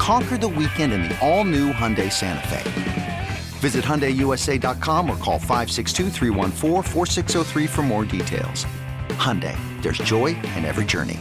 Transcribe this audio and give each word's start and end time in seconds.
Conquer 0.00 0.38
the 0.38 0.48
weekend 0.48 0.94
in 0.94 1.02
the 1.02 1.18
all 1.20 1.44
new 1.44 1.74
Hyundai 1.74 2.10
Santa 2.10 2.48
Fe. 2.48 3.28
Visit 3.58 3.84
HyundaiUSA.com 3.84 5.10
or 5.10 5.16
call 5.18 5.38
562 5.38 6.08
for 7.68 7.82
more 7.82 8.06
details. 8.06 8.64
Hyundai, 9.10 9.58
there's 9.82 9.98
joy 9.98 10.28
in 10.56 10.64
every 10.64 10.86
journey. 10.86 11.20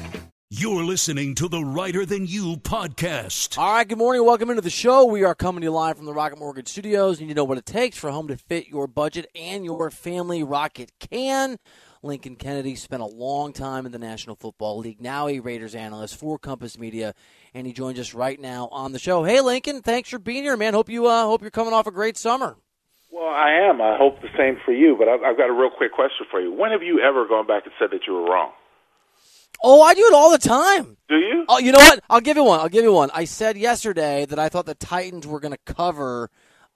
You're 0.50 0.86
listening 0.86 1.36
to 1.36 1.50
the 1.50 1.62
Reiter 1.62 2.06
Than 2.06 2.26
You 2.26 2.56
podcast. 2.56 3.58
All 3.58 3.74
right, 3.74 3.86
good 3.86 3.98
morning. 3.98 4.26
Welcome 4.26 4.50
into 4.50 4.62
the 4.62 4.70
show. 4.70 5.04
We 5.04 5.26
are 5.26 5.36
coming 5.36 5.60
to 5.60 5.66
you 5.66 5.72
live 5.72 5.98
from 5.98 6.06
the 6.06 6.14
Rocket 6.14 6.40
Mortgage 6.40 6.70
Studios. 6.70 7.20
You 7.20 7.28
need 7.28 7.34
to 7.34 7.40
know 7.42 7.44
what 7.44 7.58
it 7.58 7.66
takes 7.66 7.98
for 7.98 8.08
a 8.08 8.14
home 8.14 8.30
to 8.30 8.38
fit 8.38 8.70
your 8.70 8.88
budget 8.88 9.30
and 9.36 9.66
your 9.66 9.92
family. 9.92 10.42
Rocket 10.42 10.94
can. 11.02 11.58
Lincoln 12.02 12.38
Kennedy 12.38 12.76
spent 12.76 13.02
a 13.02 13.06
long 13.06 13.52
time 13.52 13.86
in 13.86 13.92
the 13.92 14.00
National 14.00 14.36
Football 14.36 14.78
League, 14.80 15.02
now 15.02 15.28
a 15.28 15.40
Raiders 15.40 15.76
analyst 15.76 16.16
for 16.16 16.40
Compass 16.40 16.78
Media, 16.78 17.14
and 17.54 17.68
he 17.68 17.74
joins 17.74 18.00
us 18.00 18.14
right 18.14 18.40
now 18.40 18.70
on 18.72 18.94
the 18.94 19.00
show. 19.00 19.24
Hey, 19.26 19.42
Lincoln, 19.42 19.82
thanks 19.82 20.10
for 20.10 20.20
being 20.20 20.44
here, 20.44 20.56
man. 20.56 20.74
Hope 20.74 20.90
you 20.90 21.08
uh, 21.08 21.26
hope 21.26 21.42
you're 21.42 21.52
coming 21.52 21.74
off 21.74 21.88
a 21.88 21.92
great 21.92 22.18
summer. 22.18 22.56
Well, 23.12 23.28
I 23.28 23.68
am. 23.70 23.82
I 23.82 23.98
hope 23.98 24.22
the 24.22 24.30
same 24.38 24.58
for 24.64 24.72
you. 24.72 24.96
But 24.98 25.10
I've, 25.10 25.22
I've 25.24 25.38
got 25.38 25.50
a 25.50 25.54
real 25.54 25.72
quick 25.76 25.92
question 25.92 26.26
for 26.32 26.40
you. 26.40 26.54
When 26.54 26.72
have 26.72 26.84
you 26.84 27.02
ever 27.02 27.28
gone 27.28 27.48
back 27.48 27.64
and 27.66 27.74
said 27.80 27.90
that 27.92 28.08
you 28.08 28.14
were 28.14 28.24
wrong? 28.24 28.52
Oh, 29.62 29.82
I 29.82 29.94
do 29.94 30.06
it 30.06 30.14
all 30.14 30.32
the 30.32 30.38
time. 30.38 30.96
Do 31.10 31.16
you? 31.16 31.44
Oh, 31.50 31.60
you 31.60 31.74
know 31.74 31.80
what? 31.80 32.02
I'll 32.10 32.22
give 32.22 32.38
you 32.38 32.46
one. 32.46 32.62
I'll 32.62 32.70
give 32.70 32.86
you 32.86 32.94
one. 32.94 33.10
I 33.14 33.26
said 33.26 33.58
yesterday 33.58 34.26
that 34.26 34.40
I 34.40 34.48
thought 34.48 34.66
the 34.66 34.76
Titans 34.76 35.28
were 35.28 35.42
going 35.42 35.52
to 35.52 35.74
cover 35.74 36.30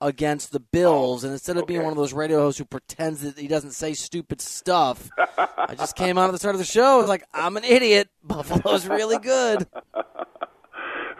against 0.03 0.51
the 0.51 0.59
Bills, 0.59 1.23
and 1.23 1.31
instead 1.31 1.57
of 1.57 1.65
being 1.65 1.81
one 1.81 1.91
of 1.91 1.97
those 1.97 2.13
radio 2.13 2.39
hosts 2.39 2.59
who 2.59 2.65
pretends 2.65 3.21
that 3.21 3.37
he 3.37 3.47
doesn't 3.47 3.71
say 3.71 3.93
stupid 3.93 4.41
stuff, 4.41 5.09
I 5.17 5.75
just 5.77 5.95
came 5.95 6.17
out 6.17 6.25
at 6.25 6.31
the 6.33 6.37
start 6.37 6.55
of 6.55 6.59
the 6.59 6.65
show. 6.65 6.95
I 6.95 6.97
was 6.97 7.07
like, 7.07 7.23
I'm 7.33 7.57
an 7.57 7.63
idiot. 7.63 8.09
Buffalo's 8.23 8.87
really 8.87 9.17
good. 9.17 9.67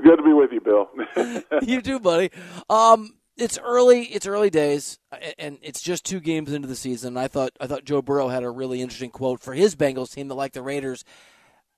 Good 0.04 0.18
to 0.18 0.24
be 0.24 0.34
with 0.34 0.52
you, 0.52 0.60
Bill. 0.60 0.90
you 1.62 1.82
too, 1.82 1.98
buddy. 1.98 2.30
Um, 2.70 3.14
it's 3.38 3.58
early. 3.58 4.04
It's 4.04 4.28
early 4.28 4.50
days, 4.50 5.00
and 5.40 5.58
it's 5.62 5.82
just 5.82 6.04
two 6.04 6.20
games 6.20 6.52
into 6.52 6.68
the 6.68 6.76
season. 6.76 7.16
I 7.16 7.30
thought 7.30 7.52
I 7.62 7.68
thought 7.68 7.86
Joe 7.86 8.02
Burrow 8.02 8.28
had 8.28 8.44
a 8.44 8.50
really 8.50 8.82
interesting 8.82 9.12
quote 9.12 9.40
for 9.40 9.54
his 9.54 9.78
Bengals 9.78 10.14
team 10.14 10.28
that, 10.28 10.36
like 10.36 10.52
the 10.52 10.62
Raiders, 10.62 11.06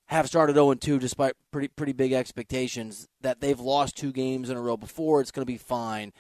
have 0.08 0.26
started 0.26 0.56
0 0.56 0.74
2 0.74 0.98
despite 0.98 1.34
pretty 1.52 1.68
pretty 1.68 1.94
big 1.94 2.14
expectations. 2.14 3.08
That 3.22 3.42
they've 3.42 3.60
lost 3.60 3.96
two 3.96 4.12
games 4.12 4.50
in 4.50 4.58
a 4.58 4.62
row 4.62 4.76
before. 4.76 5.22
It's 5.22 5.32
going 5.32 5.46
to 5.46 5.52
be 5.52 5.58
fine. 5.58 6.12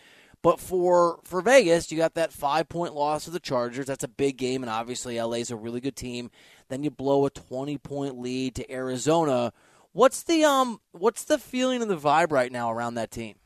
But 0.45 0.59
for 0.59 1.17
for 1.23 1.41
Vegas, 1.41 1.91
you 1.91 1.97
got 1.97 2.13
that 2.13 2.31
five 2.31 2.69
point 2.69 2.93
loss 2.93 3.25
to 3.25 3.31
the 3.31 3.39
Chargers. 3.39 3.87
That's 3.87 4.03
a 4.03 4.07
big 4.07 4.37
game, 4.37 4.61
and 4.61 4.69
obviously 4.69 5.19
LA's 5.19 5.49
a 5.49 5.55
really 5.55 5.81
good 5.81 5.95
team. 5.95 6.29
Then 6.69 6.83
you 6.83 6.91
blow 6.91 7.25
a 7.25 7.31
twenty 7.31 7.79
point 7.79 8.19
lead 8.19 8.53
to 8.53 8.71
Arizona. 8.71 9.53
What's 9.91 10.21
the 10.21 10.43
um 10.43 10.81
what's 10.91 11.23
the 11.23 11.39
feeling 11.39 11.81
and 11.81 11.89
the 11.89 11.97
vibe 11.97 12.31
right 12.31 12.51
now 12.51 12.71
around 12.71 12.93
that 12.93 13.09
team? 13.09 13.37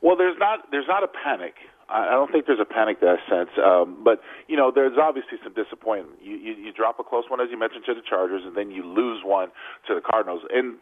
well, 0.00 0.16
there's 0.16 0.38
not 0.38 0.70
there's 0.70 0.88
not 0.88 1.02
a 1.02 1.08
panic. 1.08 1.54
I 1.88 2.08
I 2.08 2.10
don't 2.12 2.30
think 2.30 2.46
there's 2.46 2.60
a 2.60 2.64
panic 2.64 3.00
that 3.00 3.18
sense, 3.28 3.50
um, 3.62 4.02
but 4.04 4.20
you 4.48 4.56
know, 4.56 4.70
there's 4.74 4.96
obviously 4.96 5.38
some 5.42 5.52
disappointment. 5.52 6.20
You, 6.22 6.36
you 6.36 6.52
you 6.54 6.72
drop 6.72 6.98
a 7.00 7.04
close 7.04 7.24
one, 7.28 7.40
as 7.40 7.48
you 7.50 7.58
mentioned, 7.58 7.84
to 7.86 7.94
the 7.94 8.06
Chargers, 8.08 8.42
and 8.46 8.56
then 8.56 8.70
you 8.70 8.84
lose 8.84 9.22
one 9.24 9.48
to 9.88 9.94
the 9.94 10.00
Cardinals. 10.00 10.42
And 10.52 10.76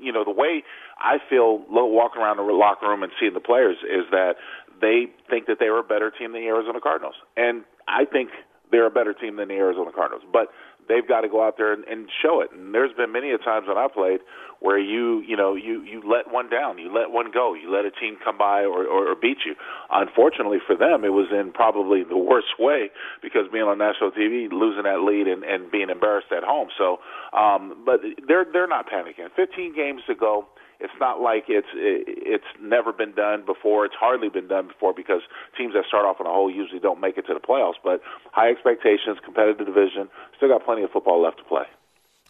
you 0.00 0.12
know, 0.12 0.24
the 0.24 0.32
way 0.32 0.64
I 0.98 1.16
feel 1.28 1.64
walking 1.68 2.20
around 2.20 2.36
the 2.36 2.42
locker 2.42 2.88
room 2.88 3.02
and 3.02 3.12
seeing 3.18 3.34
the 3.34 3.40
players 3.40 3.76
is 3.84 4.04
that 4.10 4.34
they 4.82 5.06
think 5.30 5.46
that 5.46 5.56
they 5.58 5.70
were 5.70 5.78
a 5.78 5.84
better 5.86 6.10
team 6.10 6.32
than 6.32 6.42
the 6.42 6.48
Arizona 6.48 6.80
Cardinals, 6.82 7.14
and 7.36 7.64
I 7.88 8.04
think 8.04 8.30
they're 8.70 8.86
a 8.86 8.90
better 8.90 9.14
team 9.14 9.36
than 9.36 9.48
the 9.48 9.54
Arizona 9.54 9.92
Cardinals. 9.94 10.24
But 10.32 10.48
they've 10.88 11.06
got 11.06 11.20
to 11.20 11.28
go 11.28 11.46
out 11.46 11.56
there 11.56 11.72
and, 11.72 11.84
and 11.84 12.08
show 12.22 12.40
it. 12.40 12.50
And 12.52 12.74
there's 12.74 12.92
been 12.96 13.12
many 13.12 13.30
a 13.30 13.38
times 13.38 13.66
when 13.68 13.78
I 13.78 13.86
played 13.92 14.20
where 14.60 14.78
you 14.78 15.20
you 15.26 15.36
know 15.36 15.54
you 15.54 15.82
you 15.82 16.02
let 16.06 16.32
one 16.32 16.48
down, 16.48 16.78
you 16.78 16.92
let 16.92 17.10
one 17.10 17.30
go, 17.32 17.54
you 17.54 17.70
let 17.70 17.84
a 17.84 17.90
team 17.90 18.16
come 18.24 18.38
by 18.38 18.62
or, 18.62 18.84
or, 18.84 19.12
or 19.12 19.14
beat 19.14 19.38
you. 19.44 19.54
Unfortunately 19.90 20.58
for 20.66 20.76
them, 20.76 21.04
it 21.04 21.12
was 21.12 21.28
in 21.30 21.52
probably 21.52 22.02
the 22.02 22.16
worst 22.16 22.58
way 22.58 22.90
because 23.22 23.46
being 23.52 23.64
on 23.64 23.78
national 23.78 24.10
TV, 24.10 24.50
losing 24.50 24.84
that 24.84 25.02
lead 25.02 25.26
and, 25.26 25.44
and 25.44 25.70
being 25.70 25.90
embarrassed 25.90 26.32
at 26.34 26.42
home. 26.42 26.68
So, 26.78 26.98
um, 27.36 27.82
but 27.84 28.00
they're 28.26 28.46
they're 28.50 28.68
not 28.68 28.86
panicking. 28.88 29.28
15 29.36 29.74
games 29.74 30.02
to 30.06 30.14
go. 30.14 30.46
It's 30.82 30.92
not 30.98 31.20
like 31.20 31.44
it's 31.48 31.68
it's 31.74 32.50
never 32.60 32.92
been 32.92 33.12
done 33.12 33.46
before. 33.46 33.86
It's 33.86 33.94
hardly 33.98 34.28
been 34.28 34.48
done 34.48 34.66
before 34.66 34.92
because 34.92 35.22
teams 35.56 35.74
that 35.74 35.84
start 35.86 36.04
off 36.04 36.16
in 36.20 36.26
a 36.26 36.30
hole 36.30 36.50
usually 36.50 36.80
don't 36.80 37.00
make 37.00 37.16
it 37.16 37.26
to 37.28 37.34
the 37.34 37.40
playoffs. 37.40 37.78
But 37.82 38.02
high 38.32 38.50
expectations, 38.50 39.18
competitive 39.24 39.64
division, 39.64 40.08
still 40.36 40.48
got 40.48 40.64
plenty 40.64 40.82
of 40.82 40.90
football 40.90 41.22
left 41.22 41.38
to 41.38 41.44
play. 41.44 41.64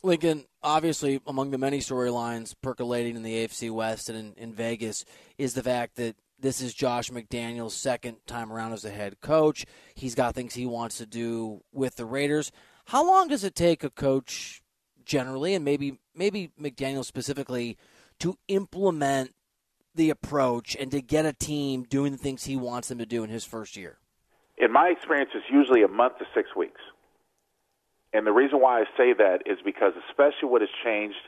Lincoln, 0.02 0.44
obviously, 0.62 1.20
among 1.26 1.50
the 1.50 1.58
many 1.58 1.78
storylines 1.78 2.54
percolating 2.60 3.16
in 3.16 3.22
the 3.22 3.46
AFC 3.46 3.70
West 3.70 4.08
and 4.08 4.18
in, 4.18 4.34
in 4.36 4.52
Vegas 4.52 5.04
is 5.38 5.54
the 5.54 5.62
fact 5.62 5.96
that 5.96 6.16
this 6.38 6.60
is 6.60 6.74
Josh 6.74 7.08
McDaniels' 7.10 7.70
second 7.70 8.16
time 8.26 8.52
around 8.52 8.72
as 8.72 8.84
a 8.84 8.90
head 8.90 9.20
coach. 9.20 9.64
He's 9.94 10.16
got 10.16 10.34
things 10.34 10.54
he 10.54 10.66
wants 10.66 10.98
to 10.98 11.06
do 11.06 11.62
with 11.72 11.96
the 11.96 12.04
Raiders. 12.04 12.50
How 12.86 13.06
long 13.06 13.28
does 13.28 13.44
it 13.44 13.54
take 13.54 13.84
a 13.84 13.90
coach 13.90 14.60
generally, 15.04 15.54
and 15.54 15.64
maybe 15.64 15.98
maybe 16.14 16.50
McDaniel 16.60 17.04
specifically, 17.04 17.76
to 18.22 18.38
implement 18.46 19.34
the 19.96 20.10
approach 20.10 20.76
and 20.78 20.92
to 20.92 21.02
get 21.02 21.26
a 21.26 21.32
team 21.32 21.82
doing 21.82 22.12
the 22.12 22.18
things 22.18 22.44
he 22.44 22.56
wants 22.56 22.88
them 22.88 22.98
to 22.98 23.06
do 23.06 23.24
in 23.24 23.30
his 23.30 23.44
first 23.44 23.76
year? 23.76 23.98
In 24.56 24.70
my 24.70 24.88
experience, 24.88 25.30
it's 25.34 25.50
usually 25.50 25.82
a 25.82 25.88
month 25.88 26.18
to 26.18 26.24
six 26.32 26.54
weeks. 26.56 26.80
And 28.12 28.24
the 28.24 28.30
reason 28.30 28.60
why 28.60 28.80
I 28.80 28.84
say 28.96 29.12
that 29.12 29.42
is 29.44 29.58
because, 29.64 29.94
especially 30.08 30.48
what 30.48 30.60
has 30.60 30.70
changed 30.84 31.18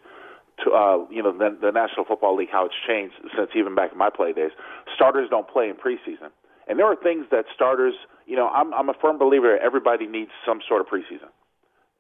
to 0.63 0.71
uh, 0.71 0.99
you 1.11 1.21
know 1.21 1.33
the, 1.37 1.57
the 1.61 1.73
National 1.73 2.05
Football 2.05 2.37
League, 2.37 2.51
how 2.53 2.67
it's 2.67 2.79
changed 2.87 3.15
since 3.37 3.51
even 3.57 3.75
back 3.75 3.91
in 3.91 3.99
my 3.99 4.11
play 4.11 4.33
days. 4.33 4.53
Starters 4.95 5.29
don't 5.29 5.49
play 5.49 5.69
in 5.69 5.75
preseason, 5.75 6.31
and 6.69 6.79
there 6.79 6.87
are 6.87 6.95
things 6.95 7.27
that 7.33 7.47
starters. 7.53 7.95
You 8.27 8.37
know, 8.37 8.49
I'm 8.49 8.73
I'm 8.73 8.89
a 8.89 8.95
firm 8.95 9.19
believer. 9.19 9.59
Everybody 9.59 10.07
needs 10.07 10.31
some 10.47 10.61
sort 10.69 10.81
of 10.81 10.87
preseason. 10.87 11.33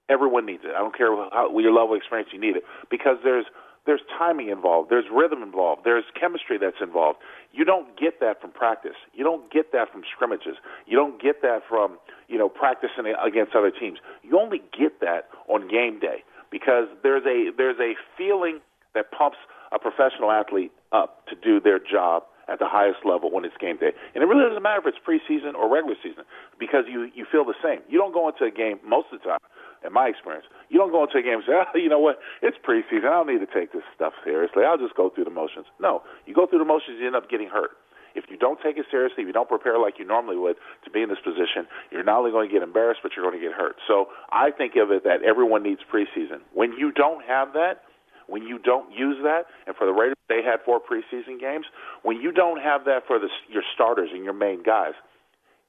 Everyone 0.09 0.47
needs 0.47 0.63
it. 0.65 0.71
I 0.77 0.79
don't 0.79 0.97
care 0.97 1.09
how 1.33 1.51
your 1.59 1.73
level 1.73 1.95
of 1.95 1.99
experience 1.99 2.29
you 2.33 2.39
need 2.39 2.57
it 2.57 2.63
because 2.91 3.17
there's 3.25 3.47
there's 3.87 4.01
timing 4.17 4.49
involved, 4.49 4.91
there's 4.91 5.05
rhythm 5.13 5.43
involved, 5.43 5.83
there's 5.85 6.05
chemistry 6.19 6.59
that's 6.59 6.81
involved. 6.81 7.19
You 7.53 7.65
don't 7.65 7.99
get 7.99 8.21
that 8.21 8.41
from 8.41 8.51
practice. 8.51 8.97
You 9.13 9.25
don't 9.25 9.51
get 9.53 9.73
that 9.73 9.93
from 9.93 10.03
scrimmages. 10.11 10.57
You 10.87 10.97
don't 10.97 11.21
get 11.21 11.43
that 11.43 11.61
from 11.69 11.99
you 12.29 12.39
know 12.39 12.49
practicing 12.49 13.13
against 13.23 13.55
other 13.55 13.71
teams. 13.71 13.99
You 14.23 14.39
only 14.41 14.63
get 14.77 15.01
that 15.01 15.29
on 15.49 15.69
game 15.69 16.01
day 16.01 16.25
because 16.51 16.89
there's 17.03 17.25
a 17.27 17.51
there's 17.57 17.79
a 17.79 17.95
feeling 18.17 18.61
that 18.95 19.11
pumps 19.11 19.39
a 19.73 19.79
professional 19.79 20.31
athlete 20.31 20.73
up 20.93 21.27
to 21.27 21.35
do 21.35 21.61
their 21.61 21.79
job 21.79 22.23
at 22.49 22.59
the 22.59 22.69
highest 22.69 23.01
level 23.05 23.31
when 23.31 23.45
it's 23.45 23.57
game 23.59 23.77
day. 23.77 23.93
And 24.15 24.23
it 24.23 24.27
really 24.27 24.45
doesn't 24.45 24.63
matter 24.63 24.81
if 24.85 24.87
it's 24.87 25.01
preseason 25.01 25.55
or 25.55 25.73
regular 25.73 25.97
season 26.03 26.25
because 26.59 26.85
you 26.89 27.11
you 27.15 27.27
feel 27.31 27.45
the 27.45 27.59
same. 27.63 27.81
You 27.89 27.99
don't 27.99 28.13
go 28.13 28.29
into 28.29 28.45
a 28.45 28.51
game 28.51 28.79
most 28.85 29.09
of 29.13 29.21
the 29.21 29.25
time, 29.25 29.43
in 29.85 29.93
my 29.93 30.09
experience. 30.09 30.47
You 30.69 30.79
don't 30.79 30.91
go 30.91 31.05
into 31.05 31.19
a 31.19 31.23
game 31.23 31.45
and 31.45 31.47
say, 31.47 31.53
oh, 31.55 31.79
you 31.79 31.89
know 31.89 32.01
what, 32.01 32.19
it's 32.43 32.57
preseason. 32.65 33.07
I 33.07 33.21
don't 33.21 33.29
need 33.29 33.45
to 33.45 33.53
take 33.53 33.73
this 33.73 33.85
stuff 33.95 34.13
seriously. 34.25 34.65
I'll 34.65 34.81
just 34.81 34.97
go 34.97 35.11
through 35.11 35.25
the 35.25 35.35
motions. 35.35 35.67
No, 35.79 36.03
you 36.27 36.35
go 36.35 36.47
through 36.47 36.61
the 36.61 36.69
motions, 36.69 36.99
you 36.99 37.07
end 37.07 37.17
up 37.17 37.29
getting 37.29 37.49
hurt. 37.49 37.77
If 38.15 38.31
you 38.31 38.39
don't 38.39 38.61
take 38.63 38.79
it 38.79 38.87
seriously, 38.91 39.23
if 39.23 39.27
you 39.27 39.33
don't 39.33 39.49
prepare 39.49 39.79
like 39.79 39.99
you 39.99 40.07
normally 40.07 40.37
would 40.39 40.57
to 40.85 40.91
be 40.91 41.03
in 41.03 41.09
this 41.09 41.19
position, 41.19 41.67
you're 41.91 42.05
not 42.07 42.19
only 42.19 42.31
going 42.31 42.49
to 42.49 42.53
get 42.53 42.63
embarrassed, 42.63 43.01
but 43.03 43.13
you're 43.17 43.27
going 43.27 43.39
to 43.39 43.45
get 43.45 43.53
hurt. 43.53 43.77
So 43.89 44.07
I 44.31 44.51
think 44.51 44.75
of 44.77 44.91
it 44.93 45.03
that 45.03 45.23
everyone 45.27 45.63
needs 45.65 45.81
preseason. 45.93 46.39
When 46.55 46.73
you 46.73 46.93
don't 46.93 47.25
have 47.27 47.53
that, 47.55 47.83
when 48.27 48.45
you 48.45 48.59
don't 48.59 48.91
use 48.93 49.19
that, 49.25 49.47
and 49.67 49.77
for 49.77 49.85
the 49.85 49.93
Raiders, 49.93 50.17
they 50.29 50.43
had 50.43 50.63
four 50.65 50.81
preseason 50.81 51.41
games. 51.41 51.67
When 52.03 52.21
you 52.21 52.33
don't 52.33 52.61
have 52.63 52.85
that 52.87 53.03
for 53.07 53.19
the, 53.19 53.29
your 53.51 53.65
starters 53.75 54.11
and 54.13 54.25
your 54.25 54.33
main 54.33 54.63
guys, 54.63 54.95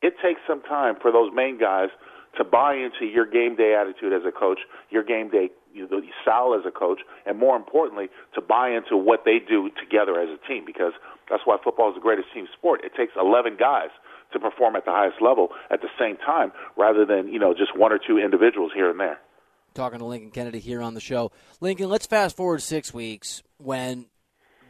it 0.01 0.13
takes 0.23 0.39
some 0.47 0.61
time 0.61 0.95
for 1.01 1.11
those 1.11 1.31
main 1.33 1.59
guys 1.59 1.89
to 2.37 2.43
buy 2.43 2.75
into 2.75 3.05
your 3.05 3.25
game 3.25 3.55
day 3.55 3.75
attitude 3.79 4.13
as 4.13 4.21
a 4.27 4.31
coach, 4.31 4.59
your 4.89 5.03
game 5.03 5.29
day 5.29 5.49
style 6.21 6.55
as 6.57 6.65
a 6.65 6.71
coach, 6.71 6.99
and 7.25 7.37
more 7.37 7.55
importantly, 7.55 8.07
to 8.33 8.41
buy 8.41 8.69
into 8.69 8.95
what 8.95 9.23
they 9.25 9.39
do 9.39 9.69
together 9.79 10.19
as 10.19 10.29
a 10.29 10.47
team. 10.47 10.63
Because 10.65 10.93
that's 11.29 11.43
why 11.45 11.57
football 11.63 11.89
is 11.89 11.95
the 11.95 12.01
greatest 12.01 12.27
team 12.33 12.47
sport. 12.57 12.81
It 12.83 12.93
takes 12.95 13.13
11 13.19 13.57
guys 13.59 13.89
to 14.33 14.39
perform 14.39 14.75
at 14.75 14.85
the 14.85 14.91
highest 14.91 15.21
level 15.21 15.49
at 15.69 15.81
the 15.81 15.89
same 15.99 16.17
time, 16.17 16.51
rather 16.77 17.05
than 17.05 17.27
you 17.27 17.39
know 17.39 17.53
just 17.53 17.77
one 17.77 17.91
or 17.91 17.99
two 17.99 18.17
individuals 18.17 18.71
here 18.75 18.89
and 18.89 18.99
there. 18.99 19.19
Talking 19.73 19.99
to 19.99 20.05
Lincoln 20.05 20.31
Kennedy 20.31 20.59
here 20.59 20.81
on 20.81 20.93
the 20.93 21.01
show, 21.01 21.31
Lincoln. 21.59 21.89
Let's 21.89 22.05
fast 22.05 22.37
forward 22.37 22.61
six 22.61 22.93
weeks 22.93 23.43
when 23.57 24.05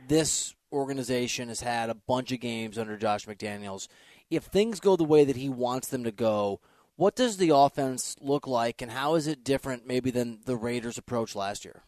this 0.08 0.56
organization 0.72 1.48
has 1.50 1.62
had 1.62 1.90
a 1.90 1.96
bunch 1.96 2.32
of 2.32 2.40
games 2.40 2.78
under 2.78 2.98
Josh 2.98 3.26
McDaniels. 3.26 3.88
If 4.30 4.46
things 4.46 4.80
go 4.80 4.96
the 4.96 5.04
way 5.04 5.24
that 5.24 5.36
he 5.36 5.50
wants 5.50 5.88
them 5.88 6.04
to 6.04 6.12
go, 6.12 6.60
what 6.96 7.16
does 7.16 7.38
the 7.38 7.56
offense 7.56 8.16
look 8.22 8.48
like, 8.48 8.82
and 8.82 8.92
how 8.92 9.16
is 9.16 9.28
it 9.28 9.44
different 9.44 9.86
maybe 9.86 10.12
than 10.12 10.40
the 10.46 10.56
Raiders' 10.56 10.98
approach 10.98 11.36
last 11.36 11.66
year? 11.66 11.84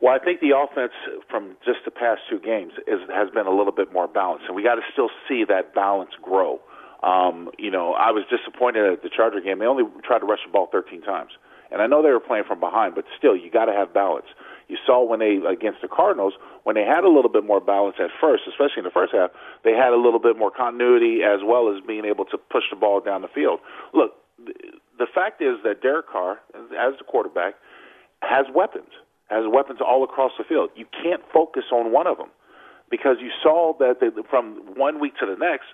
Well, 0.00 0.14
I 0.14 0.24
think 0.24 0.40
the 0.40 0.56
offense 0.56 0.92
from 1.28 1.56
just 1.64 1.80
the 1.84 1.90
past 1.90 2.20
two 2.30 2.38
games 2.38 2.72
is, 2.86 3.00
has 3.12 3.30
been 3.30 3.46
a 3.46 3.54
little 3.54 3.72
bit 3.72 3.92
more 3.92 4.06
balanced, 4.06 4.44
and 4.46 4.54
we 4.54 4.62
got 4.62 4.76
to 4.76 4.82
still 4.92 5.10
see 5.28 5.44
that 5.48 5.74
balance 5.74 6.12
grow. 6.22 6.60
Um, 7.02 7.50
you 7.58 7.70
know, 7.70 7.94
I 7.94 8.10
was 8.10 8.24
disappointed 8.30 8.84
at 8.92 9.02
the 9.02 9.10
Charger 9.10 9.40
game. 9.40 9.58
They 9.58 9.66
only 9.66 9.84
tried 10.04 10.20
to 10.20 10.26
rush 10.26 10.40
the 10.46 10.52
ball 10.52 10.68
13 10.70 11.02
times, 11.02 11.32
and 11.72 11.82
I 11.82 11.86
know 11.86 12.02
they 12.02 12.10
were 12.10 12.20
playing 12.20 12.44
from 12.46 12.60
behind, 12.60 12.94
but 12.94 13.04
still, 13.16 13.36
you 13.36 13.50
got 13.50 13.64
to 13.66 13.72
have 13.72 13.92
balance. 13.92 14.26
You 14.68 14.76
saw 14.86 15.02
when 15.04 15.20
they 15.20 15.40
against 15.48 15.80
the 15.80 15.88
Cardinals 15.88 16.34
when 16.64 16.76
they 16.76 16.84
had 16.84 17.04
a 17.04 17.08
little 17.08 17.30
bit 17.30 17.44
more 17.44 17.60
balance 17.60 17.96
at 17.98 18.10
first, 18.20 18.44
especially 18.46 18.78
in 18.78 18.84
the 18.84 18.90
first 18.90 19.12
half, 19.14 19.30
they 19.64 19.72
had 19.72 19.92
a 19.92 19.96
little 19.96 20.20
bit 20.20 20.36
more 20.36 20.50
continuity 20.50 21.20
as 21.24 21.40
well 21.42 21.74
as 21.74 21.82
being 21.86 22.04
able 22.04 22.26
to 22.26 22.36
push 22.36 22.64
the 22.70 22.76
ball 22.76 23.00
down 23.00 23.22
the 23.22 23.28
field. 23.28 23.60
Look, 23.94 24.12
the 24.44 25.06
fact 25.14 25.40
is 25.40 25.56
that 25.64 25.80
Derek 25.80 26.08
Carr, 26.08 26.40
as 26.54 26.94
the 26.98 27.04
quarterback, 27.04 27.54
has 28.20 28.46
weapons, 28.54 28.90
has 29.30 29.44
weapons 29.50 29.80
all 29.80 30.04
across 30.04 30.32
the 30.36 30.44
field. 30.44 30.70
You 30.76 30.86
can't 31.02 31.22
focus 31.32 31.64
on 31.72 31.92
one 31.92 32.06
of 32.06 32.18
them 32.18 32.28
because 32.90 33.16
you 33.20 33.30
saw 33.42 33.72
that 33.78 34.00
they, 34.00 34.08
from 34.28 34.60
one 34.76 35.00
week 35.00 35.16
to 35.20 35.26
the 35.26 35.36
next, 35.36 35.66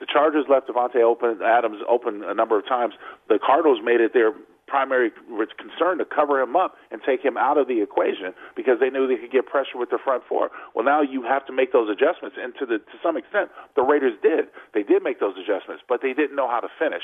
the 0.00 0.06
Chargers 0.06 0.46
left 0.48 0.68
Davante 0.68 1.02
open, 1.02 1.38
Adams 1.44 1.82
open 1.88 2.24
a 2.24 2.32
number 2.32 2.58
of 2.58 2.66
times. 2.66 2.94
The 3.28 3.38
Cardinals 3.38 3.80
made 3.84 4.00
it 4.00 4.14
their 4.14 4.32
primary 4.70 5.10
concern 5.58 5.98
to 5.98 6.06
cover 6.06 6.40
him 6.40 6.54
up 6.54 6.76
and 6.94 7.02
take 7.04 7.20
him 7.20 7.36
out 7.36 7.58
of 7.58 7.66
the 7.66 7.82
equation 7.82 8.32
because 8.54 8.78
they 8.78 8.88
knew 8.88 9.10
they 9.10 9.18
could 9.18 9.32
get 9.32 9.44
pressure 9.46 9.74
with 9.74 9.90
the 9.90 9.98
front 9.98 10.22
four. 10.28 10.50
Well, 10.74 10.84
now 10.84 11.02
you 11.02 11.22
have 11.22 11.44
to 11.46 11.52
make 11.52 11.72
those 11.72 11.90
adjustments, 11.90 12.38
and 12.38 12.54
to 12.60 12.64
the 12.64 12.78
to 12.78 12.96
some 13.02 13.16
extent, 13.16 13.50
the 13.74 13.82
Raiders 13.82 14.14
did. 14.22 14.46
They 14.72 14.84
did 14.84 15.02
make 15.02 15.18
those 15.18 15.34
adjustments, 15.34 15.82
but 15.88 16.00
they 16.00 16.14
didn't 16.14 16.36
know 16.36 16.48
how 16.48 16.60
to 16.60 16.68
finish. 16.78 17.02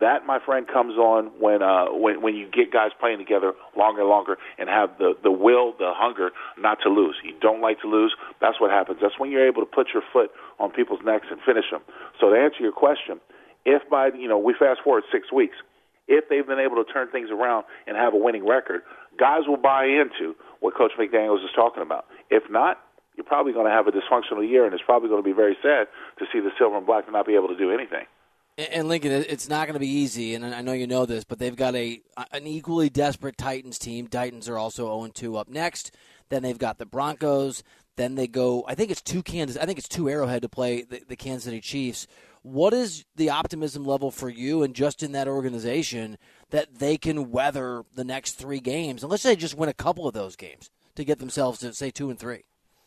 That, 0.00 0.26
my 0.26 0.38
friend, 0.38 0.68
comes 0.68 0.94
on 0.94 1.32
when 1.40 1.62
uh, 1.62 1.86
when 1.90 2.20
when 2.20 2.36
you 2.36 2.46
get 2.46 2.70
guys 2.70 2.90
playing 3.00 3.18
together 3.18 3.54
longer 3.76 4.02
and 4.02 4.10
longer 4.10 4.36
and 4.58 4.68
have 4.68 4.90
the 4.98 5.16
the 5.24 5.32
will, 5.32 5.72
the 5.78 5.90
hunger 5.96 6.30
not 6.58 6.78
to 6.84 6.90
lose. 6.90 7.16
You 7.24 7.34
don't 7.40 7.60
like 7.60 7.80
to 7.80 7.88
lose. 7.88 8.14
That's 8.40 8.60
what 8.60 8.70
happens. 8.70 8.98
That's 9.00 9.18
when 9.18 9.32
you're 9.32 9.48
able 9.48 9.64
to 9.64 9.70
put 9.70 9.88
your 9.94 10.04
foot 10.12 10.30
on 10.60 10.70
people's 10.70 11.00
necks 11.04 11.26
and 11.30 11.40
finish 11.40 11.64
them. 11.72 11.80
So 12.20 12.30
to 12.30 12.36
answer 12.36 12.60
your 12.60 12.72
question, 12.72 13.18
if 13.64 13.82
by 13.90 14.10
you 14.14 14.28
know 14.28 14.38
we 14.38 14.54
fast 14.54 14.80
forward 14.84 15.02
six 15.10 15.32
weeks 15.32 15.56
if 16.08 16.28
they've 16.28 16.46
been 16.46 16.58
able 16.58 16.82
to 16.82 16.90
turn 16.90 17.08
things 17.10 17.30
around 17.30 17.64
and 17.86 17.96
have 17.96 18.14
a 18.14 18.16
winning 18.16 18.46
record, 18.46 18.82
guys 19.18 19.42
will 19.46 19.56
buy 19.56 19.84
into 19.84 20.34
what 20.60 20.74
Coach 20.74 20.92
McDaniels 20.98 21.44
is 21.44 21.50
talking 21.54 21.82
about. 21.82 22.06
If 22.30 22.44
not, 22.50 22.78
you're 23.16 23.24
probably 23.24 23.52
going 23.52 23.66
to 23.66 23.72
have 23.72 23.86
a 23.86 23.90
dysfunctional 23.90 24.48
year, 24.48 24.64
and 24.64 24.72
it's 24.72 24.82
probably 24.84 25.08
going 25.08 25.22
to 25.22 25.28
be 25.28 25.34
very 25.34 25.56
sad 25.62 25.88
to 26.18 26.24
see 26.32 26.40
the 26.40 26.50
silver 26.58 26.76
and 26.76 26.86
black 26.86 27.10
not 27.10 27.26
be 27.26 27.34
able 27.34 27.48
to 27.48 27.56
do 27.56 27.70
anything. 27.70 28.06
And 28.56 28.88
Lincoln, 28.88 29.12
it's 29.12 29.48
not 29.48 29.66
going 29.66 29.74
to 29.74 29.80
be 29.80 29.88
easy, 29.88 30.34
and 30.34 30.44
I 30.44 30.62
know 30.62 30.72
you 30.72 30.88
know 30.88 31.06
this, 31.06 31.22
but 31.22 31.38
they've 31.38 31.54
got 31.54 31.76
a 31.76 32.00
an 32.32 32.46
equally 32.46 32.88
desperate 32.88 33.38
Titans 33.38 33.78
team. 33.78 34.08
Titans 34.08 34.48
are 34.48 34.58
also 34.58 34.86
0 34.86 35.12
2 35.14 35.36
up 35.36 35.48
next. 35.48 35.92
Then 36.28 36.42
they've 36.42 36.58
got 36.58 36.78
the 36.78 36.86
Broncos. 36.86 37.62
Then 37.94 38.16
they 38.16 38.26
go. 38.26 38.64
I 38.66 38.74
think 38.74 38.90
it's 38.90 39.00
two 39.02 39.22
Kansas. 39.22 39.56
I 39.56 39.64
think 39.64 39.78
it's 39.78 39.88
two 39.88 40.08
Arrowhead 40.08 40.42
to 40.42 40.48
play 40.48 40.82
the, 40.82 41.02
the 41.06 41.14
Kansas 41.14 41.44
City 41.44 41.60
Chiefs. 41.60 42.08
What 42.42 42.72
is 42.72 43.04
the 43.16 43.30
optimism 43.30 43.84
level 43.84 44.10
for 44.10 44.28
you 44.28 44.62
and 44.62 44.74
just 44.74 45.02
in 45.02 45.12
that 45.12 45.28
organization 45.28 46.18
that 46.50 46.78
they 46.78 46.96
can 46.96 47.30
weather 47.30 47.84
the 47.94 48.04
next 48.04 48.32
three 48.32 48.60
games? 48.60 49.02
And 49.02 49.10
let's 49.10 49.22
say 49.22 49.36
just 49.36 49.56
win 49.56 49.68
a 49.68 49.74
couple 49.74 50.06
of 50.06 50.14
those 50.14 50.36
games 50.36 50.70
to 50.94 51.04
get 51.04 51.18
themselves 51.18 51.60
to 51.60 51.72
say 51.74 51.90
two 51.90 52.10
and 52.10 52.18
three. 52.18 52.44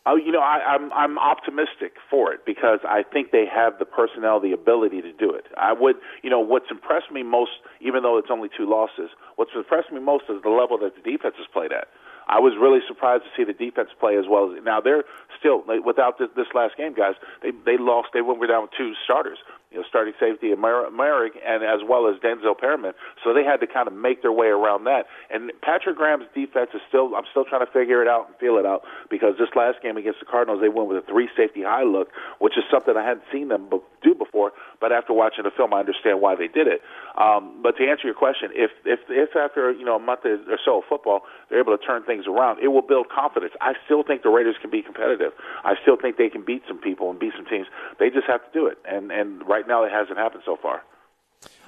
Oh, 0.08 0.16
you 0.16 0.32
know, 0.32 0.42
I, 0.42 0.58
I'm 0.66 0.92
I'm 0.94 1.20
optimistic 1.20 1.94
for 2.10 2.34
it 2.34 2.44
because 2.44 2.80
I 2.84 3.04
think 3.04 3.30
they 3.32 3.46
have 3.46 3.78
the 3.78 3.86
personnel, 3.86 4.40
the 4.40 4.52
ability 4.52 5.00
to 5.02 5.14
do 5.14 5.30
it. 5.32 5.46
I 5.58 5.74
would, 5.74 5.98
you 6.24 6.30
know, 6.30 6.40
what's 6.40 6.72
impressed 6.72 7.12
me 7.12 7.22
most, 7.22 7.52
even 7.82 8.02
though 8.02 8.18
it's 8.18 8.30
only 8.32 8.50
two 8.50 8.68
losses, 8.68 9.12
what's 9.36 9.52
impressed 9.56 9.92
me 9.92 10.00
most 10.00 10.24
is 10.28 10.42
the 10.42 10.50
level 10.50 10.80
that 10.80 10.96
the 10.96 11.02
defense 11.06 11.36
has 11.38 11.46
played 11.54 11.72
at. 11.72 11.88
I 12.28 12.40
was 12.40 12.54
really 12.60 12.80
surprised 12.88 13.24
to 13.26 13.30
see 13.38 13.44
the 13.44 13.54
defense 13.54 13.90
play 14.00 14.18
as 14.18 14.26
well 14.28 14.52
as 14.52 14.64
now 14.64 14.82
they're 14.82 15.04
still 15.40 15.64
without 15.86 16.20
this, 16.20 16.30
this 16.36 16.48
last 16.54 16.78
game, 16.78 16.94
guys. 16.94 17.16
They 17.42 17.52
they 17.66 17.78
lost. 17.78 18.10
They 18.14 18.22
went 18.22 18.42
down 18.48 18.64
with 18.64 18.72
two 18.78 18.94
starters 19.04 19.38
you 19.72 19.78
know, 19.80 19.86
starting 19.88 20.14
safety 20.20 20.52
Moehrig 20.52 21.32
and 21.46 21.64
as 21.64 21.80
well 21.88 22.08
as 22.08 22.20
Denzel 22.20 22.58
Perryman. 22.58 22.92
So 23.24 23.34
they 23.34 23.44
had 23.44 23.62
to 23.62 23.68
kind 23.68 23.88
of 23.88 23.94
make 23.94 24.22
their 24.22 24.32
way 24.32 24.48
around 24.48 24.84
that. 24.84 25.08
And 25.30 25.52
Patrick 25.62 25.96
Graham's 25.96 26.26
defense 26.36 26.72
is 26.74 26.82
still, 26.90 27.16
I'm 27.16 27.24
still 27.32 27.46
trying 27.46 27.66
to 27.66 27.72
figure 27.72 28.02
it 28.02 28.08
out 28.08 28.28
and 28.28 28.36
feel 28.36 28.58
it 28.58 28.66
out 28.66 28.84
because 29.10 29.36
this 29.40 29.48
last 29.56 29.82
game 29.82 29.96
against 29.96 30.20
the 30.20 30.26
Cardinals, 30.26 30.60
they 30.60 30.68
went 30.68 30.90
with 30.90 30.98
a 30.98 31.08
three 31.08 31.30
safety 31.38 31.64
high 31.64 31.84
look, 31.84 32.10
which 32.40 32.58
is 32.58 32.66
something 32.70 32.98
I 32.98 33.08
hadn't 33.08 33.24
seen 33.32 33.48
them 33.48 33.70
do 34.04 34.14
before. 34.14 34.52
But 34.82 34.92
after 34.92 35.14
watching 35.14 35.46
the 35.46 35.52
film, 35.56 35.74
I 35.74 35.80
understand 35.80 36.20
why 36.20 36.36
they 36.36 36.48
did 36.48 36.68
it. 36.68 36.82
Um, 37.16 37.64
but 37.64 37.78
to 37.78 37.88
answer 37.88 38.12
your 38.12 38.16
question, 38.16 38.52
if, 38.52 38.72
if, 38.84 39.00
if 39.08 39.36
after, 39.38 39.72
you 39.72 39.86
know, 39.86 39.96
a 39.96 40.04
month 40.04 40.26
or 40.26 40.60
so 40.66 40.80
of 40.80 40.84
football, 40.90 41.22
they're 41.50 41.62
able 41.62 41.78
to 41.78 41.84
turn 41.84 42.04
things 42.04 42.26
around, 42.28 42.60
it 42.60 42.70
will 42.70 42.82
build 42.82 43.08
confidence. 43.08 43.54
I 43.62 43.74
still 43.86 44.04
think 44.04 44.24
the 44.24 44.30
Raiders 44.30 44.56
can 44.60 44.70
be 44.70 44.82
competitive. 44.82 45.21
I 45.64 45.76
still 45.82 45.96
think 45.96 46.18
they 46.18 46.30
can 46.30 46.44
beat 46.44 46.64
some 46.68 46.78
people 46.78 47.10
and 47.10 47.20
beat 47.20 47.34
some 47.38 47.46
teams. 47.46 47.68
They 48.00 48.10
just 48.10 48.28
have 48.28 48.44
to 48.44 48.52
do 48.54 48.66
it. 48.66 48.78
And, 48.86 49.12
and 49.12 49.48
right 49.48 49.62
right 49.62 49.68
now 49.68 49.84
it 49.84 49.92
hasn't 49.92 50.18
happened 50.18 50.44
so 50.46 50.58
far. 50.62 50.84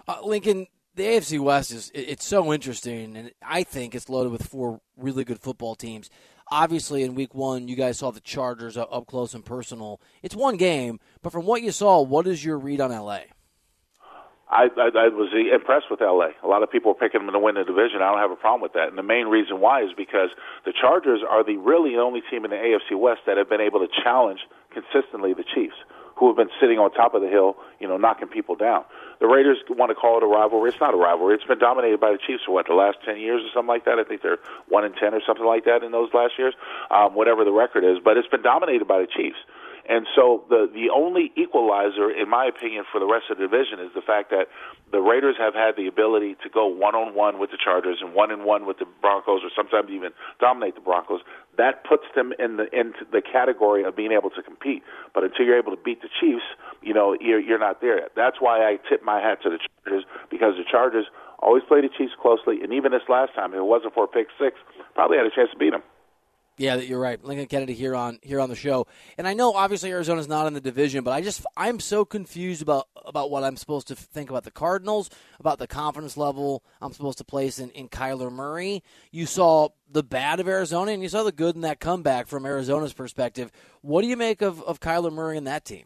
Uh, 0.07 0.19
Lincoln, 0.23 0.67
the 0.95 1.03
AFC 1.03 1.39
West 1.39 1.71
is 1.71 1.91
it's 1.94 2.25
so 2.25 2.53
interesting, 2.53 3.15
and 3.17 3.31
I 3.41 3.63
think 3.63 3.95
it's 3.95 4.09
loaded 4.09 4.31
with 4.31 4.47
four 4.47 4.81
really 4.97 5.23
good 5.23 5.39
football 5.39 5.75
teams. 5.75 6.09
Obviously, 6.51 7.03
in 7.03 7.15
Week 7.15 7.33
One, 7.33 7.67
you 7.67 7.75
guys 7.75 8.00
saw 8.00 8.11
the 8.11 8.19
Chargers 8.19 8.77
up 8.77 9.07
close 9.07 9.33
and 9.33 9.45
personal. 9.45 10.01
It's 10.21 10.35
one 10.35 10.57
game, 10.57 11.00
but 11.21 11.31
from 11.31 11.45
what 11.45 11.61
you 11.61 11.71
saw, 11.71 12.01
what 12.01 12.27
is 12.27 12.44
your 12.44 12.59
read 12.59 12.81
on 12.81 12.91
LA? 12.91 13.21
I, 14.53 14.69
I, 14.77 14.88
I 14.94 15.07
was 15.09 15.33
impressed 15.33 15.89
with 15.89 16.00
LA. 16.00 16.38
A 16.44 16.47
lot 16.47 16.61
of 16.61 16.69
people 16.69 16.91
are 16.91 17.00
picking 17.00 17.25
them 17.25 17.33
to 17.33 17.39
win 17.39 17.55
the 17.55 17.65
division. 17.65 18.05
I 18.05 18.13
don't 18.13 18.21
have 18.21 18.31
a 18.31 18.38
problem 18.38 18.61
with 18.61 18.73
that. 18.73 18.88
And 18.88 18.97
the 18.97 19.03
main 19.03 19.25
reason 19.27 19.59
why 19.59 19.81
is 19.81 19.89
because 19.97 20.29
the 20.65 20.74
Chargers 20.74 21.22
are 21.27 21.43
the 21.43 21.57
really 21.57 21.98
only 21.98 22.22
team 22.29 22.45
in 22.45 22.51
the 22.51 22.62
AFC 22.62 22.93
West 22.98 23.22
that 23.25 23.38
have 23.38 23.50
been 23.50 23.62
able 23.62 23.81
to 23.81 23.89
challenge 24.03 24.45
consistently 24.69 25.33
the 25.33 25.43
Chiefs 25.43 25.77
who 26.15 26.27
have 26.29 26.38
been 26.38 26.53
sitting 26.62 26.77
on 26.77 26.91
top 26.93 27.15
of 27.15 27.22
the 27.22 27.27
hill, 27.27 27.57
you 27.79 27.88
know, 27.88 27.98
knocking 27.98 28.27
people 28.27 28.55
down. 28.55 28.86
The 29.19 29.27
Raiders 29.27 29.57
want 29.69 29.89
to 29.89 29.95
call 29.95 30.17
it 30.17 30.24
a 30.24 30.29
rivalry. 30.29 30.69
It's 30.69 30.79
not 30.79 30.93
a 30.93 30.98
rivalry. 30.98 31.33
It's 31.33 31.43
been 31.43 31.57
dominated 31.57 32.00
by 32.00 32.12
the 32.12 32.19
Chiefs 32.22 32.43
for 32.45 32.53
what 32.53 32.67
the 32.67 32.77
last 32.77 32.98
ten 33.03 33.17
years 33.17 33.41
or 33.41 33.50
something 33.53 33.67
like 33.72 33.86
that. 33.86 33.98
I 33.98 34.03
think 34.03 34.22
they're 34.22 34.38
one 34.69 34.86
in 34.86 34.93
ten 34.93 35.13
or 35.13 35.22
something 35.25 35.45
like 35.45 35.65
that 35.65 35.81
in 35.81 35.91
those 35.91 36.13
last 36.13 36.38
years, 36.38 36.53
um, 36.91 37.15
whatever 37.15 37.43
the 37.43 37.51
record 37.51 37.83
is. 37.83 37.98
But 38.03 38.17
it's 38.17 38.27
been 38.27 38.43
dominated 38.43 38.86
by 38.86 39.00
the 39.01 39.07
Chiefs. 39.07 39.41
And 39.87 40.07
so 40.15 40.43
the 40.47 40.69
the 40.71 40.89
only 40.95 41.31
equalizer, 41.35 42.09
in 42.09 42.29
my 42.29 42.45
opinion, 42.45 42.85
for 42.91 42.99
the 42.99 43.05
rest 43.05 43.27
of 43.29 43.37
the 43.37 43.43
division 43.43 43.79
is 43.79 43.91
the 43.93 44.01
fact 44.01 44.29
that 44.31 44.47
the 44.91 45.01
Raiders 45.01 45.35
have 45.37 45.53
had 45.53 45.75
the 45.75 45.87
ability 45.87 46.35
to 46.43 46.49
go 46.49 46.67
one 46.67 46.95
on 46.95 47.13
one 47.13 47.37
with 47.37 47.51
the 47.51 47.57
Chargers 47.59 47.97
and 47.99 48.13
one 48.13 48.31
on 48.31 48.45
one 48.45 48.65
with 48.65 48.79
the 48.79 48.85
Broncos, 49.01 49.43
or 49.43 49.51
sometimes 49.53 49.89
even 49.91 50.11
dominate 50.39 50.75
the 50.75 50.81
Broncos. 50.81 51.19
That 51.57 51.83
puts 51.83 52.03
them 52.15 52.31
in 52.39 52.55
the 52.55 52.71
into 52.71 53.03
the 53.11 53.21
category 53.21 53.83
of 53.83 53.95
being 53.95 54.13
able 54.13 54.29
to 54.31 54.41
compete. 54.41 54.83
But 55.13 55.25
until 55.25 55.45
you're 55.45 55.59
able 55.59 55.75
to 55.75 55.81
beat 55.83 56.01
the 56.01 56.09
Chiefs, 56.19 56.47
you 56.81 56.93
know 56.93 57.17
you're 57.19 57.39
you're 57.39 57.59
not 57.59 57.81
there 57.81 57.99
yet. 57.99 58.11
That's 58.15 58.39
why 58.39 58.63
I 58.63 58.79
tip 58.87 59.03
my 59.03 59.19
hat 59.19 59.43
to 59.43 59.49
the 59.49 59.59
Chargers 59.59 60.05
because 60.31 60.55
the 60.55 60.63
Chargers 60.63 61.07
always 61.39 61.63
play 61.67 61.81
the 61.81 61.89
Chiefs 61.89 62.13
closely, 62.21 62.63
and 62.63 62.71
even 62.71 62.93
this 62.93 63.03
last 63.09 63.35
time, 63.35 63.51
if 63.51 63.59
it 63.59 63.67
wasn't 63.67 63.93
for 63.93 64.05
a 64.05 64.07
pick 64.07 64.27
six, 64.39 64.55
probably 64.95 65.17
had 65.17 65.25
a 65.27 65.35
chance 65.35 65.51
to 65.51 65.57
beat 65.57 65.71
them. 65.71 65.83
Yeah, 66.57 66.75
you're 66.75 67.00
right. 67.00 67.24
Lincoln 67.24 67.48
Kennedy 67.48 67.74
here 67.74 67.95
on 67.95 68.19
here 68.22 68.39
on 68.39 68.50
the 68.50 68.55
show, 68.55 68.86
and 69.17 69.27
I 69.27 69.33
know 69.33 69.53
obviously 69.53 69.91
Arizona's 69.91 70.27
not 70.27 70.45
in 70.45 70.53
the 70.53 70.62
division, 70.62 71.03
but 71.03 71.12
I 71.12 71.22
just 71.22 71.43
I'm 71.57 71.79
so 71.79 72.05
confused 72.05 72.62
about 72.62 72.88
about 73.05 73.31
what 73.31 73.43
I'm 73.43 73.57
supposed 73.57 73.88
to 73.88 73.95
think 73.95 74.29
about 74.29 74.43
the 74.43 74.51
Cardinals, 74.51 75.10
about 75.39 75.57
the 75.57 75.65
confidence 75.65 76.15
level 76.15 76.63
I'm 76.79 76.93
supposed 76.93 77.17
to 77.17 77.24
place 77.24 77.57
in 77.57 77.72
in 77.72 77.89
Kyler 77.89 78.31
Murray. 78.31 78.83
You 79.12 79.25
saw 79.25 79.69
the 79.89 80.03
bad 80.03 80.39
of 80.39 80.48
Arizona, 80.48 80.91
and 80.91 81.01
you 81.01 81.10
saw 81.10 81.24
the 81.24 81.31
good 81.31 81.55
in 81.55 81.62
that 81.62 81.79
comeback 81.79 82.27
from 82.27 82.45
Arizona's 82.45 82.93
perspective. 82.93 83.51
What 83.81 84.03
do 84.03 84.07
you 84.07 84.17
make 84.17 84.43
of 84.43 84.62
of 84.62 84.79
Kyler 84.79 85.12
Murray 85.12 85.38
and 85.38 85.48
that 85.48 85.65
team? 85.65 85.86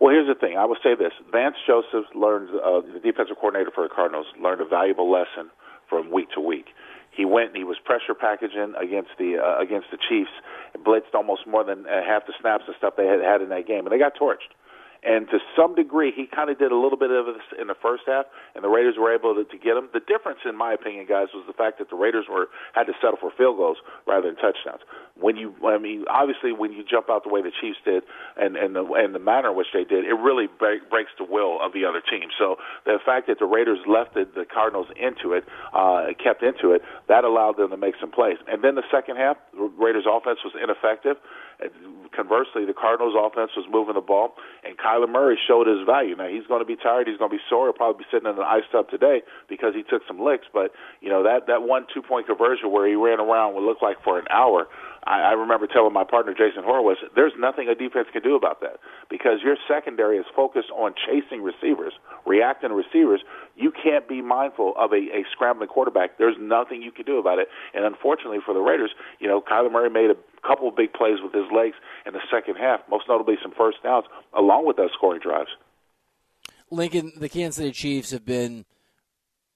Well, 0.00 0.14
here's 0.14 0.28
the 0.28 0.34
thing. 0.34 0.56
I 0.56 0.64
will 0.64 0.78
say 0.82 0.94
this: 0.94 1.12
Vance 1.30 1.56
Joseph 1.66 2.06
learned 2.14 2.48
uh, 2.48 2.80
the 2.80 3.00
defensive 3.00 3.36
coordinator 3.36 3.70
for 3.74 3.86
the 3.86 3.94
Cardinals 3.94 4.26
learned 4.40 4.62
a 4.62 4.66
valuable 4.66 5.10
lesson 5.10 5.50
from 5.90 6.10
week 6.10 6.30
to 6.30 6.40
week 6.40 6.68
he 7.16 7.24
went 7.24 7.48
and 7.48 7.56
he 7.56 7.64
was 7.64 7.76
pressure 7.84 8.14
packaging 8.14 8.74
against 8.80 9.10
the 9.18 9.38
uh, 9.38 9.62
against 9.62 9.90
the 9.90 9.98
Chiefs, 10.08 10.30
blitzed 10.78 11.14
almost 11.14 11.46
more 11.46 11.64
than 11.64 11.86
uh, 11.86 12.02
half 12.04 12.26
the 12.26 12.34
snaps 12.40 12.64
and 12.66 12.76
stuff 12.76 12.94
they 12.96 13.06
had 13.06 13.20
had 13.20 13.42
in 13.42 13.48
that 13.50 13.66
game, 13.66 13.86
and 13.86 13.92
they 13.92 13.98
got 13.98 14.14
torched. 14.16 14.52
And 15.04 15.28
to 15.28 15.38
some 15.54 15.74
degree, 15.74 16.12
he 16.16 16.24
kind 16.26 16.48
of 16.48 16.58
did 16.58 16.72
a 16.72 16.76
little 16.76 16.96
bit 16.96 17.10
of 17.10 17.26
this 17.26 17.44
in 17.60 17.66
the 17.68 17.76
first 17.76 18.04
half, 18.06 18.24
and 18.54 18.64
the 18.64 18.72
Raiders 18.72 18.96
were 18.98 19.12
able 19.12 19.34
to, 19.34 19.44
to 19.44 19.58
get 19.58 19.76
him. 19.76 19.88
The 19.92 20.00
difference, 20.00 20.40
in 20.48 20.56
my 20.56 20.72
opinion, 20.72 21.04
guys, 21.04 21.28
was 21.34 21.44
the 21.46 21.52
fact 21.52 21.78
that 21.78 21.90
the 21.90 21.96
Raiders 21.96 22.24
were 22.24 22.48
had 22.72 22.84
to 22.84 22.94
settle 23.04 23.18
for 23.20 23.30
field 23.36 23.58
goals 23.58 23.76
rather 24.06 24.26
than 24.26 24.36
touchdowns. 24.36 24.80
When 25.20 25.36
you, 25.36 25.54
I 25.60 25.76
mean, 25.76 26.04
obviously, 26.08 26.52
when 26.52 26.72
you 26.72 26.82
jump 26.88 27.10
out 27.10 27.22
the 27.22 27.28
way 27.28 27.42
the 27.42 27.52
Chiefs 27.52 27.78
did, 27.84 28.02
and 28.40 28.56
and 28.56 28.74
the 28.74 28.84
and 28.96 29.14
the 29.14 29.20
manner 29.20 29.50
in 29.50 29.56
which 29.56 29.68
they 29.74 29.84
did, 29.84 30.08
it 30.08 30.16
really 30.16 30.48
break, 30.58 30.88
breaks 30.88 31.12
the 31.18 31.28
will 31.28 31.60
of 31.60 31.72
the 31.76 31.84
other 31.84 32.00
team. 32.00 32.32
So 32.38 32.56
the 32.86 32.96
fact 33.04 33.28
that 33.28 33.38
the 33.38 33.46
Raiders 33.46 33.80
left 33.86 34.14
the, 34.14 34.24
the 34.24 34.46
Cardinals 34.48 34.88
into 34.96 35.36
it, 35.36 35.44
uh, 35.74 36.16
kept 36.16 36.42
into 36.42 36.72
it, 36.72 36.80
that 37.08 37.24
allowed 37.24 37.58
them 37.58 37.70
to 37.70 37.76
make 37.76 37.94
some 38.00 38.10
plays. 38.10 38.38
And 38.48 38.64
then 38.64 38.74
the 38.74 38.88
second 38.90 39.16
half, 39.16 39.36
Raiders' 39.52 40.08
offense 40.08 40.40
was 40.44 40.54
ineffective. 40.56 41.16
Conversely, 42.14 42.64
the 42.64 42.74
Cardinals' 42.74 43.14
offense 43.18 43.50
was 43.56 43.66
moving 43.70 43.94
the 43.94 44.00
ball, 44.00 44.34
and 44.62 44.78
Kyler 44.78 45.08
Murray 45.08 45.38
showed 45.38 45.66
his 45.66 45.82
value. 45.86 46.14
Now 46.14 46.28
he's 46.28 46.46
going 46.46 46.60
to 46.60 46.68
be 46.68 46.76
tired. 46.76 47.08
He's 47.08 47.18
going 47.18 47.30
to 47.30 47.36
be 47.36 47.42
sore. 47.48 47.66
He'll 47.66 47.74
probably 47.74 48.04
be 48.04 48.08
sitting 48.10 48.30
in 48.30 48.38
an 48.38 48.46
ice 48.46 48.66
tub 48.70 48.88
today 48.88 49.22
because 49.48 49.74
he 49.74 49.82
took 49.82 50.02
some 50.06 50.22
licks. 50.22 50.46
But 50.52 50.70
you 51.00 51.08
know 51.08 51.22
that 51.22 51.46
that 51.46 51.62
one 51.62 51.86
two 51.92 52.02
point 52.02 52.26
conversion 52.26 52.70
where 52.70 52.86
he 52.86 52.94
ran 52.94 53.18
around 53.18 53.54
would 53.54 53.64
look 53.64 53.82
like 53.82 53.98
for 54.02 54.18
an 54.18 54.26
hour. 54.30 54.66
I, 55.04 55.20
I 55.20 55.32
remember 55.32 55.66
telling 55.66 55.92
my 55.92 56.04
partner 56.04 56.32
Jason 56.32 56.62
Horowitz, 56.62 57.00
"There's 57.14 57.34
nothing 57.38 57.68
a 57.68 57.74
defense 57.74 58.08
can 58.12 58.22
do 58.22 58.36
about 58.36 58.60
that 58.60 58.78
because 59.10 59.42
your 59.42 59.56
secondary 59.66 60.18
is 60.18 60.26
focused 60.34 60.70
on 60.70 60.94
chasing 60.94 61.42
receivers, 61.42 61.94
reacting 62.26 62.70
to 62.70 62.74
receivers. 62.74 63.22
You 63.56 63.72
can't 63.72 64.08
be 64.08 64.20
mindful 64.20 64.74
of 64.76 64.92
a, 64.92 64.96
a 64.96 65.24
scrambling 65.30 65.68
quarterback. 65.68 66.18
There's 66.18 66.36
nothing 66.40 66.82
you 66.82 66.90
can 66.90 67.04
do 67.04 67.18
about 67.18 67.38
it. 67.38 67.48
And 67.72 67.84
unfortunately 67.84 68.38
for 68.44 68.52
the 68.52 68.60
Raiders, 68.60 68.90
you 69.20 69.28
know, 69.28 69.40
Kyler 69.40 69.70
Murray 69.70 69.90
made 69.90 70.10
a 70.10 70.16
couple 70.46 70.68
of 70.68 70.76
big 70.76 70.92
plays 70.92 71.18
with 71.22 71.32
his 71.32 71.44
legs 71.54 71.76
in 72.06 72.12
the 72.12 72.20
second 72.32 72.56
half, 72.56 72.80
most 72.90 73.04
notably 73.08 73.36
some 73.42 73.52
first 73.56 73.82
downs, 73.82 74.06
along 74.36 74.66
with 74.66 74.76
those 74.76 74.90
scoring 74.92 75.20
drives. 75.20 75.50
Lincoln, 76.70 77.12
the 77.16 77.28
Kansas 77.28 77.56
City 77.56 77.72
Chiefs 77.72 78.10
have 78.10 78.24
been 78.24 78.64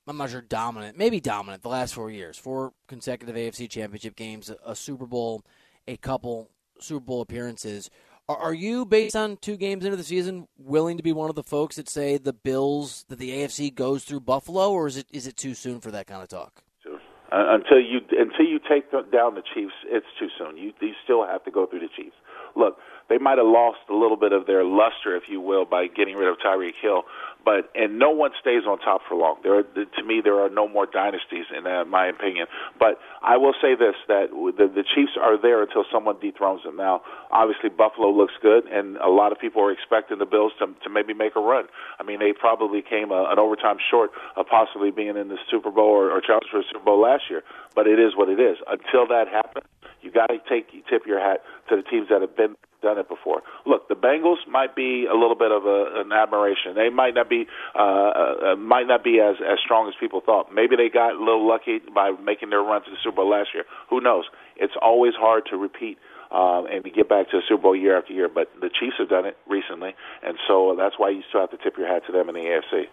I'm 0.08 0.16
not 0.16 0.30
sure 0.30 0.40
dominant, 0.40 0.96
maybe 0.96 1.20
dominant 1.20 1.62
the 1.62 1.68
last 1.68 1.94
four 1.94 2.10
years. 2.10 2.38
Four 2.38 2.72
consecutive 2.86 3.36
AFC 3.36 3.68
championship 3.68 4.16
games, 4.16 4.50
a, 4.64 4.74
Super 4.74 5.06
Bowl, 5.06 5.44
a 5.86 5.98
couple 5.98 6.50
Super 6.80 7.04
Bowl 7.04 7.20
appearances. 7.20 7.90
Are, 8.28 8.52
you, 8.52 8.84
based 8.84 9.16
on 9.16 9.38
two 9.38 9.56
games 9.56 9.86
into 9.86 9.96
the 9.96 10.04
season, 10.04 10.48
willing 10.58 10.98
to 10.98 11.02
be 11.02 11.12
one 11.14 11.30
of 11.30 11.34
the 11.34 11.42
folks 11.42 11.76
that 11.76 11.88
say 11.88 12.18
the 12.18 12.34
Bills, 12.34 13.06
that 13.08 13.18
the 13.18 13.30
AFC 13.30 13.74
goes 13.74 14.04
through 14.04 14.20
Buffalo, 14.20 14.70
or 14.70 14.86
is 14.86 14.98
it 14.98 15.06
is 15.10 15.26
it 15.26 15.34
too 15.34 15.54
soon 15.54 15.80
for 15.80 15.90
that 15.92 16.06
kind 16.06 16.22
of 16.22 16.28
talk? 16.28 16.62
Uh, 16.86 17.56
until 17.56 17.80
you 17.80 18.00
until 18.12 18.44
you 18.44 18.58
take 18.68 18.90
down 18.90 19.34
the 19.34 19.42
Chiefs, 19.54 19.72
it's 19.86 20.06
too 20.18 20.28
soon. 20.38 20.58
You 20.58 20.72
you 20.82 20.92
still 21.04 21.26
have 21.26 21.42
to 21.44 21.50
go 21.50 21.64
through 21.64 21.80
the 21.80 21.88
Chiefs. 21.96 22.16
Look, 22.58 22.76
they 23.08 23.16
might 23.16 23.38
have 23.38 23.46
lost 23.46 23.78
a 23.88 23.94
little 23.94 24.16
bit 24.18 24.32
of 24.32 24.46
their 24.46 24.64
luster, 24.64 25.16
if 25.16 25.24
you 25.28 25.40
will, 25.40 25.64
by 25.64 25.86
getting 25.86 26.16
rid 26.16 26.28
of 26.28 26.36
Tyreek 26.44 26.76
Hill. 26.82 27.04
But 27.44 27.70
and 27.74 27.98
no 27.98 28.10
one 28.10 28.32
stays 28.38 28.64
on 28.68 28.78
top 28.80 29.00
for 29.08 29.16
long. 29.16 29.36
There, 29.42 29.58
are, 29.58 29.62
to 29.62 30.02
me, 30.04 30.20
there 30.22 30.38
are 30.44 30.50
no 30.50 30.68
more 30.68 30.84
dynasties 30.84 31.46
in 31.56 31.66
uh, 31.66 31.86
my 31.86 32.06
opinion. 32.06 32.46
But 32.78 33.00
I 33.22 33.38
will 33.38 33.54
say 33.62 33.74
this: 33.74 33.94
that 34.08 34.28
the, 34.30 34.68
the 34.68 34.84
Chiefs 34.84 35.16
are 35.16 35.40
there 35.40 35.62
until 35.62 35.84
someone 35.90 36.20
dethrones 36.20 36.64
them. 36.64 36.76
Now, 36.76 37.00
obviously, 37.30 37.70
Buffalo 37.70 38.10
looks 38.10 38.34
good, 38.42 38.66
and 38.66 38.98
a 38.98 39.08
lot 39.08 39.32
of 39.32 39.38
people 39.38 39.62
are 39.62 39.72
expecting 39.72 40.18
the 40.18 40.26
Bills 40.26 40.52
to 40.58 40.66
to 40.84 40.90
maybe 40.90 41.14
make 41.14 41.36
a 41.36 41.40
run. 41.40 41.68
I 41.98 42.02
mean, 42.02 42.18
they 42.18 42.34
probably 42.38 42.82
came 42.82 43.10
a, 43.12 43.30
an 43.30 43.38
overtime 43.38 43.78
short 43.90 44.10
of 44.36 44.46
possibly 44.46 44.90
being 44.90 45.16
in 45.16 45.28
the 45.28 45.38
Super 45.50 45.70
Bowl 45.70 45.88
or, 45.88 46.10
or 46.10 46.20
challenge 46.20 46.48
for 46.50 46.58
the 46.58 46.68
Super 46.70 46.84
Bowl 46.84 47.00
last 47.00 47.30
year. 47.30 47.42
But 47.74 47.86
it 47.86 47.98
is 47.98 48.12
what 48.14 48.28
it 48.28 48.40
is. 48.40 48.58
Until 48.66 49.06
that 49.08 49.28
happens, 49.32 49.64
you 50.02 50.10
got 50.10 50.28
to 50.28 50.38
take 50.48 50.70
tip 50.88 51.06
your 51.06 51.20
hat 51.20 51.42
to 51.68 51.76
the 51.76 51.82
teams 51.82 52.08
that 52.10 52.20
have 52.20 52.36
been 52.36 52.56
done 52.82 52.98
it 52.98 53.08
before. 53.08 53.42
Look, 53.66 53.88
the 53.88 53.94
Bengals 53.94 54.46
might 54.48 54.76
be 54.76 55.06
a 55.10 55.14
little 55.14 55.34
bit 55.34 55.50
of 55.50 55.66
a, 55.66 56.00
an 56.00 56.12
admiration. 56.12 56.74
They 56.74 56.90
might 56.90 57.14
not 57.14 57.28
be 57.28 57.46
uh, 57.74 57.82
uh, 57.82 58.56
might 58.56 58.86
not 58.86 59.02
be 59.02 59.20
as 59.20 59.36
as 59.40 59.58
strong 59.64 59.88
as 59.88 59.94
people 59.98 60.20
thought. 60.24 60.52
Maybe 60.52 60.76
they 60.76 60.88
got 60.88 61.14
a 61.14 61.18
little 61.18 61.46
lucky 61.46 61.80
by 61.94 62.12
making 62.12 62.50
their 62.50 62.62
run 62.62 62.84
to 62.84 62.90
the 62.90 62.96
Super 63.02 63.16
Bowl 63.16 63.30
last 63.30 63.50
year. 63.54 63.64
Who 63.90 64.00
knows? 64.00 64.24
It's 64.56 64.74
always 64.80 65.14
hard 65.14 65.44
to 65.50 65.56
repeat. 65.56 65.98
Um, 66.30 66.66
and 66.70 66.84
to 66.84 66.90
get 66.90 67.08
back 67.08 67.30
to 67.30 67.38
the 67.38 67.42
Super 67.48 67.62
Bowl 67.62 67.74
year 67.74 67.96
after 67.96 68.12
year, 68.12 68.28
but 68.28 68.52
the 68.60 68.68
Chiefs 68.68 68.96
have 68.98 69.08
done 69.08 69.24
it 69.24 69.38
recently, 69.48 69.94
and 70.22 70.36
so 70.46 70.74
that's 70.76 70.96
why 70.98 71.08
you 71.08 71.22
still 71.26 71.40
have 71.40 71.50
to 71.52 71.56
tip 71.56 71.78
your 71.78 71.88
hat 71.88 72.02
to 72.06 72.12
them 72.12 72.28
in 72.28 72.34
the 72.34 72.42
AFC. 72.42 72.84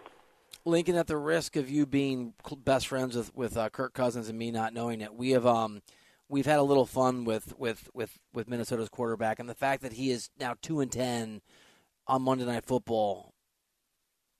Lincoln, 0.64 0.96
at 0.96 1.06
the 1.06 1.18
risk 1.18 1.54
of 1.56 1.68
you 1.68 1.84
being 1.84 2.32
best 2.64 2.88
friends 2.88 3.14
with 3.14 3.34
with 3.36 3.58
uh, 3.58 3.68
Kirk 3.68 3.92
Cousins 3.92 4.30
and 4.30 4.38
me 4.38 4.50
not 4.50 4.72
knowing 4.72 5.02
it, 5.02 5.14
we 5.14 5.32
have 5.32 5.46
um, 5.46 5.82
we've 6.28 6.46
had 6.46 6.58
a 6.58 6.62
little 6.62 6.86
fun 6.86 7.24
with 7.24 7.58
with 7.58 7.88
with 7.94 8.18
with 8.32 8.48
Minnesota's 8.48 8.88
quarterback 8.88 9.38
and 9.38 9.48
the 9.48 9.54
fact 9.54 9.82
that 9.82 9.92
he 9.92 10.10
is 10.10 10.30
now 10.38 10.54
two 10.60 10.80
and 10.80 10.90
ten 10.90 11.40
on 12.06 12.22
Monday 12.22 12.44
Night 12.44 12.64
Football, 12.64 13.34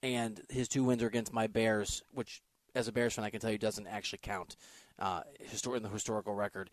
and 0.03 0.41
his 0.49 0.69
two 0.69 0.85
wins 0.85 1.03
are 1.03 1.09
against 1.09 1.33
my 1.33 1.47
Bears, 1.47 2.03
which 2.13 2.43
as 2.75 2.89
a 2.89 2.93
Bears 2.93 3.15
fan 3.15 3.25
I 3.25 3.31
can 3.31 3.41
tell 3.41 3.51
you 3.51 3.59
doesn't 3.59 3.87
actually 3.87 4.21
count 4.23 4.57
uh, 4.99 5.23
in 5.75 5.83
the 5.83 5.89
historical 5.89 6.35
record. 6.35 6.71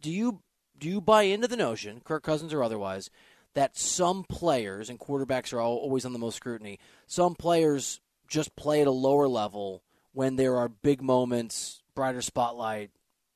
Do 0.00 0.10
you 0.10 0.40
do 0.78 0.88
you 0.88 1.00
buy 1.00 1.22
into 1.22 1.48
the 1.48 1.56
notion, 1.56 2.00
Kirk 2.00 2.22
Cousins 2.22 2.52
or 2.52 2.62
otherwise, 2.62 3.10
that 3.54 3.76
some 3.76 4.24
players 4.24 4.88
and 4.88 4.98
quarterbacks 4.98 5.52
are 5.52 5.60
always 5.60 6.04
on 6.04 6.12
the 6.12 6.18
most 6.18 6.36
scrutiny? 6.36 6.78
Some 7.06 7.34
players 7.34 8.00
just 8.28 8.56
play 8.56 8.80
at 8.80 8.86
a 8.86 8.92
lower 8.92 9.28
level 9.28 9.82
when 10.12 10.36
there 10.36 10.56
are 10.56 10.68
big 10.68 11.02
moments, 11.02 11.82
brighter 11.94 12.22
spotlight, 12.22 12.90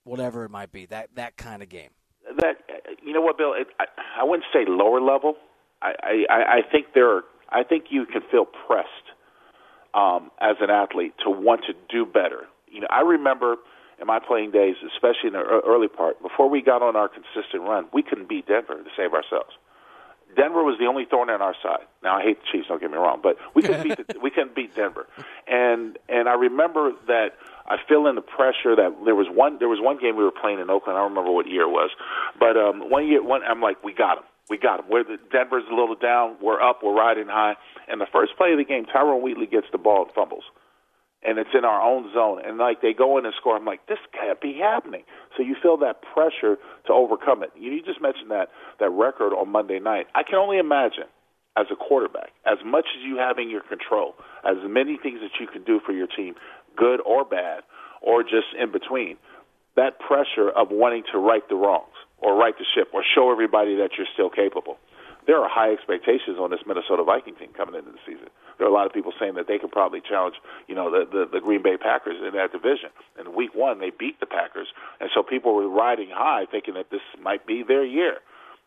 whatever 0.07 0.45
it 0.45 0.51
might 0.51 0.73
be. 0.73 0.87
That 0.87 1.11
that 1.17 1.37
kind 1.37 1.63
of 1.63 1.69
game. 1.69 1.91
That 2.39 2.57
you 3.03 3.13
know 3.13 3.21
what, 3.21 3.39
Bill? 3.39 3.53
It, 3.53 3.69
I, 3.79 3.85
I 4.21 4.25
wouldn't 4.25 4.47
say 4.53 4.65
lower 4.67 5.01
level. 5.01 5.37
I, 5.83 6.25
I 6.31 6.35
I 6.35 6.61
think 6.71 6.87
there. 6.95 7.23
I 7.49 7.63
think 7.63 7.87
you 7.91 8.07
can 8.07 8.23
feel 8.31 8.45
pressed 8.45 8.89
um, 9.95 10.31
as 10.41 10.57
an 10.61 10.71
athlete 10.71 11.15
to 11.25 11.31
want 11.31 11.63
to 11.67 11.75
do 11.89 12.05
better. 12.05 12.47
You 12.69 12.81
know, 12.81 12.89
I 12.91 13.03
remember 13.03 13.57
in 14.01 14.07
my 14.07 14.19
playing 14.19 14.51
days, 14.51 14.77
especially 14.95 15.29
in 15.29 15.33
the 15.33 15.63
early 15.67 15.89
part, 15.89 16.21
before 16.21 16.51
we 16.51 16.61
got 16.61 16.83
on 16.83 16.97
our 16.97 17.09
consistent 17.09 17.63
run, 17.63 17.87
we 17.93 18.03
couldn't 18.03 18.29
beat 18.29 18.47
Denver 18.47 18.75
to 18.75 18.91
save 18.97 19.15
ourselves. 19.15 19.51
Denver 20.37 20.63
was 20.63 20.77
the 20.79 20.87
only 20.87 21.07
thorn 21.07 21.31
in 21.31 21.41
our 21.41 21.55
side. 21.63 21.87
Now 22.03 22.19
I 22.19 22.23
hate 22.23 22.39
the 22.41 22.47
Chiefs, 22.53 22.69
don't 22.69 22.81
get 22.81 22.91
me 22.91 22.99
wrong, 22.99 23.21
but 23.23 23.37
we 23.55 23.63
couldn't 23.63 23.85
beat 23.85 23.97
the, 23.97 24.19
we 24.23 24.31
couldn't 24.31 24.55
beat 24.55 24.75
Denver. 24.75 25.07
And 25.47 25.99
and 26.09 26.29
I 26.29 26.35
remember 26.35 26.93
that 27.07 27.37
I 27.69 27.77
feel 27.89 28.07
in 28.07 28.15
the 28.15 28.23
pressure 28.23 28.77
that 28.77 28.95
there 29.05 29.15
was 29.15 29.27
one 29.31 29.59
there 29.59 29.69
was 29.69 29.81
one 29.81 29.99
game 29.99 30.17
we 30.17 30.25
were 30.25 30.35
playing 30.35 30.61
in 30.61 30.71
Oakland. 30.71 30.97
I 30.97 31.03
don't 31.03 31.11
remember 31.11 31.33
what 31.33 31.49
year 31.49 31.63
it 31.63 31.75
was, 31.75 31.91
but 32.39 32.57
um, 32.57 32.91
one 32.91 33.07
year 33.07 33.23
one 33.23 33.43
I'm 33.43 33.61
like 33.61 33.83
we 33.83 33.93
got 33.93 34.19
him, 34.19 34.25
we 34.49 34.59
got 34.59 34.81
him. 34.81 34.87
Where 34.89 35.05
the 35.05 35.19
Denver's 35.33 35.65
a 35.71 35.75
little 35.75 35.97
down, 35.97 36.37
we're 36.41 36.61
up, 36.61 36.81
we're 36.83 36.95
riding 36.95 37.27
high. 37.27 37.55
And 37.89 38.01
the 38.01 38.07
first 38.13 38.37
play 38.37 38.53
of 38.53 38.59
the 38.59 38.65
game, 38.65 38.85
Tyrone 38.87 39.23
Wheatley 39.23 39.47
gets 39.47 39.67
the 39.73 39.79
ball 39.79 40.05
and 40.05 40.13
fumbles, 40.15 40.45
and 41.23 41.39
it's 41.39 41.51
in 41.55 41.65
our 41.65 41.83
own 41.83 42.13
zone. 42.15 42.41
And 42.45 42.59
like 42.59 42.83
they 42.83 42.93
go 42.93 43.19
in 43.19 43.27
and 43.27 43.35
score, 43.39 43.57
I'm 43.57 43.65
like 43.65 43.87
this 43.87 43.99
can't 44.13 44.41
be 44.41 44.55
happening. 44.55 45.03
So 45.37 45.43
you 45.43 45.57
feel 45.61 45.77
that 45.79 46.03
pressure 46.03 46.57
to 46.87 46.93
overcome 46.93 47.43
it. 47.43 47.51
You 47.59 47.83
just 47.83 48.01
mentioned 48.01 48.31
that 48.31 48.49
that 48.79 48.91
record 48.91 49.35
on 49.35 49.51
Monday 49.51 49.81
night. 49.81 50.07
I 50.15 50.23
can 50.23 50.37
only 50.37 50.59
imagine 50.59 51.11
as 51.57 51.67
a 51.73 51.77
quarterback, 51.77 52.33
as 52.45 52.59
much 52.65 52.85
as 52.97 53.03
you 53.03 53.17
have 53.17 53.39
in 53.39 53.49
your 53.49 53.63
control, 53.63 54.15
as 54.45 54.57
many 54.69 54.99
things 55.03 55.21
that 55.21 55.41
you 55.41 55.47
can 55.47 55.65
do 55.65 55.81
for 55.85 55.93
your 55.93 56.07
team, 56.07 56.35
good 56.77 57.01
or 57.05 57.25
bad, 57.25 57.63
or 58.03 58.23
just 58.23 58.53
in 58.59 58.71
between, 58.71 59.17
that 59.77 59.99
pressure 59.99 60.51
of 60.51 60.69
wanting 60.71 61.05
to 61.13 61.19
right 61.19 61.47
the 61.49 61.55
wrongs 61.55 61.97
or 62.19 62.37
right 62.37 62.55
the 62.59 62.65
ship 62.75 62.89
or 62.93 63.03
show 63.15 63.31
everybody 63.31 63.77
that 63.77 63.91
you're 63.97 64.07
still 64.13 64.31
capable. 64.31 64.79
There 65.27 65.43
are 65.43 65.49
high 65.49 65.73
expectations 65.73 66.39
on 66.39 66.51
this 66.51 66.61
Minnesota 66.67 67.03
Viking 67.03 67.35
team 67.35 67.51
coming 67.57 67.75
into 67.75 67.91
the 67.91 67.99
season. 68.07 68.31
There 68.59 68.67
are 68.67 68.71
a 68.71 68.73
lot 68.73 68.87
of 68.87 68.93
people 68.93 69.13
saying 69.19 69.35
that 69.35 69.49
they 69.49 69.59
could 69.59 69.73
probably 69.73 70.01
challenge, 70.01 70.37
you 70.69 70.75
know, 70.75 70.89
the, 70.89 71.05
the, 71.05 71.27
the 71.27 71.41
Green 71.41 71.63
Bay 71.63 71.77
Packers 71.77 72.17
in 72.23 72.33
that 72.35 72.53
division. 72.53 72.91
In 73.19 73.35
week 73.35 73.51
one, 73.53 73.81
they 73.81 73.91
beat 73.91 74.21
the 74.21 74.27
Packers, 74.27 74.69
and 75.01 75.11
so 75.13 75.25
people 75.25 75.55
were 75.55 75.69
riding 75.69 76.11
high, 76.15 76.47
thinking 76.47 76.75
that 76.75 76.91
this 76.91 77.03
might 77.21 77.45
be 77.45 77.65
their 77.67 77.85
year 77.85 78.19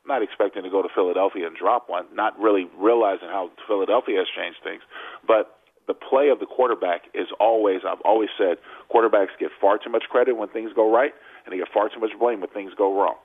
not 0.08 0.24
expecting 0.24 0.64
to 0.64 0.70
go 0.70 0.82
to 0.82 0.90
Philadelphia 0.94 1.46
and 1.46 1.56
drop 1.56 1.90
one, 1.90 2.06
not 2.14 2.38
really 2.40 2.68
realizing 2.78 3.28
how 3.28 3.52
Philadelphia 3.68 4.18
has 4.18 4.28
changed 4.36 4.58
things. 4.64 4.82
But 5.28 5.59
the 5.90 5.98
play 5.98 6.30
of 6.30 6.38
the 6.38 6.46
quarterback 6.46 7.10
is 7.18 7.26
always, 7.42 7.82
I've 7.82 8.02
always 8.06 8.30
said, 8.38 8.62
quarterbacks 8.94 9.34
get 9.42 9.50
far 9.60 9.82
too 9.82 9.90
much 9.90 10.06
credit 10.06 10.38
when 10.38 10.48
things 10.50 10.70
go 10.78 10.86
right, 10.86 11.12
and 11.44 11.52
they 11.52 11.58
get 11.58 11.68
far 11.74 11.90
too 11.90 12.00
much 12.00 12.14
blame 12.22 12.42
when 12.42 12.50
things 12.54 12.72
go 12.78 12.94
wrong. 12.94 13.18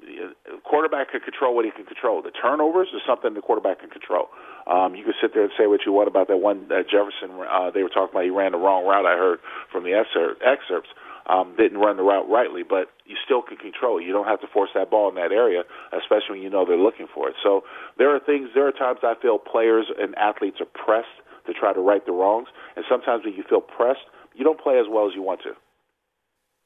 The 0.00 0.32
quarterback 0.64 1.12
can 1.12 1.20
control 1.20 1.54
what 1.54 1.66
he 1.66 1.70
can 1.70 1.84
control. 1.84 2.22
The 2.22 2.32
turnovers 2.32 2.88
is 2.96 3.04
something 3.06 3.34
the 3.34 3.44
quarterback 3.44 3.80
can 3.84 3.90
control. 3.90 4.32
Um, 4.64 4.96
you 4.96 5.04
can 5.04 5.12
sit 5.20 5.34
there 5.36 5.44
and 5.44 5.52
say 5.60 5.68
what 5.68 5.84
you 5.84 5.92
want 5.92 6.08
about 6.08 6.28
that 6.28 6.38
one 6.38 6.72
uh, 6.72 6.80
Jefferson. 6.88 7.36
Uh, 7.36 7.68
they 7.68 7.82
were 7.84 7.92
talking 7.92 8.16
about 8.16 8.24
he 8.24 8.32
ran 8.32 8.52
the 8.52 8.58
wrong 8.58 8.88
route. 8.88 9.04
I 9.04 9.20
heard 9.20 9.40
from 9.70 9.84
the 9.84 9.92
excerpts. 9.92 10.88
Um, 11.28 11.54
didn't 11.54 11.78
run 11.78 11.98
the 12.00 12.02
route 12.02 12.28
rightly, 12.28 12.64
but 12.64 12.88
you 13.04 13.14
still 13.22 13.42
can 13.42 13.58
control. 13.58 14.00
You 14.00 14.10
don't 14.10 14.26
have 14.26 14.40
to 14.40 14.48
force 14.48 14.70
that 14.74 14.90
ball 14.90 15.10
in 15.10 15.14
that 15.16 15.30
area, 15.30 15.62
especially 15.92 16.40
when 16.40 16.42
you 16.42 16.50
know 16.50 16.64
they're 16.64 16.80
looking 16.80 17.06
for 17.12 17.28
it. 17.28 17.36
So 17.44 17.62
there 17.98 18.08
are 18.16 18.18
things. 18.18 18.48
There 18.54 18.66
are 18.66 18.72
times 18.72 19.00
I 19.04 19.14
feel 19.20 19.38
players 19.38 19.86
and 20.00 20.16
athletes 20.16 20.64
are 20.64 20.72
pressed 20.72 21.12
to 21.46 21.52
try 21.52 21.72
to 21.72 21.80
right 21.80 22.04
the 22.04 22.12
wrongs. 22.12 22.48
And 22.76 22.84
sometimes 22.88 23.24
when 23.24 23.34
you 23.34 23.44
feel 23.48 23.60
pressed, 23.60 24.00
you 24.34 24.44
don't 24.44 24.60
play 24.60 24.78
as 24.78 24.86
well 24.90 25.06
as 25.06 25.14
you 25.14 25.22
want 25.22 25.40
to. 25.42 25.52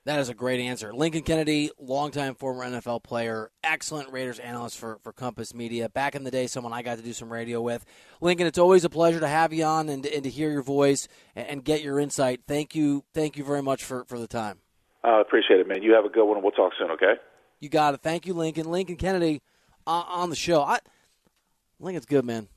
That 0.07 0.19
is 0.19 0.29
a 0.29 0.35
great 0.35 0.61
answer. 0.61 0.93
Lincoln 0.93 1.23
Kennedy, 1.23 1.71
longtime 1.81 2.35
former 2.35 2.63
NFL 2.63 3.03
player, 3.03 3.51
excellent 3.63 4.13
Raiders 4.13 4.39
analyst 4.39 4.77
for, 4.77 4.99
for 5.03 5.15
Compass 5.15 5.55
Media. 5.55 5.89
Back 5.89 6.15
in 6.15 6.25
the 6.25 6.31
day, 6.31 6.47
someone 6.47 6.75
I 6.75 6.83
got 6.83 6.99
to 6.99 7.03
do 7.03 7.15
some 7.15 7.33
radio 7.33 7.63
with. 7.63 7.87
Lincoln, 8.21 8.47
it's 8.47 8.59
always 8.59 8.85
a 8.85 8.91
pleasure 8.91 9.21
to 9.21 9.29
have 9.29 9.55
you 9.55 9.65
on 9.65 9.89
and, 9.89 10.05
and 10.05 10.25
to 10.25 10.29
hear 10.29 10.51
your 10.51 10.63
voice 10.63 11.09
and, 11.35 11.49
and 11.49 11.65
get 11.65 11.83
your 11.83 11.99
insight. 11.99 12.43
Thank 12.47 12.75
you. 12.75 13.03
Thank 13.15 13.39
you 13.39 13.45
very 13.45 13.63
much 13.63 13.83
for, 13.83 14.05
for 14.05 14.19
the 14.19 14.27
time. 14.27 14.59
I 15.03 15.19
uh, 15.19 15.21
appreciate 15.23 15.61
it, 15.61 15.67
man. 15.67 15.83
You 15.83 15.95
have 15.95 16.05
a 16.05 16.11
good 16.11 16.27
one, 16.27 16.37
and 16.37 16.45
we'll 16.45 16.53
talk 16.53 16.73
soon, 16.79 16.91
okay? 16.91 17.15
You 17.61 17.71
got 17.71 17.95
it. 17.95 18.03
Thank 18.03 18.27
you, 18.27 18.35
Lincoln. 18.35 18.71
Lincoln 18.71 18.97
Kennedy 18.97 19.41
uh, 19.87 20.05
on 20.07 20.29
the 20.29 20.37
show. 20.37 20.63
I, 20.63 20.81
Lincoln's 21.81 22.07
good, 22.07 22.27
man. 22.27 22.49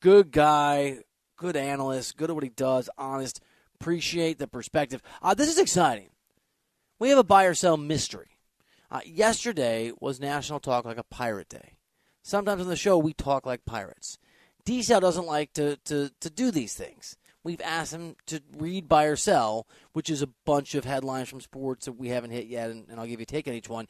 Good 0.00 0.30
guy, 0.30 1.00
good 1.36 1.56
analyst, 1.56 2.16
good 2.16 2.30
at 2.30 2.34
what 2.34 2.44
he 2.44 2.50
does, 2.50 2.88
honest. 2.96 3.40
Appreciate 3.80 4.38
the 4.38 4.46
perspective. 4.46 5.02
Uh, 5.20 5.34
this 5.34 5.48
is 5.48 5.58
exciting 5.58 6.10
we 6.98 7.08
have 7.10 7.18
a 7.18 7.24
buy 7.24 7.44
or 7.44 7.54
sell 7.54 7.76
mystery. 7.76 8.38
Uh, 8.90 9.00
yesterday 9.04 9.92
was 10.00 10.20
National 10.20 10.60
Talk 10.60 10.84
Like 10.84 10.98
a 10.98 11.04
Pirate 11.04 11.48
Day. 11.48 11.74
Sometimes 12.22 12.62
on 12.62 12.68
the 12.68 12.76
show, 12.76 12.96
we 12.96 13.12
talk 13.12 13.44
like 13.44 13.64
pirates. 13.64 14.18
D 14.64 14.82
doesn't 14.82 15.26
like 15.26 15.52
to, 15.54 15.76
to, 15.84 16.10
to 16.20 16.30
do 16.30 16.50
these 16.50 16.74
things. 16.74 17.16
We've 17.42 17.60
asked 17.60 17.92
him 17.92 18.16
to 18.26 18.40
read 18.56 18.88
buy 18.88 19.04
or 19.04 19.16
sell, 19.16 19.66
which 19.92 20.08
is 20.08 20.22
a 20.22 20.30
bunch 20.46 20.74
of 20.74 20.86
headlines 20.86 21.28
from 21.28 21.42
sports 21.42 21.84
that 21.84 21.92
we 21.92 22.08
haven't 22.08 22.30
hit 22.30 22.46
yet, 22.46 22.70
and, 22.70 22.88
and 22.88 22.98
I'll 22.98 23.06
give 23.06 23.20
you 23.20 23.24
a 23.24 23.26
take 23.26 23.46
on 23.46 23.52
each 23.52 23.68
one. 23.68 23.86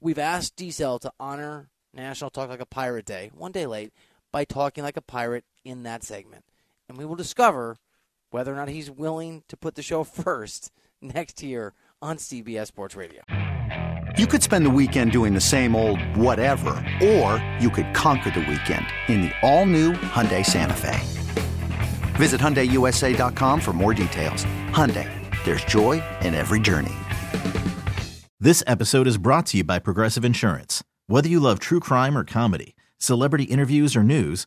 We've 0.00 0.18
asked 0.18 0.56
D 0.56 0.70
to 0.70 1.12
honor 1.18 1.70
National 1.94 2.28
Talk 2.28 2.50
Like 2.50 2.60
a 2.60 2.66
Pirate 2.66 3.06
Day, 3.06 3.30
one 3.32 3.52
day 3.52 3.64
late, 3.64 3.94
by 4.30 4.44
talking 4.44 4.84
like 4.84 4.98
a 4.98 5.02
pirate 5.02 5.44
in 5.64 5.84
that 5.84 6.02
segment. 6.02 6.44
And 6.88 6.96
we 6.96 7.04
will 7.04 7.16
discover 7.16 7.76
whether 8.30 8.52
or 8.52 8.56
not 8.56 8.68
he's 8.68 8.90
willing 8.90 9.42
to 9.48 9.56
put 9.56 9.74
the 9.74 9.82
show 9.82 10.04
first 10.24 10.72
next 11.00 11.42
year 11.42 11.74
on 12.00 12.16
CBS 12.16 12.68
Sports 12.68 12.96
Radio. 12.96 13.22
You 14.16 14.26
could 14.26 14.42
spend 14.42 14.64
the 14.64 14.70
weekend 14.70 15.12
doing 15.12 15.34
the 15.34 15.40
same 15.40 15.76
old 15.76 16.00
whatever, 16.16 16.70
or 17.02 17.44
you 17.60 17.70
could 17.70 17.94
conquer 17.94 18.30
the 18.30 18.40
weekend 18.40 18.86
in 19.08 19.20
the 19.22 19.32
all-new 19.42 19.92
Hyundai 19.92 20.44
Santa 20.44 20.74
Fe. 20.74 20.98
Visit 22.16 22.40
HyundaiUSA.com 22.40 23.60
for 23.60 23.72
more 23.72 23.94
details. 23.94 24.44
Hyundai, 24.70 25.08
there's 25.44 25.64
joy 25.64 26.02
in 26.22 26.34
every 26.34 26.58
journey. 26.58 26.94
This 28.40 28.64
episode 28.66 29.06
is 29.06 29.18
brought 29.18 29.46
to 29.46 29.58
you 29.58 29.64
by 29.64 29.78
Progressive 29.78 30.24
Insurance. 30.24 30.82
Whether 31.06 31.28
you 31.28 31.38
love 31.38 31.58
true 31.58 31.80
crime 31.80 32.16
or 32.16 32.24
comedy, 32.24 32.74
celebrity 32.98 33.44
interviews 33.44 33.94
or 33.94 34.02
news, 34.02 34.46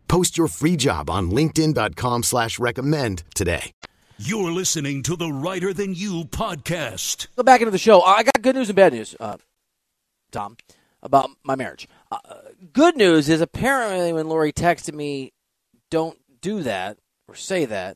Post 0.11 0.37
your 0.37 0.49
free 0.49 0.75
job 0.75 1.09
on 1.09 1.31
LinkedIn.com 1.31 2.23
slash 2.23 2.59
recommend 2.59 3.23
today. 3.33 3.71
You're 4.17 4.51
listening 4.51 5.03
to 5.03 5.15
the 5.15 5.31
Reiter 5.31 5.73
Than 5.73 5.93
You 5.95 6.25
podcast. 6.25 7.27
Go 7.37 7.43
back 7.43 7.61
into 7.61 7.71
the 7.71 7.77
show. 7.77 8.01
I 8.01 8.23
got 8.23 8.41
good 8.41 8.55
news 8.55 8.67
and 8.67 8.75
bad 8.75 8.91
news, 8.91 9.15
uh, 9.21 9.37
Tom, 10.29 10.57
about 11.01 11.29
my 11.45 11.55
marriage. 11.55 11.87
Uh, 12.11 12.17
good 12.73 12.97
news 12.97 13.29
is 13.29 13.39
apparently 13.39 14.11
when 14.11 14.27
Lori 14.27 14.51
texted 14.51 14.93
me, 14.93 15.31
don't 15.89 16.17
do 16.41 16.61
that 16.61 16.97
or 17.29 17.35
say 17.35 17.63
that, 17.63 17.95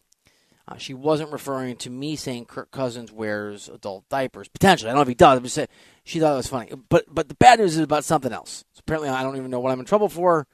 uh, 0.69 0.77
she 0.77 0.93
wasn't 0.93 1.33
referring 1.33 1.75
to 1.75 1.89
me 1.89 2.15
saying 2.15 2.45
Kirk 2.45 2.71
Cousins 2.71 3.11
wears 3.11 3.67
adult 3.67 4.07
diapers. 4.07 4.47
Potentially, 4.47 4.89
I 4.89 4.93
don't 4.93 4.99
know 4.99 5.01
if 5.01 5.09
he 5.09 5.15
does. 5.15 5.37
I'm 5.37 5.43
just 5.43 5.55
saying 5.55 5.67
she 6.05 6.21
thought 6.21 6.31
it 6.31 6.37
was 6.37 6.47
funny. 6.47 6.71
But 6.87 7.13
but 7.13 7.27
the 7.27 7.35
bad 7.35 7.59
news 7.59 7.75
is 7.75 7.83
about 7.83 8.05
something 8.05 8.31
else. 8.31 8.63
So 8.71 8.79
apparently, 8.79 9.09
I 9.09 9.21
don't 9.21 9.35
even 9.35 9.51
know 9.51 9.59
what 9.59 9.73
I'm 9.73 9.81
in 9.81 9.85
trouble 9.85 10.07
for. 10.07 10.47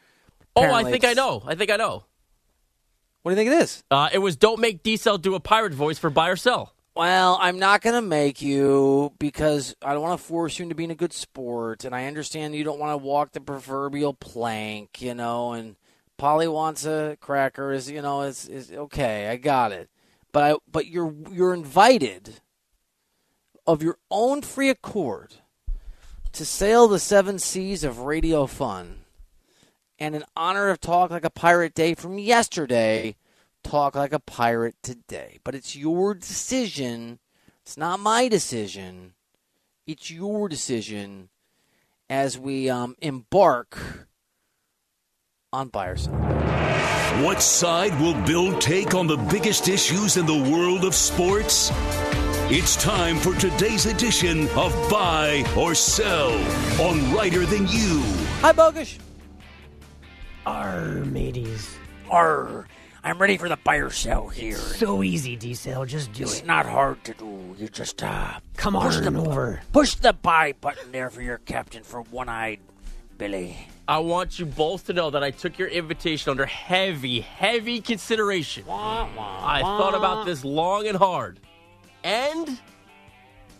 Oh, 0.55 0.71
I 0.71 0.83
think 0.83 1.05
I 1.05 1.13
know. 1.13 1.43
I 1.45 1.55
think 1.55 1.71
I 1.71 1.77
know. 1.77 2.05
What 3.21 3.31
do 3.31 3.39
you 3.41 3.49
think 3.49 3.55
it 3.55 3.63
is? 3.63 3.83
Uh, 3.91 4.09
it 4.11 4.17
was 4.17 4.35
don't 4.35 4.59
make 4.59 4.83
D 4.83 4.97
Cell 4.97 5.17
do 5.17 5.35
a 5.35 5.39
pirate 5.39 5.73
voice 5.73 5.99
for 5.99 6.09
buy 6.09 6.29
or 6.29 6.35
sell. 6.35 6.73
Well, 6.95 7.37
I'm 7.39 7.57
not 7.57 7.81
going 7.81 7.95
to 7.95 8.01
make 8.01 8.41
you 8.41 9.13
because 9.17 9.75
I 9.81 9.93
don't 9.93 10.01
want 10.01 10.19
to 10.19 10.27
force 10.27 10.59
you 10.59 10.63
into 10.63 10.75
being 10.75 10.91
a 10.91 10.95
good 10.95 11.13
sport, 11.13 11.85
and 11.85 11.95
I 11.95 12.05
understand 12.05 12.53
you 12.53 12.65
don't 12.65 12.79
want 12.79 12.91
to 12.91 12.97
walk 12.97 13.31
the 13.31 13.39
proverbial 13.39 14.13
plank, 14.13 15.01
you 15.01 15.13
know. 15.13 15.53
And 15.53 15.77
Polly 16.17 16.49
wants 16.49 16.85
a 16.85 17.17
cracker, 17.21 17.71
is 17.71 17.89
you 17.89 18.01
know, 18.01 18.23
is 18.23 18.47
is 18.47 18.71
okay. 18.71 19.29
I 19.29 19.37
got 19.37 19.71
it, 19.71 19.89
but 20.33 20.43
I 20.43 20.55
but 20.69 20.87
you're 20.87 21.15
you're 21.31 21.53
invited 21.53 22.41
of 23.65 23.81
your 23.81 23.97
own 24.09 24.41
free 24.41 24.69
accord 24.69 25.35
to 26.33 26.43
sail 26.43 26.87
the 26.87 26.99
seven 26.99 27.39
seas 27.39 27.83
of 27.83 27.99
radio 27.99 28.47
fun 28.47 29.00
and 30.01 30.15
in 30.15 30.23
honor 30.35 30.69
of 30.69 30.81
Talk 30.81 31.11
Like 31.11 31.23
a 31.23 31.29
Pirate 31.29 31.75
Day 31.75 31.93
from 31.93 32.17
yesterday, 32.17 33.15
Talk 33.63 33.93
Like 33.93 34.11
a 34.11 34.19
Pirate 34.19 34.75
today. 34.81 35.37
But 35.43 35.53
it's 35.53 35.75
your 35.75 36.15
decision. 36.15 37.19
It's 37.61 37.77
not 37.77 37.99
my 37.99 38.27
decision. 38.27 39.13
It's 39.85 40.09
your 40.09 40.49
decision 40.49 41.29
as 42.09 42.37
we 42.37 42.67
um, 42.67 42.95
embark 42.99 44.07
on 45.53 45.67
Buy 45.67 45.93
Side. 45.93 47.23
What 47.23 47.43
side 47.43 47.99
will 48.01 48.19
Bill 48.25 48.57
take 48.57 48.95
on 48.95 49.05
the 49.05 49.17
biggest 49.17 49.67
issues 49.67 50.17
in 50.17 50.25
the 50.25 50.51
world 50.51 50.83
of 50.83 50.95
sports? 50.95 51.69
It's 52.49 52.75
time 52.75 53.17
for 53.17 53.35
today's 53.35 53.85
edition 53.85 54.47
of 54.49 54.73
Buy 54.89 55.45
or 55.55 55.75
Sell 55.75 56.31
on 56.81 57.13
Reiter 57.13 57.45
Than 57.45 57.67
You. 57.67 58.01
Hi, 58.41 58.51
Bogusch. 58.51 58.97
Arr, 60.45 61.05
mateys. 61.05 61.77
Arr. 62.09 62.67
I'm 63.03 63.17
ready 63.17 63.37
for 63.37 63.49
the 63.49 63.57
fire 63.57 63.89
sell 63.89 64.27
here. 64.27 64.57
So 64.57 65.01
easy, 65.01 65.35
D-Cell. 65.35 65.85
Just 65.85 66.13
do 66.13 66.23
it's 66.23 66.33
it. 66.33 66.37
It's 66.39 66.47
not 66.47 66.67
hard 66.67 67.03
to 67.05 67.13
do. 67.15 67.55
You 67.57 67.67
just 67.67 68.03
uh 68.03 68.39
come 68.57 68.75
on, 68.75 68.87
push 68.87 69.05
on 69.05 69.13
the, 69.13 69.19
over. 69.19 69.61
Push 69.71 69.95
the 69.95 70.13
buy 70.13 70.53
button 70.61 70.91
there 70.91 71.09
for 71.09 71.21
your 71.21 71.39
captain 71.39 71.83
for 71.83 72.01
one-eyed 72.03 72.59
Billy. 73.17 73.57
I 73.87 73.99
want 73.99 74.39
you 74.39 74.45
both 74.45 74.85
to 74.85 74.93
know 74.93 75.09
that 75.09 75.23
I 75.23 75.31
took 75.31 75.57
your 75.57 75.67
invitation 75.67 76.29
under 76.29 76.45
heavy, 76.45 77.21
heavy 77.21 77.81
consideration. 77.81 78.65
Wah, 78.65 79.07
wah, 79.15 79.45
I 79.45 79.61
wah. 79.63 79.77
thought 79.77 79.95
about 79.95 80.25
this 80.25 80.45
long 80.45 80.87
and 80.87 80.97
hard. 80.97 81.39
And 82.03 82.59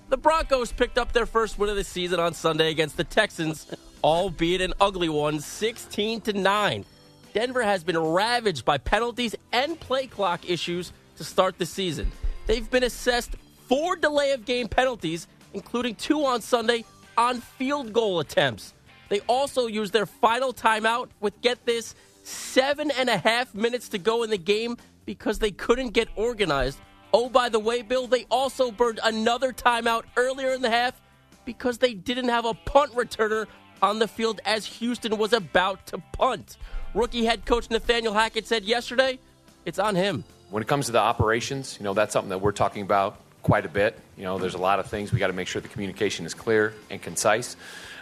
the 0.09 0.17
Broncos 0.17 0.71
picked 0.71 0.97
up 0.97 1.13
their 1.13 1.25
first 1.25 1.57
win 1.57 1.69
of 1.69 1.75
the 1.75 1.83
season 1.83 2.19
on 2.19 2.33
Sunday 2.33 2.69
against 2.69 2.97
the 2.97 3.03
Texans, 3.03 3.67
albeit 4.03 4.61
an 4.61 4.73
ugly 4.79 5.09
one, 5.09 5.39
16 5.39 6.21
to 6.21 6.33
9. 6.33 6.85
Denver 7.33 7.63
has 7.63 7.83
been 7.83 7.97
ravaged 7.97 8.65
by 8.65 8.77
penalties 8.77 9.35
and 9.51 9.79
play 9.79 10.07
clock 10.07 10.49
issues 10.49 10.91
to 11.17 11.23
start 11.23 11.57
the 11.57 11.65
season. 11.65 12.11
They've 12.47 12.69
been 12.69 12.83
assessed 12.83 13.35
four 13.67 13.95
delay 13.95 14.31
of 14.31 14.45
game 14.45 14.67
penalties, 14.67 15.27
including 15.53 15.95
two 15.95 16.25
on 16.25 16.41
Sunday 16.41 16.83
on 17.17 17.41
field 17.41 17.93
goal 17.93 18.19
attempts. 18.19 18.73
They 19.09 19.19
also 19.21 19.67
used 19.67 19.93
their 19.93 20.05
final 20.05 20.53
timeout 20.53 21.09
with, 21.19 21.39
get 21.41 21.65
this, 21.65 21.95
seven 22.23 22.91
and 22.91 23.09
a 23.09 23.17
half 23.17 23.53
minutes 23.53 23.89
to 23.89 23.97
go 23.97 24.23
in 24.23 24.29
the 24.29 24.37
game 24.37 24.77
because 25.05 25.39
they 25.39 25.51
couldn't 25.51 25.89
get 25.89 26.07
organized. 26.15 26.79
Oh, 27.13 27.29
by 27.29 27.49
the 27.49 27.59
way, 27.59 27.81
Bill, 27.81 28.07
they 28.07 28.25
also 28.31 28.71
burned 28.71 28.99
another 29.03 29.51
timeout 29.51 30.03
earlier 30.15 30.51
in 30.51 30.61
the 30.61 30.69
half 30.69 30.99
because 31.43 31.77
they 31.77 31.93
didn't 31.93 32.29
have 32.29 32.45
a 32.45 32.53
punt 32.53 32.93
returner 32.93 33.47
on 33.81 33.99
the 33.99 34.07
field 34.07 34.41
as 34.45 34.65
Houston 34.65 35.17
was 35.17 35.33
about 35.33 35.87
to 35.87 35.97
punt. 36.13 36.57
Rookie 36.93 37.25
head 37.25 37.45
coach 37.45 37.69
Nathaniel 37.69 38.13
Hackett 38.13 38.47
said 38.47 38.63
yesterday, 38.63 39.19
it's 39.65 39.79
on 39.79 39.95
him. 39.95 40.23
When 40.49 40.61
it 40.61 40.67
comes 40.67 40.87
to 40.87 40.91
the 40.91 40.99
operations, 40.99 41.77
you 41.79 41.83
know, 41.83 41.93
that's 41.93 42.13
something 42.13 42.29
that 42.29 42.39
we're 42.39 42.51
talking 42.51 42.81
about 42.81 43.19
quite 43.41 43.65
a 43.65 43.69
bit. 43.69 43.97
You 44.17 44.23
know, 44.23 44.37
there's 44.37 44.53
a 44.53 44.59
lot 44.59 44.79
of 44.79 44.87
things 44.87 45.11
we 45.11 45.19
got 45.19 45.27
to 45.27 45.33
make 45.33 45.47
sure 45.47 45.61
the 45.61 45.67
communication 45.67 46.25
is 46.25 46.33
clear 46.33 46.73
and 46.89 47.01
concise. 47.01 47.55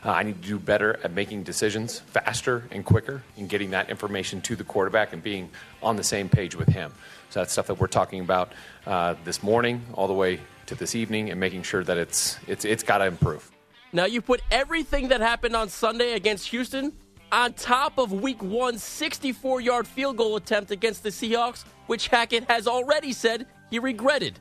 Uh, 0.04 0.12
I 0.12 0.24
need 0.24 0.42
to 0.42 0.48
do 0.48 0.60
better 0.60 1.00
at 1.04 1.12
making 1.12 1.44
decisions 1.44 2.00
faster 2.00 2.64
and 2.72 2.86
quicker 2.86 3.22
and 3.38 3.50
getting 3.50 3.72
that 3.72 3.90
information 3.90 4.42
to 4.42 4.56
the 4.56 4.64
quarterback 4.64 5.14
and 5.14 5.22
being 5.22 5.50
on 5.84 5.96
the 5.96 6.04
same 6.04 6.30
page 6.30 6.56
with 6.56 6.70
him. 6.70 6.92
So 7.30 7.42
that's 7.42 7.52
stuff 7.52 7.68
that 7.68 7.80
we're 7.80 7.88
talking 7.88 8.22
about 8.22 8.52
uh, 8.86 9.16
this 9.24 9.44
morning 9.44 9.84
all 9.94 10.08
the 10.08 10.14
way 10.14 10.40
to 10.68 10.76
this 10.76 10.96
evening 10.96 11.30
and 11.30 11.40
making 11.40 11.64
sure 11.64 11.84
that 11.84 11.98
it's 11.98 12.38
it's 12.48 12.66
it's 12.66 12.84
got 12.84 13.00
to 13.00 13.06
improve. 13.06 13.50
Now 13.92 14.06
you 14.06 14.22
put 14.22 14.42
everything 14.52 15.08
that 15.08 15.22
happened 15.22 15.56
on 15.56 15.70
Sunday 15.70 16.14
against 16.14 16.48
Houston 16.50 16.94
on 17.32 17.54
top 17.54 17.98
of 17.98 18.12
week 18.12 18.42
one's 18.42 18.84
64 18.84 19.62
yard 19.62 19.88
field 19.88 20.18
goal 20.18 20.36
attempt 20.36 20.72
against 20.72 21.04
the 21.04 21.10
Seahawks, 21.10 21.64
which 21.88 22.08
Hackett 22.08 22.46
has 22.50 22.68
already 22.68 23.14
said 23.14 23.48
he 23.70 23.80
regretted. 23.80 24.40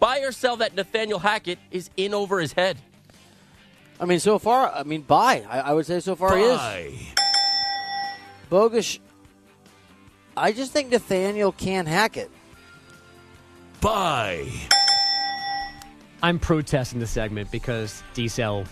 Buy 0.00 0.20
or 0.20 0.32
sell 0.32 0.56
that 0.56 0.74
Nathaniel 0.74 1.18
Hackett 1.18 1.58
is 1.70 1.88
in 1.96 2.12
over 2.12 2.40
his 2.40 2.52
head. 2.52 2.76
I 3.98 4.06
mean, 4.06 4.20
so 4.20 4.38
far, 4.38 4.70
I 4.72 4.82
mean, 4.82 5.02
buy. 5.02 5.46
I, 5.48 5.60
I 5.60 5.72
would 5.72 5.86
say 5.86 6.00
so 6.00 6.16
far 6.16 6.36
he 6.36 6.42
is. 6.42 6.58
Buy. 6.58 6.94
Bogus. 8.50 8.98
I 10.36 10.52
just 10.52 10.72
think 10.72 10.90
Nathaniel 10.90 11.52
can 11.52 11.86
hack 11.86 12.16
it. 12.16 12.30
Buy. 13.80 14.48
I'm 16.24 16.38
protesting 16.38 17.00
the 17.00 17.06
segment 17.06 17.50
because 17.50 18.02
D-Cell 18.14 18.64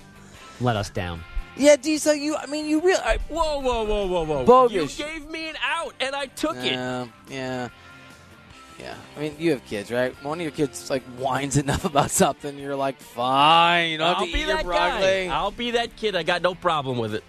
let 0.63 0.75
us 0.75 0.89
down. 0.89 1.23
Yeah, 1.55 1.77
Diesel, 1.77 2.15
you. 2.15 2.35
I 2.35 2.47
mean, 2.47 2.65
you 2.65 2.81
really. 2.81 3.03
I, 3.03 3.19
Whoa, 3.29 3.61
whoa, 3.61 3.85
whoa, 3.85 4.07
whoa, 4.07 4.25
whoa. 4.25 4.45
Bogus. 4.47 4.99
You 4.99 5.05
gave 5.05 5.29
me 5.29 5.51
an 5.51 5.57
out, 5.63 5.95
and 6.01 6.15
I 6.15 6.25
took 6.27 6.57
it. 6.57 6.73
yeah, 6.73 7.07
yeah, 7.29 7.69
yeah. 8.79 8.95
I 9.15 9.21
mean, 9.21 9.37
you 9.39 9.51
have 9.51 9.63
kids, 9.67 9.91
right? 9.93 10.15
One 10.25 10.39
of 10.39 10.43
your 10.43 10.51
kids 10.53 10.89
like 10.89 11.03
whines 11.19 11.59
enough 11.59 11.85
about 11.85 12.11
something, 12.11 12.57
you're 12.57 12.75
like, 12.75 12.99
fine, 12.99 13.91
you 13.91 13.99
don't 13.99 14.17
I'll 14.17 14.27
to 14.27 14.33
be 14.33 14.39
eat 14.39 14.47
your 14.47 14.57
that 14.57 14.65
broccoli. 14.65 15.27
guy. 15.27 15.27
I'll 15.27 15.51
be 15.51 15.73
that 15.73 15.95
kid. 15.97 16.17
I 16.17 16.23
got 16.23 16.41
no 16.41 16.55
problem 16.55 16.97
with 16.97 17.15
it. 17.15 17.25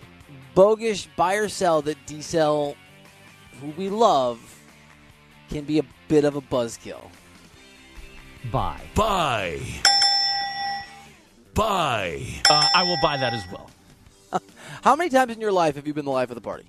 Bogus 0.55 1.05
buy 1.17 1.33
or 1.33 1.49
sell 1.49 1.81
that 1.81 1.97
Diesel, 2.05 2.77
who 3.59 3.67
we 3.71 3.89
love, 3.89 4.39
can 5.49 5.65
be 5.65 5.79
a 5.79 5.83
bit 6.07 6.23
of 6.23 6.37
a 6.37 6.41
buzzkill. 6.41 7.09
Bye. 8.51 8.79
Buy. 8.95 9.59
Buy. 11.53 12.23
Uh, 12.49 12.67
I 12.75 12.83
will 12.83 12.97
buy 13.01 13.17
that 13.17 13.33
as 13.33 13.43
well. 13.51 13.69
How 14.83 14.95
many 14.95 15.09
times 15.09 15.33
in 15.33 15.41
your 15.41 15.51
life 15.51 15.75
have 15.75 15.85
you 15.87 15.93
been 15.93 16.05
the 16.05 16.11
life 16.11 16.29
of 16.29 16.35
the 16.35 16.41
party? 16.41 16.65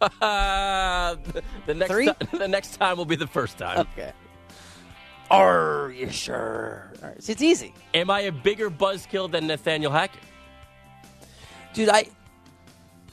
Uh, 0.00 1.16
the 1.66 1.74
next 1.74 1.90
Three? 1.90 2.06
ti- 2.06 2.26
the 2.38 2.48
next 2.48 2.76
time 2.76 2.96
will 2.96 3.04
be 3.04 3.16
the 3.16 3.26
first 3.26 3.58
time. 3.58 3.80
Okay. 3.92 4.12
Are 5.30 5.92
you 5.96 6.10
sure? 6.10 6.92
All 7.02 7.08
right. 7.08 7.22
See, 7.22 7.32
it's 7.32 7.42
easy. 7.42 7.72
Am 7.94 8.10
I 8.10 8.20
a 8.20 8.32
bigger 8.32 8.68
buzzkill 8.70 9.30
than 9.30 9.46
Nathaniel 9.46 9.92
Hackett? 9.92 10.20
dude 11.72 11.88
i 11.88 12.04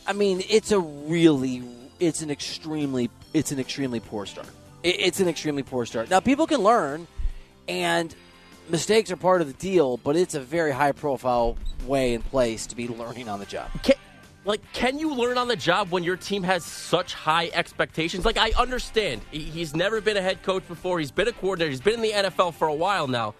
i 0.07 0.13
mean 0.13 0.41
it's 0.49 0.71
a 0.71 0.79
really 0.79 1.61
it's 1.99 2.23
an 2.23 2.31
extremely 2.31 3.07
it's 3.35 3.51
an 3.51 3.59
extremely 3.59 3.99
poor 3.99 4.25
start 4.25 4.47
it, 4.81 4.95
it's 4.99 5.19
an 5.19 5.27
extremely 5.27 5.61
poor 5.61 5.85
start 5.85 6.09
now 6.09 6.19
people 6.19 6.47
can 6.47 6.61
learn 6.61 7.05
and 7.67 8.15
mistakes 8.69 9.11
are 9.11 9.17
part 9.17 9.41
of 9.41 9.47
the 9.47 9.53
deal 9.53 9.97
but 9.97 10.15
it's 10.15 10.35
a 10.35 10.39
very 10.39 10.71
high 10.71 10.91
profile 10.91 11.57
way 11.85 12.13
and 12.13 12.23
place 12.25 12.65
to 12.67 12.75
be 12.75 12.87
learning 12.87 13.29
on 13.29 13.39
the 13.39 13.45
job 13.45 13.69
Can, 13.83 13.95
like, 14.45 14.61
can 14.71 14.97
you 14.97 15.13
learn 15.13 15.37
on 15.37 15.49
the 15.49 15.57
job 15.57 15.91
when 15.91 16.05
your 16.05 16.15
team 16.15 16.41
has 16.43 16.63
such 16.63 17.13
high 17.13 17.49
expectations? 17.53 18.23
Like, 18.23 18.37
I 18.37 18.51
understand 18.57 19.21
he's 19.29 19.75
never 19.75 19.99
been 19.99 20.15
a 20.15 20.21
head 20.21 20.41
coach 20.41 20.65
before. 20.69 20.99
He's 20.99 21.11
been 21.11 21.27
a 21.27 21.33
coordinator. 21.33 21.69
He's 21.69 21.81
been 21.81 21.95
in 21.95 22.01
the 22.01 22.11
NFL 22.11 22.53
for 22.53 22.69
a 22.69 22.73
while 22.73 23.07
now. 23.07 23.35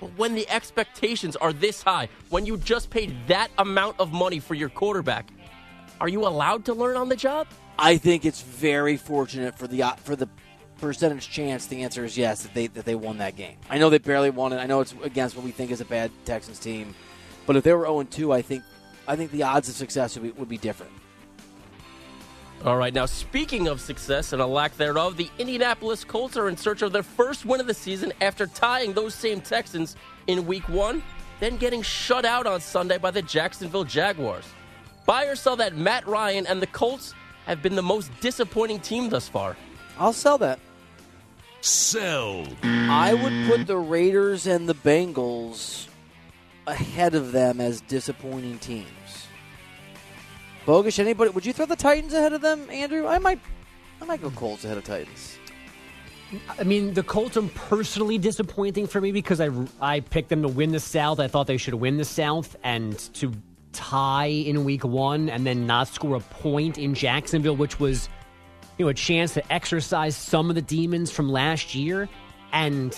But 0.00 0.10
when 0.18 0.34
the 0.34 0.46
expectations 0.50 1.34
are 1.34 1.54
this 1.54 1.82
high, 1.82 2.10
when 2.28 2.44
you 2.44 2.58
just 2.58 2.90
paid 2.90 3.16
that 3.26 3.50
amount 3.56 3.98
of 3.98 4.12
money 4.12 4.38
for 4.38 4.52
your 4.52 4.68
quarterback, 4.68 5.30
are 5.98 6.08
you 6.08 6.26
allowed 6.26 6.66
to 6.66 6.74
learn 6.74 6.98
on 6.98 7.08
the 7.08 7.16
job? 7.16 7.46
i 7.80 7.96
think 7.96 8.24
it's 8.24 8.42
very 8.42 8.96
fortunate 8.96 9.58
for 9.58 9.66
the 9.66 9.82
uh, 9.82 9.94
for 9.94 10.14
the 10.14 10.28
percentage 10.80 11.28
chance 11.30 11.66
the 11.66 11.82
answer 11.82 12.04
is 12.04 12.16
yes 12.16 12.42
that 12.42 12.54
they 12.54 12.66
that 12.68 12.84
they 12.84 12.94
won 12.94 13.18
that 13.18 13.36
game. 13.36 13.56
I 13.68 13.78
know 13.78 13.90
they 13.90 13.98
barely 13.98 14.30
won 14.30 14.52
it. 14.52 14.56
I 14.56 14.66
know 14.66 14.80
it's 14.80 14.94
against 15.02 15.36
what 15.36 15.44
we 15.44 15.50
think 15.50 15.70
is 15.70 15.80
a 15.80 15.84
bad 15.84 16.10
texans 16.24 16.58
team. 16.58 16.94
But 17.46 17.56
if 17.56 17.64
they 17.64 17.72
were 17.72 17.84
0-2 17.84 18.34
i 18.34 18.42
think 18.42 18.62
i 19.08 19.16
think 19.16 19.30
the 19.30 19.42
odds 19.42 19.68
of 19.68 19.74
success 19.74 20.16
would 20.16 20.22
be, 20.22 20.30
would 20.38 20.48
be 20.48 20.58
different. 20.58 20.92
All 22.62 22.76
right, 22.76 22.92
now 22.92 23.06
speaking 23.06 23.68
of 23.68 23.80
success 23.80 24.34
and 24.34 24.42
a 24.42 24.46
lack 24.46 24.76
thereof, 24.76 25.16
the 25.16 25.30
Indianapolis 25.38 26.04
Colts 26.04 26.36
are 26.36 26.50
in 26.50 26.58
search 26.58 26.82
of 26.82 26.92
their 26.92 27.02
first 27.02 27.46
win 27.46 27.58
of 27.58 27.66
the 27.66 27.72
season 27.72 28.12
after 28.20 28.46
tying 28.46 28.92
those 28.92 29.14
same 29.14 29.40
Texans 29.40 29.96
in 30.26 30.46
week 30.46 30.68
one, 30.68 31.02
then 31.40 31.56
getting 31.56 31.80
shut 31.80 32.26
out 32.26 32.46
on 32.46 32.60
Sunday 32.60 32.98
by 32.98 33.10
the 33.10 33.22
Jacksonville 33.22 33.84
Jaguars. 33.84 34.44
Buy 35.06 35.24
or 35.24 35.36
sell 35.36 35.56
that 35.56 35.74
Matt 35.74 36.06
Ryan 36.06 36.46
and 36.46 36.60
the 36.60 36.66
Colts 36.66 37.14
have 37.46 37.62
been 37.62 37.76
the 37.76 37.82
most 37.82 38.10
disappointing 38.20 38.78
team 38.80 39.08
thus 39.08 39.26
far. 39.26 39.56
i'll 39.98 40.12
sell 40.12 40.36
that 40.38 40.60
Sell. 41.60 42.46
I 42.62 43.14
would 43.14 43.48
put 43.48 43.66
the 43.66 43.76
Raiders 43.76 44.46
and 44.46 44.68
the 44.68 44.74
Bengals 44.74 45.86
ahead 46.66 47.14
of 47.14 47.32
them 47.32 47.60
as 47.60 47.80
disappointing 47.82 48.58
teams. 48.58 48.86
Bogus, 50.66 50.98
anybody? 50.98 51.30
Would 51.30 51.46
you 51.46 51.52
throw 51.52 51.66
the 51.66 51.76
Titans 51.76 52.12
ahead 52.12 52.32
of 52.32 52.40
them, 52.40 52.68
Andrew? 52.70 53.06
I 53.06 53.18
might. 53.18 53.40
I 54.00 54.04
might 54.04 54.22
go 54.22 54.30
Colts 54.30 54.64
ahead 54.64 54.78
of 54.78 54.84
Titans. 54.84 55.38
I 56.58 56.62
mean, 56.62 56.94
the 56.94 57.02
Colts 57.02 57.36
are 57.36 57.42
personally 57.54 58.16
disappointing 58.16 58.86
for 58.86 59.00
me 59.00 59.10
because 59.12 59.40
I, 59.40 59.50
I 59.80 60.00
picked 60.00 60.28
them 60.28 60.42
to 60.42 60.48
win 60.48 60.70
the 60.72 60.80
South. 60.80 61.18
I 61.18 61.28
thought 61.28 61.46
they 61.46 61.56
should 61.56 61.74
win 61.74 61.96
the 61.96 62.04
South 62.04 62.56
and 62.62 62.98
to 63.14 63.32
tie 63.72 64.26
in 64.26 64.64
week 64.64 64.84
one 64.84 65.28
and 65.28 65.46
then 65.46 65.66
not 65.66 65.88
score 65.88 66.16
a 66.16 66.20
point 66.20 66.78
in 66.78 66.94
Jacksonville, 66.94 67.56
which 67.56 67.80
was, 67.80 68.08
you 68.80 68.86
know, 68.86 68.88
a 68.88 68.94
chance 68.94 69.34
to 69.34 69.52
exercise 69.52 70.16
some 70.16 70.48
of 70.48 70.54
the 70.54 70.62
demons 70.62 71.10
from 71.10 71.28
last 71.28 71.74
year. 71.74 72.08
And 72.50 72.96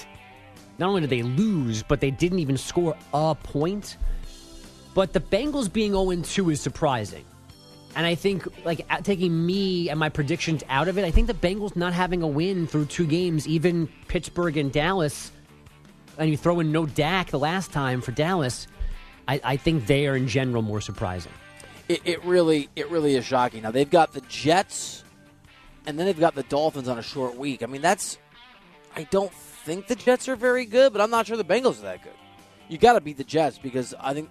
not 0.78 0.88
only 0.88 1.00
did 1.00 1.10
they 1.10 1.22
lose, 1.22 1.82
but 1.82 2.00
they 2.00 2.12
didn't 2.12 2.38
even 2.38 2.56
score 2.56 2.96
a 3.12 3.34
point. 3.34 3.96
But 4.94 5.12
the 5.12 5.18
Bengals 5.18 5.72
being 5.72 5.90
0 5.90 6.22
2 6.22 6.50
is 6.50 6.60
surprising. 6.60 7.24
And 7.96 8.06
I 8.06 8.14
think, 8.14 8.46
like, 8.64 8.86
taking 9.02 9.44
me 9.44 9.88
and 9.88 9.98
my 9.98 10.08
predictions 10.08 10.62
out 10.68 10.86
of 10.86 10.98
it, 10.98 11.04
I 11.04 11.10
think 11.10 11.26
the 11.26 11.34
Bengals 11.34 11.74
not 11.74 11.92
having 11.92 12.22
a 12.22 12.28
win 12.28 12.68
through 12.68 12.84
two 12.84 13.04
games, 13.04 13.48
even 13.48 13.88
Pittsburgh 14.06 14.56
and 14.56 14.70
Dallas, 14.70 15.32
and 16.16 16.30
you 16.30 16.36
throw 16.36 16.60
in 16.60 16.70
no 16.70 16.86
Dak 16.86 17.30
the 17.30 17.40
last 17.40 17.72
time 17.72 18.00
for 18.00 18.12
Dallas, 18.12 18.68
I, 19.26 19.40
I 19.42 19.56
think 19.56 19.86
they 19.88 20.06
are 20.06 20.14
in 20.14 20.28
general 20.28 20.62
more 20.62 20.80
surprising. 20.80 21.32
It, 21.88 22.02
it 22.04 22.24
really, 22.24 22.68
it 22.76 22.88
really 22.88 23.16
is 23.16 23.24
shocking. 23.24 23.62
Now 23.62 23.72
they've 23.72 23.90
got 23.90 24.12
the 24.12 24.20
Jets, 24.22 25.02
and 25.86 25.98
then 25.98 26.06
they've 26.06 26.18
got 26.18 26.34
the 26.34 26.42
Dolphins 26.44 26.88
on 26.88 26.98
a 26.98 27.02
short 27.02 27.36
week. 27.36 27.62
I 27.62 27.66
mean, 27.66 27.82
that's. 27.82 28.18
I 28.94 29.04
don't 29.04 29.32
think 29.32 29.86
the 29.86 29.94
Jets 29.94 30.28
are 30.28 30.36
very 30.36 30.66
good, 30.66 30.92
but 30.92 31.00
I'm 31.00 31.10
not 31.10 31.26
sure 31.26 31.36
the 31.36 31.44
Bengals 31.44 31.78
are 31.78 31.82
that 31.82 32.02
good. 32.02 32.12
You 32.68 32.78
got 32.78 32.94
to 32.94 33.00
beat 33.00 33.16
the 33.16 33.24
Jets 33.24 33.58
because 33.58 33.94
I 33.98 34.14
think. 34.14 34.30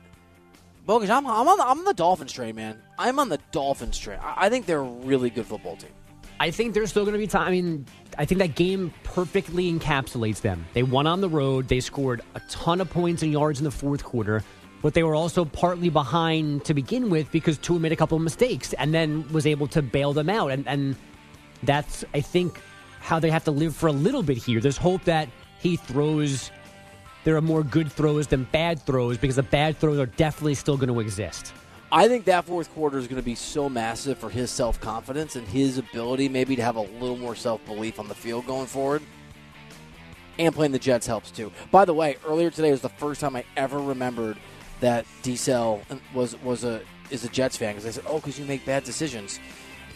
Bogus, 0.83 1.11
I'm, 1.11 1.27
I'm 1.27 1.47
on 1.47 1.57
the, 1.57 1.63
I'm 1.63 1.79
on 1.79 1.85
the 1.85 1.93
Dolphins 1.93 2.33
train, 2.33 2.55
man. 2.55 2.81
I'm 2.97 3.19
on 3.19 3.29
the 3.29 3.39
Dolphins 3.51 3.99
train. 3.99 4.17
I, 4.19 4.45
I 4.45 4.49
think 4.49 4.65
they're 4.65 4.79
a 4.79 4.83
really 4.83 5.29
good 5.29 5.45
football 5.45 5.75
team. 5.75 5.91
I 6.39 6.49
think 6.49 6.73
there's 6.73 6.89
still 6.89 7.03
going 7.03 7.13
to 7.13 7.19
be 7.19 7.27
time. 7.27 7.47
I 7.47 7.51
mean, 7.51 7.85
I 8.17 8.25
think 8.25 8.39
that 8.39 8.55
game 8.55 8.91
perfectly 9.03 9.71
encapsulates 9.71 10.41
them. 10.41 10.65
They 10.73 10.81
won 10.81 11.05
on 11.05 11.21
the 11.21 11.29
road. 11.29 11.67
They 11.67 11.81
scored 11.81 12.21
a 12.33 12.39
ton 12.49 12.81
of 12.81 12.89
points 12.89 13.21
and 13.21 13.31
yards 13.31 13.59
in 13.59 13.63
the 13.63 13.69
fourth 13.69 14.03
quarter, 14.03 14.43
but 14.81 14.95
they 14.95 15.03
were 15.03 15.13
also 15.13 15.45
partly 15.45 15.89
behind 15.89 16.65
to 16.65 16.73
begin 16.73 17.11
with 17.11 17.31
because 17.31 17.59
Tua 17.59 17.79
made 17.79 17.91
a 17.91 17.95
couple 17.95 18.17
of 18.17 18.23
mistakes 18.23 18.73
and 18.73 18.91
then 18.91 19.31
was 19.31 19.45
able 19.45 19.67
to 19.67 19.83
bail 19.83 20.13
them 20.13 20.31
out. 20.31 20.49
And, 20.49 20.67
and 20.67 20.95
that's, 21.63 22.03
I 22.13 22.21
think, 22.21 22.59
how 22.99 23.19
they 23.19 23.29
have 23.29 23.43
to 23.45 23.51
live 23.51 23.75
for 23.75 23.87
a 23.87 23.91
little 23.91 24.23
bit 24.23 24.37
here. 24.37 24.59
There's 24.59 24.77
hope 24.77 25.03
that 25.05 25.29
he 25.59 25.75
throws. 25.75 26.51
There 27.23 27.35
are 27.35 27.41
more 27.41 27.63
good 27.63 27.91
throws 27.91 28.27
than 28.27 28.45
bad 28.45 28.81
throws 28.85 29.17
because 29.17 29.35
the 29.35 29.43
bad 29.43 29.77
throws 29.77 29.99
are 29.99 30.05
definitely 30.07 30.55
still 30.55 30.77
going 30.77 30.89
to 30.89 30.99
exist. 30.99 31.53
I 31.91 32.07
think 32.07 32.25
that 32.25 32.45
fourth 32.45 32.73
quarter 32.73 32.97
is 32.97 33.07
going 33.07 33.21
to 33.21 33.25
be 33.25 33.35
so 33.35 33.67
massive 33.67 34.17
for 34.17 34.29
his 34.29 34.49
self 34.49 34.79
confidence 34.79 35.35
and 35.35 35.45
his 35.47 35.77
ability 35.77 36.29
maybe 36.29 36.55
to 36.55 36.63
have 36.63 36.77
a 36.77 36.81
little 36.81 37.17
more 37.17 37.35
self 37.35 37.63
belief 37.65 37.99
on 37.99 38.07
the 38.07 38.15
field 38.15 38.45
going 38.45 38.67
forward. 38.67 39.01
And 40.39 40.55
playing 40.55 40.71
the 40.71 40.79
Jets 40.79 41.05
helps 41.05 41.29
too. 41.29 41.51
By 41.69 41.85
the 41.85 41.93
way, 41.93 42.15
earlier 42.25 42.49
today 42.49 42.71
was 42.71 42.81
the 42.81 42.89
first 42.89 43.19
time 43.19 43.35
I 43.35 43.43
ever 43.57 43.77
remembered 43.77 44.37
that 44.79 45.05
D-Cell 45.21 45.81
was 46.13 46.41
was 46.41 46.63
a 46.63 46.81
is 47.09 47.25
a 47.25 47.29
Jets 47.29 47.57
fan 47.57 47.73
because 47.73 47.85
I 47.85 47.91
said, 47.91 48.05
"Oh, 48.07 48.15
because 48.15 48.39
you 48.39 48.45
make 48.45 48.65
bad 48.65 48.85
decisions," 48.85 49.39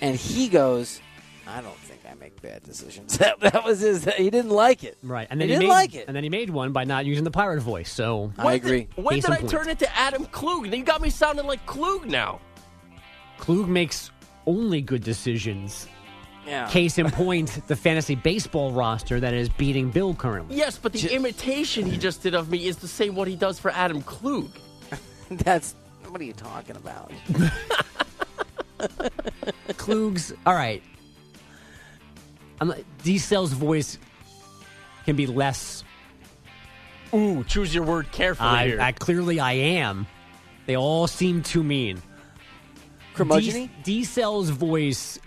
and 0.01 0.17
he 0.17 0.49
goes, 0.49 0.99
"I 1.47 1.61
don't 1.61 1.77
think 1.77 2.01
I 2.09 2.13
make 2.15 2.41
bad 2.41 2.63
decisions." 2.63 3.17
that, 3.19 3.39
that 3.39 3.63
was 3.63 3.79
his. 3.79 4.05
He 4.17 4.29
didn't 4.29 4.51
like 4.51 4.83
it. 4.83 4.97
Right, 5.03 5.27
and 5.29 5.39
then 5.39 5.47
he, 5.47 5.53
he, 5.55 5.59
didn't 5.59 5.69
made, 5.69 5.75
like 5.75 5.95
it. 5.95 6.07
and 6.07 6.15
then 6.15 6.23
he 6.23 6.29
made 6.29 6.49
one 6.49 6.71
by 6.71 6.83
not 6.83 7.05
using 7.05 7.23
the 7.23 7.31
pirate 7.31 7.61
voice. 7.61 7.91
So 7.91 8.31
I 8.37 8.53
agree. 8.53 8.87
When 8.95 9.15
Case 9.15 9.23
did 9.25 9.31
in 9.31 9.33
I 9.33 9.39
point. 9.39 9.49
turn 9.51 9.69
into 9.69 9.97
Adam 9.97 10.25
Klug? 10.27 10.73
You 10.73 10.83
got 10.83 11.01
me 11.01 11.09
sounding 11.09 11.45
like 11.45 11.65
Klug 11.65 12.07
now. 12.07 12.39
Klug 13.37 13.67
makes 13.67 14.11
only 14.45 14.81
good 14.81 15.03
decisions. 15.03 15.87
Yeah. 16.45 16.69
Case 16.69 16.97
in 16.97 17.09
point, 17.11 17.67
the 17.67 17.75
fantasy 17.75 18.15
baseball 18.15 18.71
roster 18.71 19.19
that 19.19 19.33
is 19.33 19.49
beating 19.49 19.89
Bill 19.89 20.13
currently. 20.13 20.55
Yes, 20.55 20.77
but 20.77 20.93
the 20.93 21.13
imitation 21.13 21.85
he 21.85 21.97
just 21.97 22.21
did 22.21 22.35
of 22.35 22.49
me 22.49 22.67
is 22.67 22.77
the 22.77 22.87
same 22.87 23.15
what 23.15 23.27
he 23.27 23.35
does 23.35 23.59
for 23.59 23.71
Adam 23.71 24.01
Klug. 24.01 24.51
That's 25.29 25.75
what 26.07 26.21
are 26.21 26.23
you 26.23 26.33
talking 26.33 26.75
about? 26.75 27.11
Klug's 29.77 30.33
all 30.45 30.53
right. 30.53 30.83
I'm 32.59 32.73
D 33.03 33.17
Cell's 33.17 33.51
voice 33.53 33.97
can 35.05 35.15
be 35.15 35.27
less. 35.27 35.83
Ooh, 37.13 37.43
choose 37.43 37.73
your 37.73 37.83
word 37.83 38.11
carefully 38.11 38.49
I, 38.49 38.67
here. 38.67 38.81
I 38.81 38.91
clearly 38.91 39.39
I 39.39 39.53
am. 39.53 40.07
They 40.65 40.75
all 40.75 41.07
seem 41.07 41.43
too 41.43 41.63
mean. 41.63 42.01
Curmudgeon-y? 43.13 43.69
D 43.83 44.03
Cell's 44.03 44.49
voice 44.49 45.19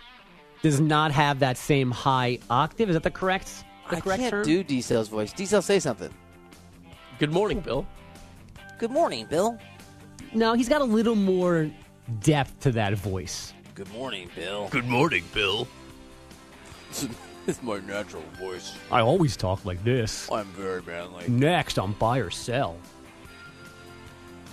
does 0.62 0.80
not 0.80 1.12
have 1.12 1.38
that 1.38 1.56
same 1.56 1.90
high 1.90 2.38
octave. 2.50 2.90
Is 2.90 2.94
that 2.94 3.02
the 3.04 3.10
correct? 3.10 3.64
The 3.88 3.96
I 3.96 4.00
correct 4.00 4.20
can't 4.20 4.30
term? 4.30 4.44
do 4.44 4.62
D 4.64 4.80
Cell's 4.80 5.08
voice. 5.08 5.32
D 5.32 5.46
Cell, 5.46 5.62
say 5.62 5.78
something. 5.78 6.12
Good 7.18 7.32
morning, 7.32 7.60
Bill. 7.60 7.86
Good 8.78 8.90
morning, 8.90 9.26
Bill. 9.26 9.58
No, 10.34 10.52
he's 10.54 10.68
got 10.68 10.80
a 10.80 10.84
little 10.84 11.14
more 11.14 11.70
depth 12.20 12.60
to 12.60 12.72
that 12.72 12.94
voice. 12.94 13.54
Good 13.74 13.90
morning, 13.92 14.28
Bill. 14.34 14.68
Good 14.70 14.86
morning, 14.86 15.24
Bill. 15.32 15.66
it's 17.46 17.62
my 17.62 17.80
natural 17.80 18.22
voice. 18.38 18.74
I 18.90 19.00
always 19.00 19.36
talk 19.36 19.64
like 19.64 19.82
this. 19.84 20.30
I'm 20.30 20.46
very 20.48 20.82
manly. 20.82 21.28
Next 21.28 21.78
on 21.78 21.92
buy 21.94 22.18
or 22.18 22.30
sell. 22.30 22.76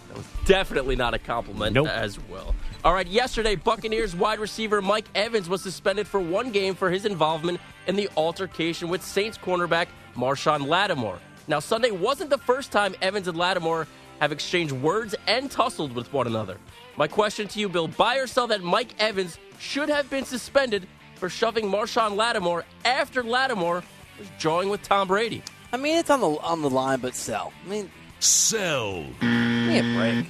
That 0.09 0.17
was 0.17 0.27
definitely 0.45 0.95
not 0.95 1.13
a 1.13 1.19
compliment 1.19 1.73
Nope. 1.73 1.87
as 1.87 2.19
well. 2.29 2.55
All 2.83 2.93
right, 2.93 3.07
yesterday, 3.07 3.55
Buccaneers 3.55 4.15
wide 4.15 4.39
receiver 4.39 4.81
Mike 4.81 5.05
Evans 5.15 5.49
was 5.49 5.61
suspended 5.61 6.07
for 6.07 6.19
one 6.19 6.51
game 6.51 6.75
for 6.75 6.89
his 6.89 7.05
involvement 7.05 7.59
in 7.87 7.95
the 7.95 8.09
altercation 8.15 8.87
with 8.89 9.03
Saints 9.03 9.37
cornerback 9.37 9.87
Marshawn 10.15 10.67
Lattimore. 10.67 11.19
Now, 11.47 11.59
Sunday 11.59 11.91
wasn't 11.91 12.29
the 12.29 12.37
first 12.37 12.71
time 12.71 12.95
Evans 13.01 13.27
and 13.27 13.37
Lattimore 13.37 13.87
have 14.19 14.31
exchanged 14.31 14.73
words 14.73 15.15
and 15.27 15.51
tussled 15.51 15.93
with 15.93 16.11
one 16.13 16.27
another. 16.27 16.57
My 16.95 17.07
question 17.07 17.47
to 17.49 17.59
you, 17.59 17.67
Bill, 17.67 17.87
buy 17.87 18.17
or 18.17 18.27
sell 18.27 18.47
that 18.47 18.63
Mike 18.63 18.93
Evans 18.99 19.37
should 19.59 19.89
have 19.89 20.09
been 20.09 20.23
suspended 20.23 20.87
for 21.15 21.29
shoving 21.29 21.65
Marshawn 21.65 22.15
Lattimore 22.15 22.65
after 22.83 23.23
Lattimore 23.23 23.83
was 24.19 24.27
jawing 24.37 24.69
with 24.69 24.81
Tom 24.83 25.07
Brady. 25.07 25.41
I 25.73 25.77
mean, 25.77 25.97
it's 25.97 26.09
on 26.09 26.21
the 26.21 26.29
on 26.29 26.61
the 26.61 26.69
line, 26.69 26.99
but 26.99 27.15
sell. 27.15 27.51
I 27.65 27.69
mean, 27.69 27.91
Sell. 28.19 29.03
give 29.19 29.29
me 29.29 29.79
a 29.79 29.97
break. 29.97 30.25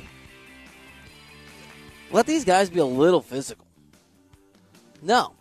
Let 2.11 2.25
these 2.25 2.45
guys 2.45 2.69
be 2.69 2.79
a 2.79 2.85
little 2.85 3.21
physical. 3.21 3.65
No. 5.01 5.33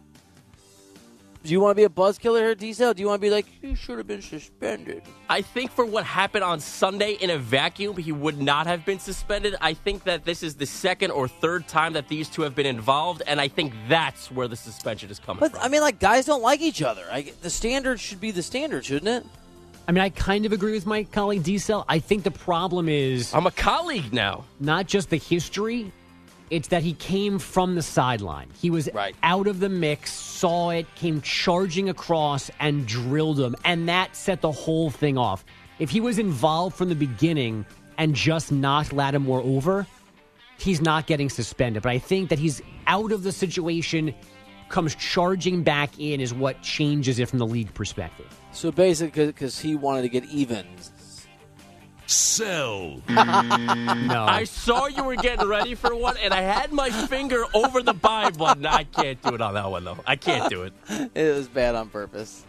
Do 1.44 1.52
you 1.52 1.60
want 1.60 1.72
to 1.72 1.74
be 1.74 1.84
a 1.84 1.90
buzz 1.90 2.16
killer 2.16 2.40
here, 2.40 2.54
Diesel? 2.54 2.94
Do 2.94 3.02
you 3.02 3.06
want 3.06 3.20
to 3.20 3.26
be 3.26 3.30
like, 3.30 3.44
you 3.60 3.76
should 3.76 3.98
have 3.98 4.06
been 4.06 4.22
suspended? 4.22 5.02
I 5.28 5.42
think 5.42 5.70
for 5.70 5.84
what 5.84 6.02
happened 6.06 6.42
on 6.42 6.58
Sunday 6.58 7.18
in 7.20 7.28
a 7.28 7.36
vacuum, 7.36 7.98
he 7.98 8.12
would 8.12 8.40
not 8.40 8.66
have 8.66 8.86
been 8.86 8.98
suspended. 8.98 9.54
I 9.60 9.74
think 9.74 10.04
that 10.04 10.24
this 10.24 10.42
is 10.42 10.54
the 10.54 10.64
second 10.64 11.10
or 11.10 11.28
third 11.28 11.68
time 11.68 11.92
that 11.92 12.08
these 12.08 12.30
two 12.30 12.40
have 12.42 12.54
been 12.54 12.64
involved, 12.64 13.22
and 13.26 13.42
I 13.42 13.48
think 13.48 13.74
that's 13.88 14.30
where 14.32 14.48
the 14.48 14.56
suspension 14.56 15.10
is 15.10 15.18
coming 15.18 15.40
But 15.40 15.50
from. 15.52 15.60
I 15.60 15.68
mean, 15.68 15.82
like, 15.82 16.00
guys 16.00 16.24
don't 16.24 16.40
like 16.40 16.62
each 16.62 16.80
other. 16.80 17.04
I, 17.12 17.30
the 17.42 17.50
standard 17.50 18.00
should 18.00 18.22
be 18.22 18.30
the 18.30 18.42
standard, 18.42 18.86
shouldn't 18.86 19.08
it? 19.08 19.30
I 19.86 19.92
mean, 19.92 20.02
I 20.02 20.08
kind 20.08 20.46
of 20.46 20.52
agree 20.52 20.72
with 20.72 20.86
my 20.86 21.04
colleague 21.04 21.42
D 21.42 21.58
Cell. 21.58 21.84
I 21.90 21.98
think 21.98 22.24
the 22.24 22.30
problem 22.30 22.88
is 22.88 23.34
I'm 23.34 23.46
a 23.46 23.50
colleague 23.50 24.14
now. 24.14 24.46
not 24.60 24.86
just 24.86 25.10
the 25.10 25.18
history, 25.18 25.92
it's 26.50 26.68
that 26.68 26.82
he 26.82 26.92
came 26.94 27.38
from 27.38 27.74
the 27.74 27.82
sideline. 27.82 28.48
He 28.60 28.70
was 28.70 28.88
Right. 28.92 29.14
out 29.22 29.46
of 29.46 29.60
the 29.60 29.68
mix, 29.68 30.12
saw 30.12 30.70
it, 30.70 30.86
came 30.94 31.20
charging 31.20 31.88
across, 31.88 32.50
and 32.60 32.86
drilled 32.86 33.40
him. 33.40 33.56
And 33.64 33.88
that 33.88 34.14
set 34.16 34.40
the 34.40 34.52
whole 34.52 34.90
thing 34.90 35.16
off. 35.18 35.44
If 35.78 35.90
he 35.90 36.00
was 36.00 36.18
involved 36.18 36.76
from 36.76 36.88
the 36.88 36.94
beginning 36.94 37.66
and 37.98 38.14
just 38.14 38.52
knocked 38.52 38.92
Lattimore 38.92 39.42
over, 39.42 39.86
he's 40.58 40.80
not 40.80 41.06
getting 41.06 41.28
suspended. 41.28 41.82
But 41.82 41.90
I 41.90 41.98
think 41.98 42.28
that 42.28 42.38
he's 42.38 42.62
out 42.86 43.10
of 43.10 43.22
the 43.22 43.32
situation, 43.32 44.14
comes 44.68 44.94
charging 44.94 45.62
back 45.62 45.98
in, 45.98 46.20
is 46.20 46.34
what 46.34 46.62
changes 46.62 47.18
it 47.18 47.28
from 47.28 47.38
the 47.38 47.46
league 47.46 47.72
perspective. 47.74 48.26
So 48.52 48.70
basically, 48.70 49.26
because 49.26 49.58
he 49.58 49.74
wanted 49.74 50.02
to 50.02 50.08
get 50.08 50.24
even. 50.26 50.66
Sell. 52.06 53.00
Mm. 53.06 54.06
No. 54.08 54.24
I 54.24 54.44
saw 54.44 54.86
you 54.86 55.04
were 55.04 55.16
getting 55.16 55.48
ready 55.48 55.74
for 55.74 55.94
one, 55.94 56.16
and 56.22 56.34
I 56.34 56.42
had 56.42 56.72
my 56.72 56.90
finger 56.90 57.44
over 57.54 57.82
the 57.82 57.94
buy 57.94 58.30
button. 58.30 58.66
I 58.66 58.84
can't 58.84 59.20
do 59.22 59.34
it 59.34 59.40
on 59.40 59.54
that 59.54 59.70
one, 59.70 59.84
though. 59.84 59.98
I 60.06 60.16
can't 60.16 60.50
do 60.50 60.64
it. 60.64 60.72
It 61.14 61.34
was 61.34 61.48
bad 61.48 61.74
on 61.74 61.88
purpose. 61.88 62.44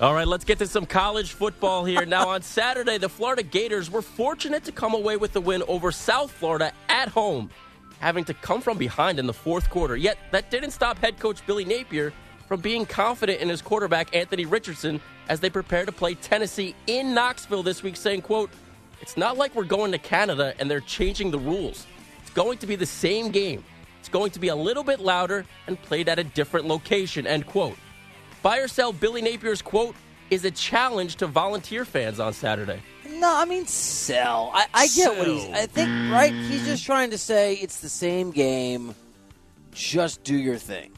All 0.00 0.14
right, 0.14 0.28
let's 0.28 0.44
get 0.44 0.60
to 0.60 0.66
some 0.68 0.86
college 0.86 1.32
football 1.32 1.84
here. 1.84 2.06
Now, 2.06 2.28
on 2.28 2.42
Saturday, 2.42 2.98
the 2.98 3.08
Florida 3.08 3.42
Gators 3.42 3.90
were 3.90 4.02
fortunate 4.02 4.62
to 4.64 4.72
come 4.72 4.94
away 4.94 5.16
with 5.16 5.32
the 5.32 5.40
win 5.40 5.64
over 5.66 5.90
South 5.90 6.30
Florida 6.30 6.72
at 6.88 7.08
home, 7.08 7.50
having 7.98 8.24
to 8.26 8.34
come 8.34 8.60
from 8.60 8.78
behind 8.78 9.18
in 9.18 9.26
the 9.26 9.32
fourth 9.32 9.68
quarter. 9.70 9.96
Yet, 9.96 10.18
that 10.30 10.52
didn't 10.52 10.70
stop 10.70 10.98
head 10.98 11.18
coach 11.18 11.44
Billy 11.46 11.64
Napier 11.64 12.12
from 12.46 12.60
being 12.60 12.86
confident 12.86 13.40
in 13.40 13.48
his 13.48 13.60
quarterback, 13.60 14.14
Anthony 14.14 14.46
Richardson, 14.46 15.00
as 15.28 15.40
they 15.40 15.50
prepare 15.50 15.84
to 15.84 15.90
play 15.90 16.14
Tennessee 16.14 16.76
in 16.86 17.12
Knoxville 17.12 17.64
this 17.64 17.82
week, 17.82 17.96
saying, 17.96 18.22
quote, 18.22 18.50
it's 19.00 19.16
not 19.16 19.36
like 19.36 19.54
we're 19.54 19.64
going 19.64 19.92
to 19.92 19.98
Canada 19.98 20.54
and 20.58 20.70
they're 20.70 20.80
changing 20.80 21.30
the 21.30 21.38
rules. 21.38 21.86
It's 22.20 22.30
going 22.30 22.58
to 22.58 22.66
be 22.66 22.76
the 22.76 22.86
same 22.86 23.30
game. 23.30 23.64
It's 24.00 24.08
going 24.08 24.30
to 24.32 24.38
be 24.38 24.48
a 24.48 24.56
little 24.56 24.84
bit 24.84 25.00
louder 25.00 25.44
and 25.66 25.80
played 25.82 26.08
at 26.08 26.18
a 26.18 26.24
different 26.24 26.66
location, 26.66 27.26
end 27.26 27.46
quote. 27.46 27.76
Buy 28.42 28.58
or 28.58 28.68
sell 28.68 28.92
Billy 28.92 29.22
Napier's 29.22 29.62
quote 29.62 29.94
is 30.30 30.44
a 30.44 30.50
challenge 30.50 31.16
to 31.16 31.26
volunteer 31.26 31.84
fans 31.84 32.20
on 32.20 32.32
Saturday. 32.32 32.80
No, 33.08 33.34
I 33.34 33.44
mean 33.44 33.66
sell. 33.66 34.50
I, 34.54 34.66
I 34.72 34.88
get 34.88 35.16
what 35.16 35.26
he's. 35.26 35.44
I 35.50 35.66
think 35.66 36.12
right. 36.12 36.32
He's 36.32 36.64
just 36.64 36.84
trying 36.84 37.10
to 37.10 37.18
say 37.18 37.54
it's 37.54 37.80
the 37.80 37.88
same 37.88 38.30
game. 38.30 38.94
Just 39.72 40.22
do 40.22 40.36
your 40.36 40.56
thing. 40.56 40.92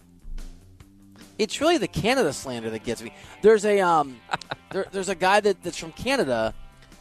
It's 1.39 1.61
really 1.61 1.79
the 1.79 1.89
Canada 1.89 2.33
slander 2.33 2.69
that 2.71 2.85
gets 2.85 3.01
me. 3.01 3.15
There's 3.41 3.65
a 3.65 3.81
um, 3.81 4.21
there, 4.73 4.87
there's 4.93 5.09
a 5.09 5.15
guy 5.15 5.41
that, 5.41 5.63
that's 5.63 5.79
from 5.79 5.93
Canada, 5.93 6.55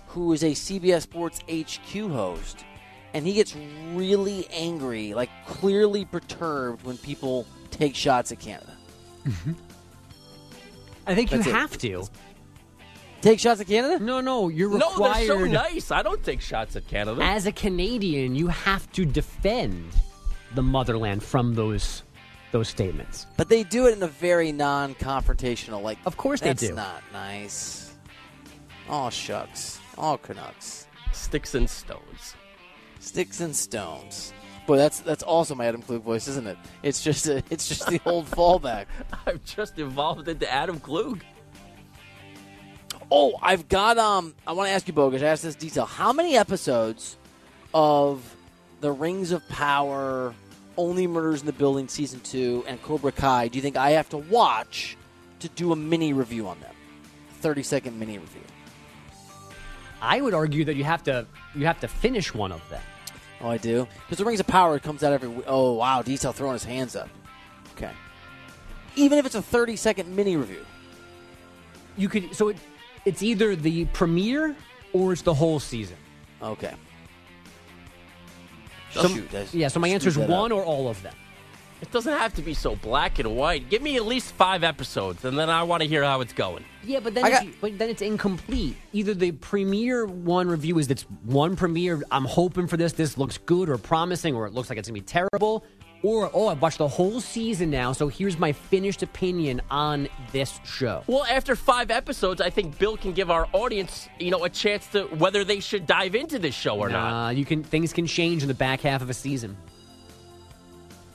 who 0.10 0.34
is 0.34 0.44
a 0.44 0.52
CBS 0.52 1.02
Sports 1.04 1.40
HQ 1.50 2.10
host, 2.12 2.66
and 3.14 3.26
he 3.26 3.34
gets 3.34 3.56
really 3.94 4.46
angry, 4.52 5.14
like 5.14 5.30
clearly 5.48 6.06
perturbed 6.06 6.84
when 6.86 6.98
people 6.98 7.46
take 7.72 7.96
shots 7.96 8.32
at 8.32 8.40
Canada. 8.40 8.76
I 11.08 11.16
think 11.16 11.30
That's 11.30 11.46
you 11.46 11.52
it. 11.52 11.56
have 11.56 11.78
to. 11.80 12.08
Take 13.22 13.40
shots 13.40 13.60
at 13.60 13.68
Canada? 13.68 14.02
No, 14.04 14.22
no, 14.22 14.48
you're 14.48 14.70
required. 14.70 14.98
No, 15.00 15.14
they're 15.14 15.28
so 15.28 15.44
nice. 15.46 15.92
I 15.92 16.02
don't 16.04 16.24
take 16.24 16.40
shots 16.40 16.76
at 16.76 16.88
Canada. 16.88 17.22
As 17.22 17.46
a 17.48 17.52
Canadian, 17.52 18.34
you 18.36 18.48
have 18.48 18.90
to 18.94 19.06
defend 19.06 19.92
the 20.56 20.62
motherland 20.64 21.22
from 21.24 21.54
those 21.56 22.04
those 22.52 22.68
statements. 22.68 23.28
But 23.38 23.50
they 23.50 23.64
do 23.64 23.88
it 23.88 23.96
in 23.96 24.02
a 24.02 24.08
very 24.08 24.52
non-confrontational. 24.52 25.84
Like, 25.84 26.00
Of 26.08 26.18
course 26.18 26.40
they 26.40 26.48
that's 26.50 26.68
do. 26.68 26.74
not 26.74 27.04
nice. 27.14 27.94
Oh 28.90 29.10
shucks. 29.12 29.79
Oh 30.00 30.18
Canucks. 30.18 30.88
Sticks 31.12 31.54
and 31.56 31.70
stones. 31.70 32.36
Sticks 33.00 33.42
and 33.42 33.56
stones. 33.56 34.34
Boy, 34.66 34.78
that's 34.78 35.00
that's 35.00 35.24
also 35.24 35.56
my 35.56 35.66
Adam 35.66 35.82
Klug 35.82 36.04
voice, 36.04 36.28
isn't 36.28 36.48
it? 36.48 36.58
It's 36.84 37.04
just 37.04 37.28
a, 37.28 37.44
it's 37.50 37.68
just 37.68 37.88
the 37.88 38.00
old 38.06 38.26
fallback. 38.32 38.86
I've 39.26 39.44
just 39.44 39.78
evolved 39.80 40.28
into 40.28 40.52
Adam 40.52 40.80
Klug. 40.80 41.24
Oh, 43.12 43.34
I've 43.42 43.68
got 43.68 43.98
um. 43.98 44.36
I 44.46 44.54
want 44.54 44.68
to 44.68 44.72
ask 44.72 44.88
you, 44.88 44.94
Bogus. 44.94 45.22
I 45.22 45.26
asked 45.26 45.44
this 45.44 45.56
detail. 45.56 45.86
How 45.86 46.14
many 46.14 46.38
episodes 46.38 47.18
of 47.74 48.24
the 48.82 48.92
Rings 48.92 49.32
of 49.32 49.48
Power, 49.50 50.34
Only 50.78 51.08
Murders 51.08 51.42
in 51.42 51.48
the 51.48 51.54
Building 51.54 51.88
season 51.88 52.20
two, 52.22 52.64
and 52.68 52.82
Cobra 52.84 53.12
Kai 53.12 53.48
do 53.48 53.58
you 53.58 53.62
think 53.62 53.76
I 53.76 53.92
have 53.92 54.10
to 54.10 54.18
watch 54.18 54.96
to 55.40 55.50
do 55.50 55.72
a 55.72 55.76
mini 55.76 56.14
review 56.14 56.48
on 56.48 56.60
them? 56.60 56.76
Thirty 57.42 57.64
second 57.64 57.98
mini 58.00 58.20
review. 58.20 58.44
I 60.02 60.22
would 60.22 60.34
argue 60.34 60.66
that 60.66 60.76
you 60.76 60.84
have 60.84 61.04
to 61.04 61.26
you 61.56 61.66
have 61.66 61.80
to 61.82 61.88
finish 61.88 62.34
one 62.34 62.52
of 62.52 62.68
them. 62.70 62.82
Oh, 63.42 63.50
I 63.50 63.58
do 63.58 63.88
because 64.06 64.18
the 64.18 64.26
Rings 64.26 64.40
of 64.40 64.48
Power 64.48 64.80
comes 64.80 65.04
out 65.04 65.14
every. 65.14 65.32
Oh, 65.48 65.74
wow! 65.74 66.02
Detail 66.02 66.32
throwing 66.34 66.54
his 66.54 66.64
hands 66.66 66.96
up. 66.96 67.10
Okay. 67.78 67.92
Even 68.96 69.18
if 69.18 69.26
it's 69.26 69.36
a 69.36 69.42
thirty 69.42 69.76
second 69.76 70.14
mini 70.16 70.36
review. 70.36 70.66
You 71.98 72.10
could 72.10 72.36
so 72.36 72.50
it 72.50 72.58
it's 73.06 73.24
either 73.24 73.56
the 73.56 73.86
premiere 73.86 74.56
or 74.94 75.14
it's 75.14 75.22
the 75.22 75.34
whole 75.34 75.60
season. 75.60 75.98
Okay. 76.42 76.74
So- 78.92 79.08
Shoot, 79.08 79.54
yeah, 79.54 79.68
so 79.68 79.80
my 79.80 79.88
answer 79.88 80.10
is 80.10 80.16
that 80.16 80.24
up. 80.24 80.30
one 80.30 80.52
or 80.52 80.64
all 80.64 80.88
of 80.88 81.02
them. 81.04 81.14
It 81.82 81.92
doesn't 81.92 82.12
have 82.12 82.34
to 82.36 82.42
be 82.42 82.54
so 82.54 82.76
black 82.76 83.20
and 83.20 83.36
white. 83.36 83.70
Give 83.70 83.82
me 83.82 83.96
at 83.96 84.06
least 84.06 84.34
five 84.34 84.64
episodes, 84.64 85.24
and 85.24 85.38
then 85.40 85.50
I 85.50 85.64
want 85.64 85.82
to 85.82 85.88
hear 85.88 86.04
how 86.04 86.22
it's 86.22 86.34
going. 86.34 86.66
Yeah, 86.84 87.00
but 87.00 87.14
then 87.14 87.26
I 87.26 87.30
it's, 87.30 87.58
but 87.62 87.78
then 87.78 87.90
it's 87.90 88.02
incomplete. 88.02 88.76
Either 88.92 89.14
the 89.14 89.32
premiere 89.32 90.06
one 90.06 90.50
review 90.50 90.78
is 90.80 90.88
that's 90.88 91.04
one 91.24 91.56
premiere. 91.56 92.02
I'm 92.12 92.26
hoping 92.26 92.68
for 92.68 92.78
this. 92.78 92.94
This 92.94 93.18
looks 93.18 93.38
good 93.38 93.70
or 93.70 93.78
promising, 93.78 94.36
or 94.36 94.46
it 94.46 94.54
looks 94.54 94.70
like 94.70 94.78
it's 94.78 94.90
gonna 94.90 95.00
be 95.00 95.06
terrible. 95.06 95.64
Or, 96.02 96.32
oh, 96.34 96.48
I've 96.48 96.62
watched 96.62 96.78
the 96.78 96.88
whole 96.88 97.20
season 97.20 97.70
now, 97.70 97.92
so 97.92 98.08
here's 98.08 98.40
my 98.40 98.54
finished 98.54 99.04
opinion 99.04 99.62
on 99.70 100.08
this 100.32 100.62
show. 100.64 101.04
Well, 101.08 101.26
after 101.26 101.58
five 101.58 101.92
episodes, 101.92 102.40
I 102.40 102.50
think 102.50 102.78
Bill 102.80 102.96
can 102.96 103.12
give 103.12 103.30
our 103.30 103.50
audience, 103.52 104.08
you 104.18 104.32
know, 104.32 104.46
a 104.46 104.50
chance 104.50 104.88
to 104.94 105.04
whether 105.08 105.44
they 105.44 105.60
should 105.60 105.86
dive 105.86 106.16
into 106.16 106.40
this 106.40 106.56
show 106.56 106.78
or 106.78 106.88
not. 106.88 107.36
You 107.36 107.44
can 107.44 107.64
things 107.64 107.92
can 107.92 108.08
change 108.08 108.44
in 108.44 108.48
the 108.48 108.54
back 108.54 108.80
half 108.80 109.02
of 109.02 109.10
a 109.10 109.14
season. 109.14 109.58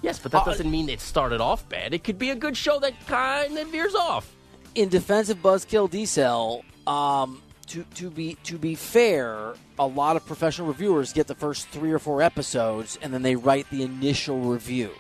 Yes, 0.05 0.19
but 0.19 0.33
that 0.33 0.45
doesn't 0.45 0.71
mean 0.71 0.89
it 0.91 1.01
started 1.01 1.41
off 1.41 1.67
bad. 1.69 1.95
It 1.95 2.05
could 2.05 2.19
be 2.19 2.29
a 2.31 2.35
good 2.35 2.57
show 2.57 2.79
that 2.81 2.93
kind 3.07 3.57
of 3.57 3.69
veers 3.69 3.95
off. 3.95 4.31
in 4.75 4.89
defense 4.91 5.31
of 5.31 5.39
Buzzkill 5.39 5.89
Diesel, 5.91 6.63
um, 6.87 7.41
to 7.69 7.85
to 7.95 8.11
be 8.11 8.35
to 8.45 8.59
be 8.59 8.75
fair, 8.75 9.55
a 9.79 9.87
lot 9.87 10.17
of 10.17 10.27
professional 10.27 10.69
reviewers 10.69 11.13
get 11.15 11.27
the 11.27 11.35
first 11.35 11.69
three 11.69 11.91
or 11.91 11.99
four 11.99 12.21
episodes 12.21 12.99
and 13.01 13.15
then 13.15 13.23
they 13.23 13.35
write 13.37 13.67
the 13.71 13.83
initial 13.83 14.41
review. 14.41 14.91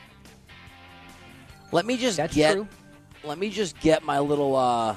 Let 1.70 1.84
me 1.86 1.96
just 1.98 2.16
That's 2.16 2.34
get 2.34 2.54
true. 2.54 2.68
let 3.24 3.36
me 3.38 3.50
just 3.50 3.78
get 3.80 4.04
my 4.04 4.20
little 4.20 4.56
uh 4.56 4.96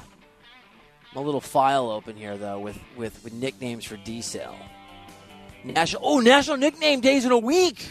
my 1.16 1.22
little 1.22 1.42
file 1.42 1.90
open 1.90 2.16
here 2.16 2.38
though 2.38 2.60
with 2.60 2.80
with, 2.96 3.22
with 3.26 3.34
nicknames 3.34 3.84
for 3.84 3.98
Diesel. 3.98 4.56
National 5.66 6.02
Oh, 6.06 6.20
National 6.22 6.56
Nickname 6.56 7.02
Days 7.02 7.26
in 7.26 7.32
a 7.32 7.38
week. 7.38 7.90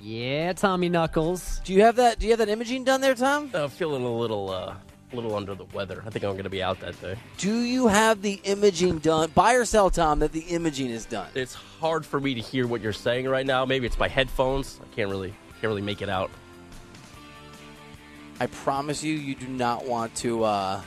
Yeah, 0.00 0.54
Tommy 0.54 0.88
Knuckles. 0.88 1.60
Do 1.64 1.74
you 1.74 1.82
have 1.82 1.96
that 1.96 2.18
do 2.18 2.26
you 2.26 2.32
have 2.32 2.38
that 2.38 2.48
imaging 2.48 2.84
done 2.84 3.00
there, 3.00 3.14
Tom? 3.14 3.50
Uh, 3.52 3.68
feeling 3.68 4.02
a 4.02 4.10
little, 4.10 4.50
uh, 4.50 4.74
a 5.12 5.16
little 5.16 5.34
under 5.34 5.54
the 5.54 5.64
weather. 5.74 6.02
I 6.06 6.10
think 6.10 6.24
I'm 6.24 6.32
going 6.32 6.44
to 6.44 6.50
be 6.50 6.62
out 6.62 6.80
that 6.80 7.00
day. 7.02 7.16
Do 7.36 7.54
you 7.60 7.88
have 7.88 8.22
the 8.22 8.40
imaging 8.44 8.98
done? 9.00 9.30
Buy 9.34 9.54
or 9.54 9.64
sell, 9.64 9.90
Tom, 9.90 10.20
that 10.20 10.32
the 10.32 10.40
imaging 10.40 10.90
is 10.90 11.04
done. 11.04 11.28
It's 11.34 11.54
hard 11.54 12.06
for 12.06 12.18
me 12.18 12.34
to 12.34 12.40
hear 12.40 12.66
what 12.66 12.80
you're 12.80 12.92
saying 12.92 13.28
right 13.28 13.44
now. 13.44 13.66
Maybe 13.66 13.86
it's 13.86 13.98
my 13.98 14.08
headphones. 14.08 14.80
I 14.82 14.94
can't 14.94 15.10
really, 15.10 15.34
can't 15.60 15.64
really 15.64 15.82
make 15.82 16.00
it 16.00 16.08
out. 16.08 16.30
I 18.40 18.46
promise 18.46 19.04
you, 19.04 19.14
you 19.14 19.34
do 19.34 19.48
not 19.48 19.84
want 19.84 20.14
to. 20.16 20.44
Uh... 20.44 20.80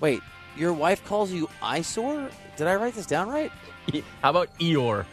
Wait, 0.00 0.20
your 0.56 0.72
wife 0.72 1.04
calls 1.04 1.32
you 1.32 1.48
eyesore? 1.60 2.30
Did 2.56 2.68
I 2.68 2.76
write 2.76 2.94
this 2.94 3.06
down 3.06 3.28
right? 3.28 3.50
How 4.22 4.30
about 4.30 4.56
Eeyore? 4.60 5.06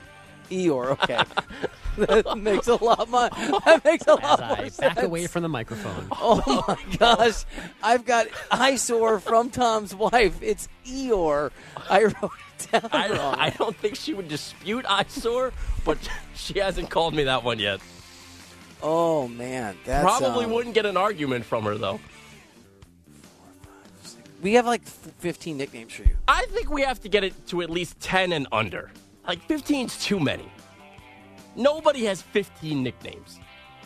Eeyore, 0.51 0.91
okay. 0.91 1.23
that 1.99 2.37
makes 2.37 2.67
a 2.67 2.75
lot 2.83 3.09
more. 3.09 3.29
That 3.65 3.81
makes 3.83 4.05
a 4.07 4.13
lot 4.15 4.23
As 4.23 4.39
more 4.39 4.57
I 4.57 4.69
sense. 4.69 4.77
back 4.77 5.03
away 5.03 5.27
from 5.27 5.43
the 5.43 5.49
microphone. 5.49 6.07
Oh 6.21 6.63
my 6.67 6.97
gosh, 6.97 7.45
I've 7.83 8.05
got 8.05 8.27
eyesore 8.51 9.19
from 9.19 9.49
Tom's 9.49 9.93
wife. 9.95 10.37
It's 10.41 10.67
Eeyore. 10.85 11.51
I 11.89 12.03
wrote 12.05 12.31
it 12.59 12.71
down 12.71 12.89
I, 12.91 13.09
wrong. 13.09 13.35
I 13.37 13.49
don't 13.51 13.75
think 13.77 13.95
she 13.95 14.13
would 14.13 14.27
dispute 14.27 14.85
eyesore, 14.87 15.53
but 15.85 15.97
she 16.35 16.59
hasn't 16.59 16.89
called 16.89 17.13
me 17.13 17.23
that 17.25 17.43
one 17.43 17.59
yet. 17.59 17.79
oh 18.83 19.27
man, 19.27 19.77
that's 19.85 20.03
Probably 20.03 20.45
um, 20.45 20.51
wouldn't 20.51 20.75
get 20.75 20.85
an 20.85 20.97
argument 20.97 21.45
from 21.45 21.63
her 21.65 21.77
though. 21.77 21.99
We 24.41 24.53
have 24.53 24.65
like 24.65 24.83
15 24.83 25.57
nicknames 25.57 25.91
for 25.93 26.03
you. 26.03 26.15
I 26.27 26.45
think 26.51 26.69
we 26.71 26.81
have 26.83 27.01
to 27.01 27.09
get 27.09 27.23
it 27.25 27.47
to 27.47 27.61
at 27.61 27.69
least 27.69 27.99
10 27.99 28.31
and 28.31 28.47
under. 28.53 28.89
Like 29.27 29.45
15's 29.49 30.01
too 30.03 30.19
many. 30.19 30.49
Nobody 31.59 32.05
has 32.05 32.21
15 32.21 32.81
nicknames. 32.81 33.39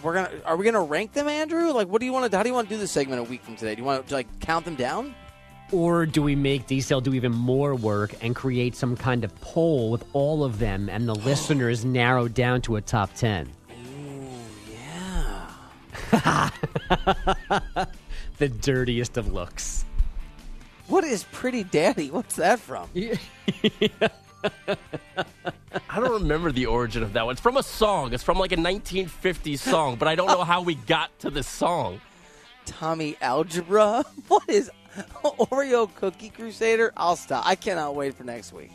We're 0.03 0.13
gonna. 0.13 0.31
Are 0.45 0.55
we 0.55 0.63
gonna 0.65 0.83
rank 0.83 1.13
them, 1.13 1.27
Andrew? 1.27 1.71
Like, 1.71 1.87
what 1.87 1.99
do 1.99 2.05
you 2.05 2.13
want 2.13 2.29
to? 2.29 2.37
How 2.37 2.43
do 2.43 2.49
you 2.49 2.55
want 2.55 2.69
to 2.69 2.75
do 2.75 2.79
this 2.79 2.91
segment 2.91 3.19
a 3.19 3.23
week 3.23 3.41
from 3.43 3.55
today? 3.55 3.73
Do 3.73 3.81
you 3.81 3.85
want 3.85 4.07
to 4.07 4.13
like 4.13 4.27
count 4.39 4.63
them 4.65 4.75
down? 4.75 5.15
Or 5.71 6.05
do 6.05 6.21
we 6.21 6.35
make 6.35 6.67
Diesel 6.67 7.01
do 7.01 7.15
even 7.15 7.31
more 7.31 7.73
work 7.73 8.13
and 8.21 8.35
create 8.35 8.75
some 8.75 8.95
kind 8.95 9.23
of 9.23 9.33
poll 9.41 9.89
with 9.89 10.05
all 10.13 10.43
of 10.43 10.59
them 10.59 10.87
and 10.87 11.09
the 11.09 11.15
listeners 11.25 11.83
narrowed 11.83 12.35
down 12.35 12.61
to 12.61 12.75
a 12.75 12.81
top 12.81 13.11
10? 13.15 13.49
Yeah. 16.11 16.49
The 18.39 18.49
dirtiest 18.49 19.17
of 19.17 19.31
looks. 19.31 19.85
What 20.87 21.03
is 21.03 21.23
Pretty 21.31 21.63
Daddy? 21.63 22.09
What's 22.11 22.35
that 22.35 22.59
from? 22.59 22.89
I 25.89 25.99
don't 25.99 26.11
remember 26.21 26.51
the 26.51 26.65
origin 26.65 27.03
of 27.03 27.13
that 27.13 27.25
one. 27.25 27.33
It's 27.33 27.41
from 27.41 27.57
a 27.57 27.63
song. 27.63 28.13
It's 28.13 28.23
from 28.23 28.37
like 28.37 28.51
a 28.51 28.57
1950s 28.57 29.59
song, 29.59 29.95
but 29.97 30.07
I 30.07 30.15
don't 30.15 30.27
know 30.27 30.43
how 30.43 30.61
we 30.61 30.75
got 30.75 31.17
to 31.19 31.29
this 31.29 31.47
song. 31.47 32.01
Tommy 32.65 33.15
Algebra. 33.21 34.03
What 34.27 34.47
is 34.49 34.69
Oreo 35.23 35.93
Cookie 35.95 36.29
Crusader? 36.29 36.93
I'll 36.95 37.15
stop. 37.15 37.45
I 37.45 37.55
cannot 37.55 37.95
wait 37.95 38.13
for 38.15 38.23
next 38.23 38.53
week. 38.53 38.71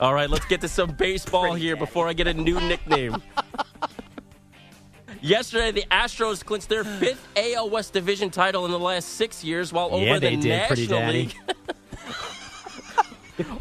All 0.00 0.14
right, 0.14 0.30
let's 0.30 0.44
get 0.46 0.60
to 0.60 0.68
some 0.68 0.92
baseball 0.92 1.54
here 1.54 1.74
before 1.76 2.06
I 2.08 2.12
get 2.12 2.28
a 2.28 2.34
new 2.34 2.60
nickname. 2.60 3.20
Yesterday, 5.20 5.72
the 5.72 5.84
Astros 5.90 6.44
clinched 6.44 6.68
their 6.68 6.84
fifth 6.84 7.26
AL 7.36 7.70
West 7.70 7.92
Division 7.92 8.30
title 8.30 8.64
in 8.66 8.70
the 8.70 8.78
last 8.78 9.08
six 9.14 9.42
years, 9.42 9.72
while 9.72 9.86
over 9.92 10.04
Yeah, 10.04 10.14
the 10.14 10.20
they 10.20 10.36
did, 10.36 10.66
Pretty 10.68 10.82
National 10.82 11.00
Daddy. 11.00 11.18
League. 11.18 11.34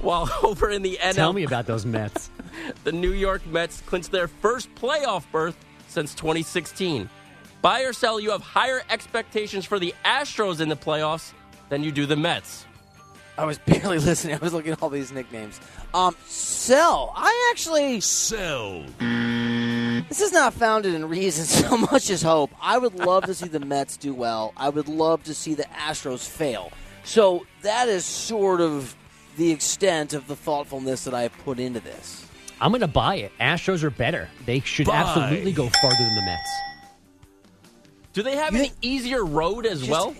while 0.08 0.30
over 0.44 0.70
in 0.70 0.82
the 0.82 0.98
NL, 1.02 1.14
Tell 1.14 1.34
me 1.34 1.44
about 1.44 1.68
those 1.68 1.86
Mets. 1.86 2.32
the 2.86 2.92
New 2.92 3.12
York 3.12 3.46
Mets 3.46 3.82
clinched 3.82 4.12
their 4.12 4.28
first 4.28 4.74
playoff 4.76 5.26
berth 5.32 5.58
since 5.90 6.16
2016. 6.16 7.10
Buy 7.62 7.82
or 7.82 7.92
sell, 7.92 8.20
you 8.20 8.32
have 8.32 8.42
higher 8.42 8.82
expectations 8.90 9.66
for 9.66 9.80
the 9.80 9.94
Astros 10.06 10.62
in 10.62 10.70
the 10.70 10.76
playoffs 10.76 11.34
than 11.70 11.84
you 11.84 11.92
do 11.92 12.06
the 12.06 12.16
Mets. 12.16 12.66
I 13.38 13.46
was 13.46 13.58
barely 13.66 14.00
listening. 14.00 14.36
I 14.36 14.38
was 14.38 14.54
looking 14.54 14.72
at 14.72 14.82
all 14.82 14.90
these 14.90 15.12
nicknames. 15.12 15.60
Um, 15.94 16.16
sell. 16.26 17.14
I 17.16 17.52
actually. 17.52 18.00
Sell. 18.00 18.86
This 20.08 20.22
is 20.22 20.32
not 20.32 20.54
founded 20.54 20.94
in 20.94 21.08
reason 21.10 21.46
so 21.46 21.78
much 21.78 22.10
as 22.10 22.22
hope. 22.22 22.52
I 22.62 22.78
would 22.78 22.96
love 22.96 23.26
to 23.26 23.34
see 23.34 23.48
the 23.48 23.60
Mets 23.60 23.98
do 23.98 24.14
well. 24.14 24.54
I 24.56 24.70
would 24.70 24.88
love 24.88 25.24
to 25.26 25.34
see 25.34 25.54
the 25.54 25.66
Astros 25.66 26.28
fail. 26.28 26.72
So 27.04 27.46
that 27.62 27.90
is 27.90 28.06
sort 28.06 28.62
of 28.62 28.96
the 29.38 29.52
extent 29.52 30.14
of 30.14 30.28
the 30.28 30.36
thoughtfulness 30.36 31.04
that 31.06 31.14
I 31.14 31.22
have 31.24 31.38
put 31.46 31.60
into 31.60 31.80
this. 31.80 32.26
I'm 32.60 32.72
going 32.72 32.82
to 32.82 32.88
buy 32.88 33.16
it. 33.18 33.32
Astros 33.40 33.84
are 33.84 33.92
better. 33.92 34.28
They 34.46 34.60
should 34.62 34.88
Buy. 34.88 34.96
absolutely 34.96 35.52
go 35.54 35.70
farther 35.70 35.96
than 36.00 36.16
the 36.16 36.22
Mets. 36.26 36.50
Do 38.14 38.24
they 38.24 38.36
have 38.36 38.54
You 38.54 38.60
an 38.60 38.66
think- 38.66 38.76
easier 38.82 39.24
road 39.24 39.66
as 39.68 39.80
Just- 39.80 39.92
well? 39.92 40.16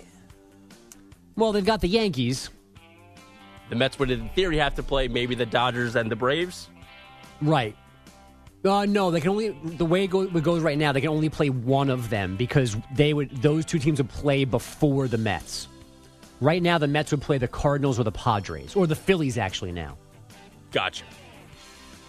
Well, 1.36 1.52
they've 1.52 1.64
got 1.64 1.80
the 1.80 1.88
Yankees. 1.88 2.50
The 3.70 3.76
Mets 3.76 3.98
would, 3.98 4.10
in 4.10 4.28
theory, 4.30 4.58
have 4.58 4.76
to 4.76 4.82
play 4.82 5.08
maybe 5.08 5.34
the 5.34 5.46
Dodgers 5.46 5.94
and 5.96 6.10
the 6.10 6.16
Braves. 6.16 6.68
Right. 7.42 7.76
Uh, 8.64 8.86
no, 8.86 9.10
they 9.10 9.20
can 9.20 9.30
only 9.30 9.50
the 9.50 9.84
way 9.84 10.04
it, 10.04 10.10
go, 10.10 10.22
it 10.22 10.42
goes 10.42 10.62
right 10.62 10.76
now. 10.78 10.90
They 10.92 11.00
can 11.00 11.10
only 11.10 11.28
play 11.28 11.48
one 11.48 11.90
of 11.90 12.10
them 12.10 12.36
because 12.36 12.76
they 12.94 13.12
would 13.14 13.30
those 13.40 13.64
two 13.64 13.78
teams 13.78 13.98
would 13.98 14.08
play 14.08 14.44
before 14.44 15.06
the 15.06 15.18
Mets. 15.18 15.68
Right 16.40 16.62
now, 16.62 16.78
the 16.78 16.86
Mets 16.86 17.10
would 17.10 17.20
play 17.22 17.38
the 17.38 17.48
Cardinals 17.48 17.98
or 17.98 18.04
the 18.04 18.12
Padres 18.12 18.76
or 18.76 18.86
the 18.86 18.94
Phillies. 18.94 19.38
Actually, 19.38 19.72
now 19.72 19.96
Gotcha. 20.70 21.04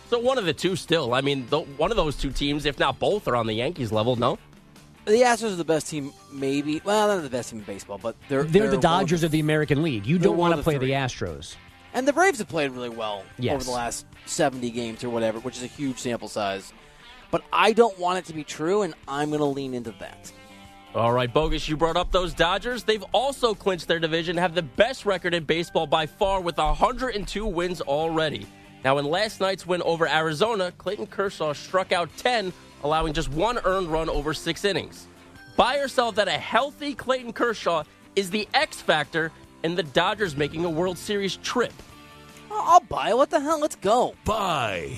So 0.10 0.20
one 0.20 0.38
of 0.38 0.46
the 0.46 0.54
two 0.54 0.76
still. 0.76 1.14
I 1.14 1.22
mean, 1.22 1.48
th- 1.48 1.68
one 1.78 1.92
of 1.92 1.98
those 1.98 2.16
two 2.18 2.32
teams, 2.32 2.66
if 2.66 2.78
not 2.80 3.00
both, 3.00 3.28
are 3.28 3.36
on 3.36 3.48
the 3.48 3.54
Yankees 3.54 3.92
level. 3.92 4.16
No. 4.16 4.38
The 5.06 5.14
Astros 5.22 5.54
are 5.54 5.56
the 5.56 5.64
best 5.64 5.88
team, 5.88 6.12
maybe. 6.32 6.82
Well, 6.84 7.08
they're 7.08 7.18
not 7.18 7.24
the 7.24 7.30
best 7.30 7.52
team 7.52 7.60
in 7.60 7.66
baseball, 7.66 7.98
but 8.00 8.16
they're 8.28 8.44
they're, 8.44 8.64
they're 8.64 8.72
the 8.72 8.78
Dodgers 8.78 9.22
the- 9.22 9.28
of 9.28 9.32
the 9.32 9.40
American 9.40 9.82
League. 9.82 10.06
You 10.06 10.20
don't 10.20 10.38
want 10.38 10.56
to 10.56 10.62
play 10.64 10.78
three. 10.78 10.88
the 10.88 10.94
Astros. 10.94 11.56
And 11.94 12.08
the 12.08 12.14
Braves 12.14 12.38
have 12.40 12.48
played 12.50 12.72
really 12.72 12.90
well 12.90 13.24
Yes. 13.40 13.56
over 13.56 13.64
the 13.64 13.72
last 13.72 14.06
70 14.28 14.70
games 14.72 15.04
or 15.04 15.10
whatever, 15.10 15.40
which 15.40 15.58
is 15.58 15.64
a 15.64 15.68
huge 15.68 15.98
sample 15.98 16.28
size. 16.28 16.72
But 17.32 17.44
I 17.54 17.74
don't 17.74 17.98
want 17.98 18.20
it 18.20 18.26
to 18.26 18.34
be 18.34 18.44
true, 18.44 18.82
and 18.84 18.94
I'm 19.08 19.30
going 19.30 19.40
to 19.40 19.46
lean 19.46 19.74
into 19.74 19.92
that. 20.00 20.32
All 20.96 21.14
right, 21.14 21.32
Bogus, 21.32 21.70
you 21.70 21.78
brought 21.78 21.98
up 21.98 22.12
those 22.12 22.34
Dodgers. 22.34 22.84
They've 22.84 23.04
also 23.12 23.54
clinched 23.54 23.88
their 23.88 24.00
division, 24.00 24.36
have 24.38 24.56
the 24.56 24.64
best 24.64 25.06
record 25.06 25.36
in 25.36 25.44
baseball 25.44 25.86
by 25.86 26.08
far 26.08 26.42
with 26.42 26.58
102 26.58 27.46
wins 27.46 27.80
already. 27.80 28.48
Now, 28.84 28.98
in 28.98 29.06
last 29.06 29.40
night's 29.40 29.68
win 29.68 29.84
over 29.84 30.08
Arizona, 30.08 30.72
Clayton 30.80 31.06
Kershaw 31.06 31.54
struck 31.54 31.92
out 31.92 32.10
10, 32.18 32.52
allowing 32.84 33.14
just 33.14 33.30
one 33.30 33.60
earned 33.66 33.88
run 33.88 34.10
over 34.10 34.34
six 34.34 34.66
innings. 34.66 35.06
Buy 35.56 35.78
or 35.78 35.88
sell 35.88 36.12
that 36.14 36.28
a 36.28 36.32
healthy 36.32 36.96
Clayton 36.96 37.34
Kershaw 37.34 37.84
is 38.16 38.32
the 38.32 38.48
X 38.56 38.82
factor 38.82 39.32
in 39.64 39.76
the 39.76 39.84
Dodgers 39.84 40.36
making 40.36 40.66
a 40.66 40.70
World 40.70 40.98
Series 40.98 41.38
trip. 41.38 41.74
I'll 42.50 42.62
I'll 42.62 42.80
buy. 42.80 43.14
What 43.14 43.30
the 43.30 43.40
hell? 43.40 43.60
Let's 43.60 43.76
go. 43.76 44.16
Buy. 44.26 44.92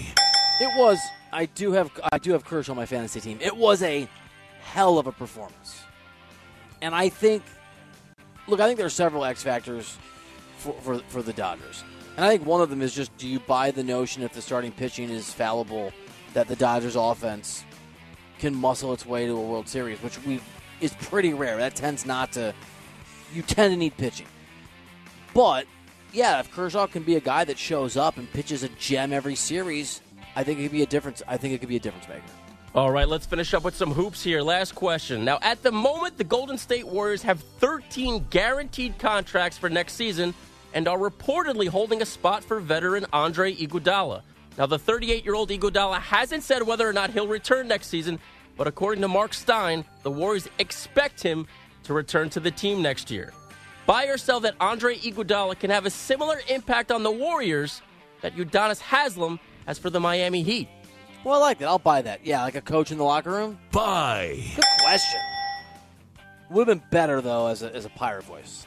It 0.62 0.80
was. 0.80 0.99
I 1.34 1.47
do 1.47 1.73
have. 1.73 1.91
I 2.13 2.17
do 2.17 2.32
have 2.32 2.45
Kershaw 2.45 2.71
on 2.71 2.77
my 2.77 2.86
fantasy 2.86 3.19
team. 3.19 3.39
It 3.41 3.58
was 3.58 3.82
a 3.84 4.08
hell 4.72 4.98
of 4.98 5.08
a 5.08 5.12
performance, 5.12 5.84
and 6.82 6.96
I 6.96 7.10
think. 7.10 7.44
Look, 8.48 8.60
I 8.60 8.66
think 8.66 8.78
there 8.78 8.88
are 8.88 8.90
several 8.90 9.24
X 9.24 9.44
factors 9.44 9.98
for, 10.58 10.74
for 10.82 11.00
for 11.10 11.22
the 11.22 11.34
Dodgers, 11.34 11.84
and 12.16 12.26
I 12.26 12.30
think 12.30 12.46
one 12.46 12.62
of 12.62 12.70
them 12.70 12.82
is 12.82 12.94
just: 12.94 13.16
Do 13.18 13.28
you 13.28 13.40
buy 13.40 13.72
the 13.72 13.84
notion 13.84 14.24
if 14.24 14.34
the 14.34 14.42
starting 14.42 14.72
pitching 14.72 15.10
is 15.10 15.32
fallible, 15.34 15.92
that 16.34 16.48
the 16.48 16.56
Dodgers 16.56 16.96
offense 16.96 17.63
can 18.40 18.56
muscle 18.56 18.94
its 18.94 19.06
way 19.06 19.26
to 19.26 19.34
a 19.34 19.42
World 19.42 19.67
Series, 19.67 20.02
which 20.02 20.24
we 20.26 20.40
is 20.80 20.94
pretty 20.96 21.34
rare. 21.34 21.58
That 21.58 21.76
tends 21.76 22.06
not 22.06 22.32
to. 22.34 22.54
You 23.34 23.42
tend 23.44 23.72
to 23.72 23.78
need 23.78 23.96
pitching, 23.98 24.28
but 25.34 25.65
yeah, 26.12 26.40
if 26.40 26.52
Kershaw 26.52 26.88
can 26.88 27.04
be 27.04 27.15
a 27.15 27.22
guy 27.22 27.44
that 27.46 27.58
shows 27.58 27.96
up 27.96 28.17
and 28.17 28.32
pitches 28.32 28.63
a 28.63 28.69
gem 28.69 29.13
every 29.13 29.36
series, 29.36 30.02
I 30.36 30.44
think 30.44 30.60
it 30.60 30.63
could 30.63 30.72
be 30.72 30.84
a 30.84 30.88
difference. 30.88 31.22
I 31.28 31.38
think 31.38 31.54
it 31.54 31.60
could 31.60 31.69
be 31.69 31.78
a 31.78 31.80
difference 31.80 32.08
maker. 32.08 32.24
All 32.74 32.90
right, 32.90 33.08
let's 33.08 33.26
finish 33.26 33.54
up 33.54 33.65
with 33.65 33.76
some 33.76 33.92
hoops 33.92 34.24
here. 34.24 34.42
Last 34.42 34.76
question. 34.76 35.26
Now, 35.26 35.40
at 35.42 35.62
the 35.62 35.74
moment, 35.74 36.17
the 36.17 36.24
Golden 36.24 36.58
State 36.58 36.88
Warriors 36.88 37.22
have 37.24 37.42
13 37.42 38.28
guaranteed 38.30 38.98
contracts 38.98 39.58
for 39.58 39.69
next 39.69 39.94
season 39.96 40.34
and 40.74 40.88
are 40.88 40.98
reportedly 40.98 41.67
holding 41.67 42.02
a 42.02 42.06
spot 42.06 42.46
for 42.46 42.62
veteran 42.62 43.06
Andre 43.12 43.54
Iguodala. 43.54 44.22
Now, 44.58 44.67
the 44.67 44.80
38 44.80 45.26
year 45.26 45.36
old 45.36 45.50
Iguodala 45.50 46.00
hasn't 46.00 46.44
said 46.44 46.63
whether 46.63 46.88
or 46.88 46.94
not 46.94 47.10
he'll 47.10 47.28
return 47.28 47.67
next 47.67 47.88
season, 47.88 48.19
but 48.56 48.67
according 48.67 49.02
to 49.02 49.10
Marc 49.10 49.34
Stein, 49.34 49.84
the 50.04 50.12
Warriors 50.12 50.48
expect 50.58 51.22
him 51.22 51.48
to 51.84 51.94
return 51.94 52.30
to 52.30 52.40
the 52.40 52.52
team 52.52 52.82
next 52.82 53.12
year. 53.12 53.34
Buy 53.86 54.06
or 54.06 54.17
sell 54.17 54.40
that 54.40 54.56
Andre 54.62 54.96
Iguodala 54.98 55.60
can 55.60 55.72
have 55.72 55.86
a 55.86 55.90
similar 55.90 56.40
impact 56.48 56.90
on 56.90 57.04
the 57.04 57.12
Warriors 57.12 57.82
that 58.22 58.38
Udonis 58.38 58.80
Haslem 58.80 59.42
has 59.65 59.78
for 59.78 59.90
the 59.90 60.00
Miami 60.00 60.42
Heat. 60.42 60.69
Well, 61.24 61.36
I 61.36 61.38
like 61.38 61.60
that. 61.60 61.67
I'll 61.67 61.80
buy 61.80 62.02
that. 62.02 62.26
Yeah, 62.26 62.44
like 62.44 62.56
a 62.56 62.62
coach 62.62 62.92
in 62.92 62.98
the 62.98 63.04
locker 63.04 63.32
room. 63.32 63.60
Buy. 63.72 64.42
Good 64.56 64.65
question. 64.82 65.19
Would 66.50 66.67
have 66.67 66.80
been 66.80 66.88
better 66.90 67.22
though 67.22 67.48
as 67.48 67.62
a, 67.63 67.74
as 67.74 67.86
a 67.86 67.90
pirate 67.90 68.24
voice. 68.24 68.65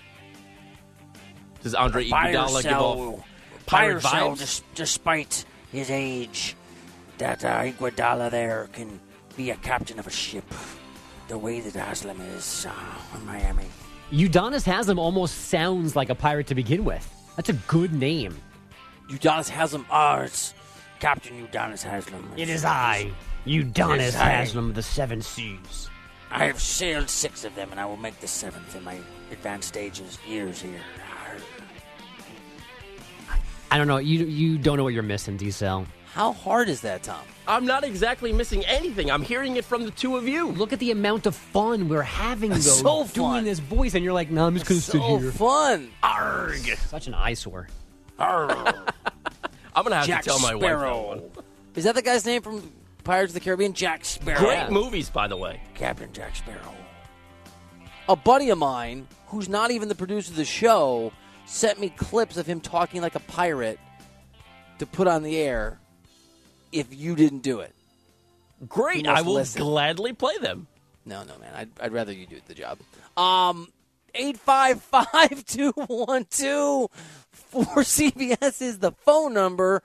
Does 1.63 1.75
Andre 1.75 2.09
Buy 2.09 2.31
or 2.31 2.35
Iguodala 2.35 2.63
give 2.63 2.73
off 2.73 3.25
pirate 3.67 4.03
sell, 4.03 4.31
vibes? 4.31 4.39
dis- 4.39 4.63
despite 4.75 5.45
his 5.73 5.91
age, 5.91 6.57
that 7.19 7.45
uh, 7.45 7.61
Iguodala 7.63 8.31
there 8.31 8.69
can 8.73 9.01
be 9.37 9.51
a 9.51 9.57
captain 9.57 9.99
of 9.99 10.07
a 10.07 10.11
ship, 10.11 10.45
the 11.29 11.39
way 11.39 11.61
that 11.61 11.75
Haslem 11.75 12.21
is 12.37 12.67
uh, 12.69 13.17
in 13.19 13.27
Miami. 13.27 13.65
Udonis 14.13 14.65
Haslem 14.65 14.99
almost 14.99 15.49
sounds 15.49 15.97
like 15.97 16.11
a 16.11 16.15
pirate 16.15 16.47
to 16.49 16.55
begin 16.55 16.85
with. 16.85 17.11
That's 17.37 17.49
a 17.49 17.55
good 17.67 17.93
name. 17.93 18.37
Udonis 19.09 19.49
Haslem. 19.49 19.87
Oh, 19.91 20.21
it's 20.21 20.55
Captain 21.05 21.47
Udonis 21.47 21.85
Haslem. 21.85 22.27
It 22.35 22.49
is 22.49 22.65
I, 22.65 23.13
Udonis 23.47 23.97
It 23.97 24.01
is 24.01 24.17
I. 24.17 24.31
Haslem 24.31 24.71
of 24.71 24.75
the 24.75 24.83
Seven 24.83 25.21
Seas. 25.21 25.91
I 26.31 26.47
have 26.47 26.59
sailed 26.59 27.11
six 27.11 27.45
of 27.45 27.55
them, 27.55 27.69
and 27.73 27.79
I 27.79 27.85
will 27.85 27.99
make 27.99 28.19
the 28.21 28.27
seventh 28.27 28.75
in 28.75 28.83
my 28.83 28.97
advanced 29.31 29.69
stages 29.69 30.17
years 30.27 30.63
here. 30.63 30.81
I 33.71 33.77
don't 33.77 33.87
know. 33.87 33.99
You 33.99 34.25
you 34.25 34.57
don't 34.57 34.79
know 34.79 34.83
what 34.83 34.95
you're 34.95 35.03
missing, 35.03 35.37
D 35.37 35.51
Cell. 35.51 35.87
How 36.15 36.33
hard 36.33 36.71
is 36.71 36.81
that, 36.81 37.03
Tom? 37.03 37.21
I'm 37.47 37.67
not 37.67 37.85
exactly 37.85 38.33
missing 38.33 38.65
anything. 38.65 39.11
I'm 39.11 39.21
hearing 39.21 39.57
it 39.57 39.67
from 39.67 39.85
the 39.85 39.91
two 39.91 40.17
of 40.17 40.27
you. 40.27 40.53
Look 40.53 40.73
at 40.73 40.79
the 40.79 40.91
amount 40.91 41.27
of 41.27 41.35
fun 41.37 41.91
we're 41.91 42.01
having 42.01 42.49
though 42.49 42.57
So 42.61 43.07
doing 43.09 43.45
this 43.45 43.59
voice, 43.59 43.95
and 43.95 44.03
you're 44.03 44.15
like, 44.15 44.31
no, 44.31 44.47
I'm 44.47 44.55
just 44.55 44.67
gonna 44.67 44.81
sit 44.81 44.93
So 45.03 45.19
here. 45.19 45.31
fun. 45.33 45.91
Arg. 46.03 46.61
Such 46.89 47.09
an 47.09 47.15
eyesore. 47.15 47.69
I'm 49.75 49.83
gonna 49.85 49.97
have 49.97 50.07
Jack 50.07 50.23
to 50.23 50.31
tell 50.31 50.39
my 50.41 50.55
wife 50.55 50.63
Sparrow. 50.63 51.15
that 51.15 51.23
one. 51.37 51.45
Is 51.75 51.85
that 51.85 51.95
the 51.95 52.03
guy's 52.03 52.25
name 52.25 52.43
from 52.43 52.73
Pirates 53.03 53.31
of 53.31 53.35
the 53.35 53.41
Caribbean? 53.41 53.73
Jack 53.73 54.05
Sparrow. 54.05 54.39
Great 54.41 54.71
movies, 54.71 55.11
by 55.11 55.27
the 55.29 55.37
way. 55.37 55.61
Captain 55.75 56.13
Jack 56.13 56.37
Sparrow. 56.37 56.75
A 58.09 58.17
buddy 58.17 58.51
of 58.51 58.59
mine, 58.59 59.09
who's 59.27 59.49
not 59.49 59.71
even 59.71 59.89
the 59.89 59.95
producer 59.95 60.31
of 60.31 60.37
the 60.37 60.45
show, 60.45 61.13
sent 61.47 61.81
me 61.81 61.89
clips 61.91 62.37
of 62.37 62.47
him 62.47 62.61
talking 62.61 63.01
like 63.03 63.15
a 63.15 63.21
pirate 63.21 63.79
to 64.79 64.87
put 64.87 65.07
on 65.09 65.23
the 65.23 65.37
air. 65.39 65.79
If 66.73 66.95
you 66.95 67.15
didn't 67.17 67.41
do 67.43 67.61
it, 67.61 67.75
Great. 68.69 69.05
You 69.05 69.11
must 69.11 69.19
I 69.19 69.23
will 69.23 69.35
listen. 69.35 69.63
gladly 69.63 70.13
play 70.13 70.37
them. 70.39 70.67
no, 71.05 71.23
no, 71.25 71.37
man, 71.39 71.53
I'd, 71.55 71.69
I'd 71.81 71.93
rather 71.93 72.13
you 72.13 72.27
do 72.27 72.41
the 72.47 72.55
job. 72.55 72.79
Um, 73.17 73.69
eight 74.15 74.39
five 74.39 74.81
five 74.83 75.45
two 75.45 75.73
one 75.73 76.27
two 76.31 76.89
four 77.33 77.83
CBS 77.83 78.63
is 78.63 78.79
the 78.79 78.93
phone 78.93 79.35
number. 79.35 79.83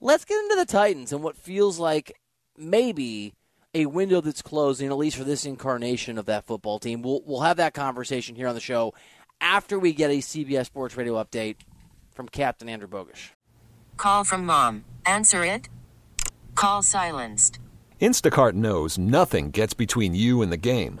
Let's 0.00 0.24
get 0.24 0.42
into 0.42 0.56
the 0.56 0.66
Titans 0.66 1.12
and 1.12 1.22
what 1.22 1.36
feels 1.36 1.78
like 1.78 2.18
maybe 2.56 3.34
a 3.74 3.86
window 3.86 4.20
that's 4.20 4.42
closing, 4.42 4.88
at 4.88 4.96
least 4.96 5.16
for 5.16 5.24
this 5.24 5.44
incarnation 5.44 6.18
of 6.18 6.26
that 6.26 6.46
football 6.46 6.78
team. 6.78 7.02
We'll 7.02 7.22
we'll 7.24 7.40
have 7.40 7.56
that 7.58 7.74
conversation 7.74 8.36
here 8.36 8.48
on 8.48 8.54
the 8.54 8.60
show 8.60 8.94
after 9.40 9.78
we 9.78 9.92
get 9.92 10.10
a 10.10 10.18
CBS 10.18 10.66
Sports 10.66 10.96
Radio 10.96 11.22
update 11.22 11.56
from 12.14 12.28
Captain 12.28 12.68
Andrew 12.68 12.88
Bogish. 12.88 13.30
Call 13.96 14.24
from 14.24 14.46
mom. 14.46 14.84
Answer 15.06 15.44
it. 15.44 15.68
Call 16.54 16.82
silenced. 16.82 17.58
Instacart 18.00 18.54
knows 18.54 18.98
nothing 18.98 19.50
gets 19.50 19.74
between 19.74 20.14
you 20.14 20.42
and 20.42 20.52
the 20.52 20.56
game. 20.56 21.00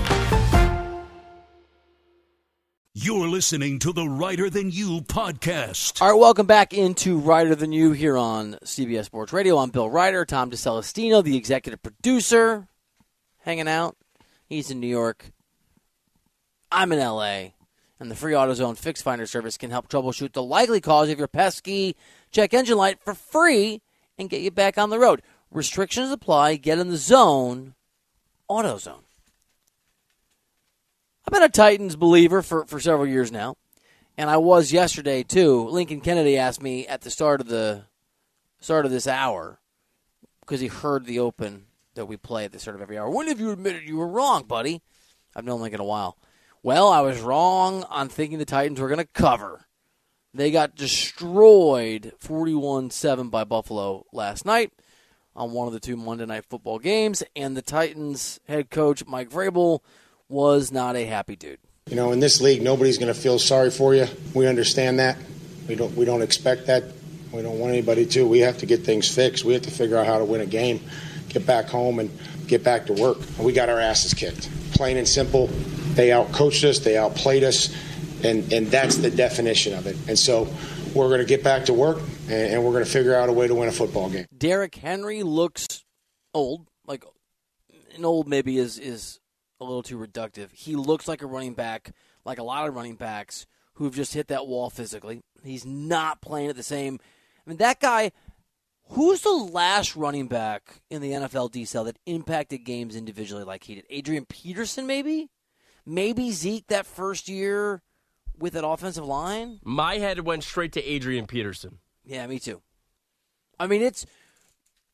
You're 2.93 3.29
listening 3.29 3.79
to 3.79 3.93
the 3.93 4.05
Reiter 4.05 4.49
Than 4.49 4.69
You 4.69 4.99
podcast. 4.99 6.01
All 6.01 6.11
right, 6.11 6.19
welcome 6.19 6.45
back 6.45 6.73
into 6.73 7.19
Reiter 7.19 7.55
Than 7.55 7.71
You 7.71 7.93
here 7.93 8.17
on 8.17 8.57
CBS 8.65 9.05
Sports 9.05 9.31
Radio. 9.31 9.59
I'm 9.59 9.69
Bill 9.69 9.89
Reiter, 9.89 10.25
Tom 10.25 10.51
DeCelestino, 10.51 11.23
the 11.23 11.37
executive 11.37 11.81
producer, 11.81 12.67
hanging 13.43 13.69
out. 13.69 13.95
He's 14.45 14.71
in 14.71 14.81
New 14.81 14.87
York. 14.87 15.31
I'm 16.69 16.91
in 16.91 16.99
LA. 16.99 17.51
And 17.97 18.11
the 18.11 18.15
free 18.15 18.33
AutoZone 18.33 18.77
Fix 18.77 19.01
Finder 19.01 19.25
service 19.25 19.57
can 19.57 19.71
help 19.71 19.87
troubleshoot 19.87 20.33
the 20.33 20.43
likely 20.43 20.81
cause 20.81 21.09
of 21.09 21.17
your 21.17 21.29
pesky 21.29 21.95
check 22.29 22.53
engine 22.53 22.75
light 22.75 22.99
for 22.99 23.13
free 23.13 23.81
and 24.17 24.29
get 24.29 24.41
you 24.41 24.51
back 24.51 24.77
on 24.77 24.89
the 24.89 24.99
road. 24.99 25.21
Restrictions 25.49 26.11
apply. 26.11 26.57
Get 26.57 26.77
in 26.77 26.89
the 26.89 26.97
zone. 26.97 27.73
AutoZone. 28.49 29.03
I've 31.31 31.39
been 31.39 31.43
a 31.43 31.49
Titans 31.49 31.95
believer 31.95 32.41
for, 32.41 32.65
for 32.65 32.81
several 32.81 33.07
years 33.07 33.31
now, 33.31 33.55
and 34.17 34.29
I 34.29 34.35
was 34.35 34.73
yesterday 34.73 35.23
too. 35.23 35.65
Lincoln 35.69 36.01
Kennedy 36.01 36.37
asked 36.37 36.61
me 36.61 36.85
at 36.85 37.03
the 37.03 37.09
start 37.09 37.39
of 37.39 37.47
the 37.47 37.85
start 38.59 38.85
of 38.85 38.91
this 38.91 39.07
hour 39.07 39.61
because 40.41 40.59
he 40.59 40.67
heard 40.67 41.05
the 41.05 41.19
open 41.19 41.67
that 41.95 42.07
we 42.07 42.17
play 42.17 42.43
at 42.43 42.51
the 42.51 42.59
start 42.59 42.75
of 42.75 42.81
every 42.81 42.97
hour. 42.97 43.09
When 43.09 43.29
have 43.29 43.39
you 43.39 43.51
admitted 43.51 43.87
you 43.87 43.95
were 43.95 44.09
wrong, 44.09 44.43
buddy? 44.43 44.81
I've 45.33 45.45
known 45.45 45.61
Lincoln 45.61 45.79
a 45.79 45.85
while. 45.85 46.17
Well, 46.63 46.89
I 46.89 46.99
was 46.99 47.21
wrong 47.21 47.85
on 47.85 48.09
thinking 48.09 48.37
the 48.37 48.43
Titans 48.43 48.81
were 48.81 48.89
going 48.89 48.99
to 48.99 49.05
cover. 49.05 49.67
They 50.33 50.51
got 50.51 50.75
destroyed 50.75 52.11
41 52.19 52.89
7 52.89 53.29
by 53.29 53.45
Buffalo 53.45 54.05
last 54.11 54.45
night 54.45 54.73
on 55.33 55.53
one 55.53 55.67
of 55.67 55.71
the 55.71 55.79
two 55.79 55.95
Monday 55.95 56.25
night 56.25 56.43
football 56.49 56.77
games, 56.77 57.23
and 57.37 57.55
the 57.55 57.61
Titans 57.61 58.41
head 58.49 58.69
coach 58.69 59.05
Mike 59.07 59.29
Vrabel 59.29 59.79
was 60.31 60.71
not 60.71 60.95
a 60.95 61.05
happy 61.05 61.35
dude. 61.35 61.59
You 61.89 61.95
know, 61.95 62.11
in 62.11 62.19
this 62.19 62.39
league, 62.41 62.61
nobody's 62.61 62.97
going 62.97 63.13
to 63.13 63.19
feel 63.19 63.37
sorry 63.37 63.69
for 63.69 63.93
you. 63.93 64.07
We 64.33 64.47
understand 64.47 64.99
that. 64.99 65.17
We 65.67 65.75
don't. 65.75 65.95
We 65.95 66.05
don't 66.05 66.21
expect 66.21 66.67
that. 66.67 66.83
We 67.31 67.41
don't 67.41 67.59
want 67.59 67.73
anybody 67.73 68.05
to. 68.07 68.27
We 68.27 68.39
have 68.39 68.57
to 68.59 68.65
get 68.65 68.83
things 68.83 69.13
fixed. 69.13 69.43
We 69.43 69.53
have 69.53 69.63
to 69.63 69.71
figure 69.71 69.97
out 69.97 70.05
how 70.05 70.17
to 70.17 70.25
win 70.25 70.41
a 70.41 70.45
game, 70.45 70.81
get 71.29 71.45
back 71.45 71.67
home, 71.67 71.99
and 71.99 72.09
get 72.47 72.63
back 72.63 72.87
to 72.87 72.93
work. 72.93 73.17
And 73.37 73.45
we 73.45 73.53
got 73.53 73.69
our 73.69 73.79
asses 73.79 74.13
kicked, 74.13 74.49
plain 74.73 74.97
and 74.97 75.07
simple. 75.07 75.47
They 75.93 76.09
outcoached 76.09 76.63
us. 76.63 76.79
They 76.79 76.97
outplayed 76.97 77.43
us, 77.43 77.73
and 78.23 78.51
and 78.51 78.67
that's 78.67 78.97
the 78.97 79.09
definition 79.09 79.73
of 79.73 79.87
it. 79.87 79.97
And 80.07 80.17
so, 80.17 80.47
we're 80.93 81.07
going 81.07 81.19
to 81.19 81.25
get 81.25 81.43
back 81.43 81.65
to 81.65 81.73
work, 81.73 81.99
and, 82.27 82.53
and 82.53 82.63
we're 82.63 82.71
going 82.71 82.85
to 82.85 82.89
figure 82.89 83.15
out 83.15 83.29
a 83.29 83.33
way 83.33 83.47
to 83.47 83.55
win 83.55 83.69
a 83.69 83.71
football 83.71 84.09
game. 84.09 84.25
Derrick 84.37 84.75
Henry 84.75 85.23
looks 85.23 85.83
old, 86.33 86.67
like 86.85 87.03
an 87.95 88.05
old 88.05 88.27
maybe 88.27 88.57
is 88.57 88.77
is 88.77 89.20
a 89.61 89.63
little 89.63 89.83
too 89.83 89.97
reductive. 89.97 90.51
He 90.51 90.75
looks 90.75 91.07
like 91.07 91.21
a 91.21 91.27
running 91.27 91.53
back, 91.53 91.93
like 92.25 92.39
a 92.39 92.43
lot 92.43 92.67
of 92.67 92.75
running 92.75 92.95
backs 92.95 93.45
who've 93.75 93.95
just 93.95 94.13
hit 94.13 94.27
that 94.27 94.47
wall 94.47 94.69
physically. 94.69 95.21
He's 95.43 95.65
not 95.65 96.21
playing 96.21 96.49
at 96.49 96.55
the 96.55 96.63
same. 96.63 96.99
I 97.45 97.49
mean, 97.49 97.57
that 97.57 97.79
guy. 97.79 98.11
Who's 98.95 99.21
the 99.21 99.31
last 99.31 99.95
running 99.95 100.27
back 100.27 100.81
in 100.89 101.01
the 101.01 101.11
NFL 101.11 101.51
D 101.51 101.63
cell 101.63 101.85
that 101.85 101.97
impacted 102.05 102.65
games 102.65 102.93
individually 102.93 103.45
like 103.45 103.63
he 103.63 103.75
did? 103.75 103.85
Adrian 103.89 104.25
Peterson, 104.25 104.85
maybe? 104.85 105.29
Maybe 105.85 106.31
Zeke 106.31 106.67
that 106.67 106.85
first 106.85 107.29
year 107.29 107.83
with 108.37 108.51
that 108.51 108.67
offensive 108.67 109.05
line? 109.05 109.61
My 109.63 109.99
head 109.99 110.25
went 110.25 110.43
straight 110.43 110.73
to 110.73 110.83
Adrian 110.83 111.25
Peterson. 111.25 111.77
Yeah, 112.03 112.27
me 112.27 112.37
too. 112.37 112.61
I 113.57 113.67
mean, 113.67 113.81
it's 113.81 114.05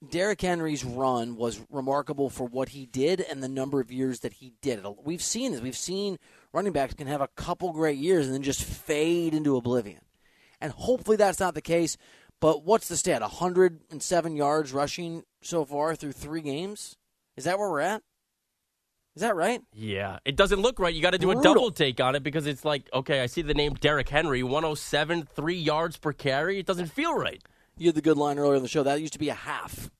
Derrick 0.07 0.41
Henry's 0.41 0.85
run 0.85 1.37
was 1.37 1.59
remarkable 1.71 2.29
for 2.29 2.45
what 2.45 2.69
he 2.69 2.85
did 2.85 3.19
and 3.19 3.41
the 3.41 3.47
number 3.47 3.79
of 3.79 3.91
years 3.91 4.19
that 4.19 4.33
he 4.33 4.53
did 4.61 4.79
it. 4.79 4.95
We've 5.03 5.21
seen 5.21 5.51
this. 5.51 5.61
We've 5.61 5.75
seen 5.75 6.17
running 6.53 6.71
backs 6.71 6.93
can 6.93 7.07
have 7.07 7.21
a 7.21 7.29
couple 7.29 7.73
great 7.73 7.97
years 7.97 8.25
and 8.25 8.35
then 8.35 8.43
just 8.43 8.63
fade 8.63 9.33
into 9.33 9.57
oblivion. 9.57 10.01
And 10.61 10.71
hopefully 10.71 11.17
that's 11.17 11.39
not 11.39 11.55
the 11.55 11.61
case. 11.61 11.97
But 12.39 12.63
what's 12.63 12.87
the 12.87 12.97
stat? 12.97 13.21
107 13.21 14.35
yards 14.35 14.71
rushing 14.71 15.23
so 15.41 15.65
far 15.65 15.95
through 15.95 16.11
three 16.11 16.41
games? 16.41 16.95
Is 17.35 17.45
that 17.45 17.57
where 17.57 17.69
we're 17.69 17.79
at? 17.79 18.03
Is 19.15 19.21
that 19.21 19.35
right? 19.35 19.61
Yeah, 19.73 20.19
it 20.25 20.35
doesn't 20.35 20.61
look 20.61 20.77
right. 20.79 20.93
You 20.93 21.01
got 21.01 21.13
to 21.13 21.17
do 21.17 21.31
a 21.31 21.41
double 21.41 21.71
take 21.71 21.99
on 21.99 22.13
it 22.13 22.21
because 22.21 22.45
it's 22.45 22.63
like, 22.63 22.87
okay, 22.93 23.21
I 23.21 23.25
see 23.25 23.41
the 23.41 23.55
name 23.55 23.73
Derrick 23.73 24.09
Henry, 24.09 24.43
107, 24.43 25.23
three 25.23 25.57
yards 25.57 25.97
per 25.97 26.13
carry. 26.13 26.59
It 26.59 26.67
doesn't 26.67 26.91
feel 26.91 27.15
right. 27.15 27.41
You 27.77 27.87
had 27.87 27.95
the 27.95 28.01
good 28.01 28.17
line 28.17 28.39
earlier 28.39 28.55
in 28.55 28.63
the 28.63 28.67
show. 28.67 28.83
That 28.83 29.01
used 29.01 29.13
to 29.13 29.19
be 29.19 29.29
a 29.29 29.35
half 29.35 29.91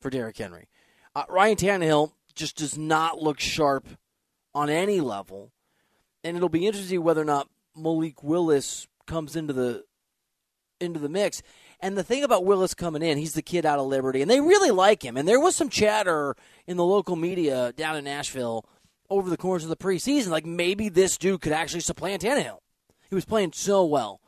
for 0.00 0.10
Derrick 0.10 0.36
Henry. 0.36 0.68
Uh, 1.14 1.24
Ryan 1.28 1.56
Tannehill 1.56 2.12
just 2.34 2.56
does 2.56 2.76
not 2.76 3.22
look 3.22 3.40
sharp 3.40 3.86
on 4.54 4.70
any 4.70 5.00
level, 5.00 5.52
and 6.22 6.36
it'll 6.36 6.48
be 6.48 6.66
interesting 6.66 7.02
whether 7.02 7.22
or 7.22 7.26
not 7.26 7.48
Malik 7.74 8.22
Willis 8.22 8.86
comes 9.06 9.36
into 9.36 9.52
the 9.52 9.84
into 10.80 11.00
the 11.00 11.08
mix. 11.08 11.42
And 11.80 11.96
the 11.96 12.02
thing 12.02 12.24
about 12.24 12.44
Willis 12.44 12.74
coming 12.74 13.02
in, 13.02 13.18
he's 13.18 13.34
the 13.34 13.42
kid 13.42 13.64
out 13.64 13.78
of 13.78 13.86
Liberty, 13.86 14.20
and 14.20 14.30
they 14.30 14.40
really 14.40 14.70
like 14.70 15.04
him. 15.04 15.16
And 15.16 15.26
there 15.26 15.40
was 15.40 15.56
some 15.56 15.68
chatter 15.68 16.36
in 16.66 16.76
the 16.76 16.84
local 16.84 17.16
media 17.16 17.72
down 17.72 17.96
in 17.96 18.04
Nashville 18.04 18.64
over 19.10 19.30
the 19.30 19.36
course 19.36 19.62
of 19.62 19.70
the 19.70 19.76
preseason, 19.76 20.28
like 20.28 20.44
maybe 20.44 20.88
this 20.88 21.16
dude 21.16 21.40
could 21.40 21.52
actually 21.52 21.80
supplant 21.80 22.22
Tannehill. 22.22 22.58
He 23.08 23.14
was 23.14 23.24
playing 23.24 23.52
so 23.54 23.84
well. 23.84 24.20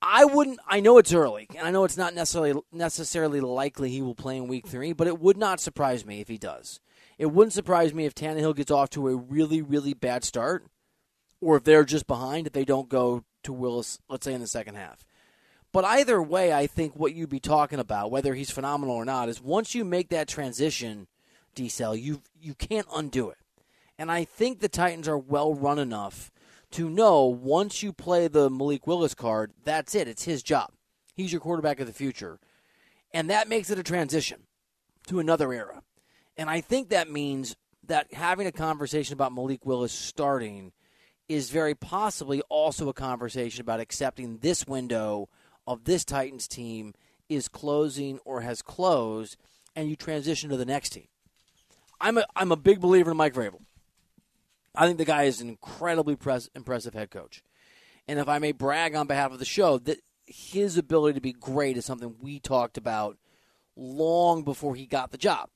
I 0.00 0.24
wouldn't. 0.24 0.60
I 0.66 0.80
know 0.80 0.98
it's 0.98 1.12
early, 1.12 1.48
and 1.56 1.66
I 1.66 1.70
know 1.70 1.84
it's 1.84 1.96
not 1.96 2.14
necessarily 2.14 2.60
necessarily 2.72 3.40
likely 3.40 3.90
he 3.90 4.02
will 4.02 4.14
play 4.14 4.36
in 4.36 4.46
Week 4.46 4.66
Three, 4.66 4.92
but 4.92 5.06
it 5.06 5.18
would 5.18 5.36
not 5.36 5.60
surprise 5.60 6.06
me 6.06 6.20
if 6.20 6.28
he 6.28 6.38
does. 6.38 6.80
It 7.18 7.26
wouldn't 7.26 7.52
surprise 7.52 7.92
me 7.92 8.06
if 8.06 8.14
Tannehill 8.14 8.54
gets 8.54 8.70
off 8.70 8.90
to 8.90 9.08
a 9.08 9.16
really, 9.16 9.60
really 9.60 9.94
bad 9.94 10.22
start, 10.22 10.66
or 11.40 11.56
if 11.56 11.64
they're 11.64 11.84
just 11.84 12.06
behind 12.06 12.46
if 12.46 12.52
they 12.52 12.64
don't 12.64 12.88
go 12.88 13.24
to 13.42 13.52
Willis, 13.52 13.98
let's 14.08 14.24
say 14.24 14.34
in 14.34 14.40
the 14.40 14.46
second 14.46 14.76
half. 14.76 15.04
But 15.72 15.84
either 15.84 16.22
way, 16.22 16.52
I 16.52 16.66
think 16.66 16.94
what 16.94 17.14
you'd 17.14 17.28
be 17.28 17.40
talking 17.40 17.80
about, 17.80 18.10
whether 18.10 18.34
he's 18.34 18.50
phenomenal 18.50 18.94
or 18.94 19.04
not, 19.04 19.28
is 19.28 19.42
once 19.42 19.74
you 19.74 19.84
make 19.84 20.10
that 20.10 20.28
transition, 20.28 21.08
D 21.54 21.70
you 21.96 22.22
you 22.40 22.54
can't 22.54 22.86
undo 22.94 23.30
it. 23.30 23.38
And 23.98 24.12
I 24.12 24.24
think 24.24 24.60
the 24.60 24.68
Titans 24.68 25.08
are 25.08 25.18
well 25.18 25.54
run 25.54 25.80
enough 25.80 26.30
to 26.72 26.88
know 26.88 27.24
once 27.24 27.82
you 27.82 27.92
play 27.92 28.28
the 28.28 28.50
Malik 28.50 28.86
Willis 28.86 29.14
card, 29.14 29.52
that's 29.64 29.94
it. 29.94 30.08
It's 30.08 30.24
his 30.24 30.42
job. 30.42 30.70
He's 31.14 31.32
your 31.32 31.40
quarterback 31.40 31.80
of 31.80 31.86
the 31.86 31.92
future. 31.92 32.38
And 33.12 33.30
that 33.30 33.48
makes 33.48 33.70
it 33.70 33.78
a 33.78 33.82
transition 33.82 34.42
to 35.06 35.18
another 35.18 35.52
era. 35.52 35.82
And 36.36 36.48
I 36.48 36.60
think 36.60 36.90
that 36.90 37.10
means 37.10 37.56
that 37.86 38.12
having 38.12 38.46
a 38.46 38.52
conversation 38.52 39.14
about 39.14 39.32
Malik 39.34 39.64
Willis 39.64 39.92
starting 39.92 40.72
is 41.28 41.50
very 41.50 41.74
possibly 41.74 42.40
also 42.48 42.88
a 42.88 42.94
conversation 42.94 43.60
about 43.60 43.80
accepting 43.80 44.38
this 44.38 44.66
window 44.66 45.28
of 45.66 45.84
this 45.84 46.04
Titans 46.04 46.48
team 46.48 46.94
is 47.28 47.48
closing 47.48 48.18
or 48.24 48.40
has 48.40 48.62
closed, 48.62 49.36
and 49.76 49.88
you 49.88 49.96
transition 49.96 50.48
to 50.50 50.56
the 50.56 50.64
next 50.64 50.90
team. 50.90 51.08
I'm 52.00 52.18
a 52.18 52.24
I'm 52.36 52.52
a 52.52 52.56
big 52.56 52.80
believer 52.80 53.10
in 53.10 53.16
Mike 53.16 53.34
Vrabel. 53.34 53.60
I 54.74 54.86
think 54.86 54.98
the 54.98 55.04
guy 55.04 55.24
is 55.24 55.40
an 55.40 55.48
incredibly 55.48 56.16
pres- 56.16 56.50
impressive 56.54 56.94
head 56.94 57.10
coach, 57.10 57.42
and 58.06 58.18
if 58.18 58.28
I 58.28 58.38
may 58.38 58.52
brag 58.52 58.94
on 58.94 59.06
behalf 59.06 59.32
of 59.32 59.38
the 59.38 59.44
show, 59.44 59.78
that 59.78 59.98
his 60.26 60.76
ability 60.76 61.14
to 61.14 61.20
be 61.20 61.32
great 61.32 61.76
is 61.76 61.84
something 61.86 62.16
we 62.20 62.38
talked 62.38 62.76
about 62.76 63.16
long 63.76 64.42
before 64.42 64.74
he 64.74 64.86
got 64.86 65.10
the 65.10 65.18
job. 65.18 65.48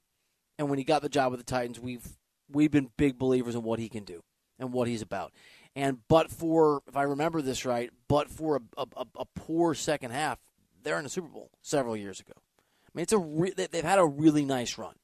And 0.59 0.69
when 0.71 0.79
he 0.79 0.85
got 0.85 1.03
the 1.03 1.09
job 1.09 1.31
with 1.33 1.41
the 1.41 1.45
Titans, 1.45 1.81
we've 1.81 2.07
we've 2.51 2.71
been 2.71 2.91
big 2.97 3.19
believers 3.19 3.55
in 3.55 3.63
what 3.63 3.79
he 3.79 3.89
can 3.89 4.05
do 4.05 4.23
and 4.59 4.73
what 4.73 4.89
he's 4.89 5.03
about. 5.03 5.33
And 5.75 5.99
but 6.09 6.31
for 6.31 6.83
if 6.87 6.97
I 6.97 7.03
remember 7.03 7.43
this 7.43 7.65
right, 7.65 7.91
but 8.09 8.31
for 8.31 8.57
a, 8.77 8.83
a, 8.97 9.07
a 9.17 9.25
poor 9.35 9.75
second 9.75 10.11
half, 10.13 10.39
they're 10.83 10.99
in 10.99 11.05
the 11.05 11.11
Super 11.11 11.29
Bowl 11.29 11.51
several 11.63 11.97
years 11.97 12.21
ago. 12.21 12.35
I 12.37 12.91
mean, 12.95 13.03
it's 13.05 13.13
a 13.13 13.19
re- 13.19 13.53
they- 13.57 13.67
they've 13.69 13.83
had 13.85 13.99
a 13.99 14.07
really 14.07 14.45
nice 14.45 14.77
run. 14.77 14.95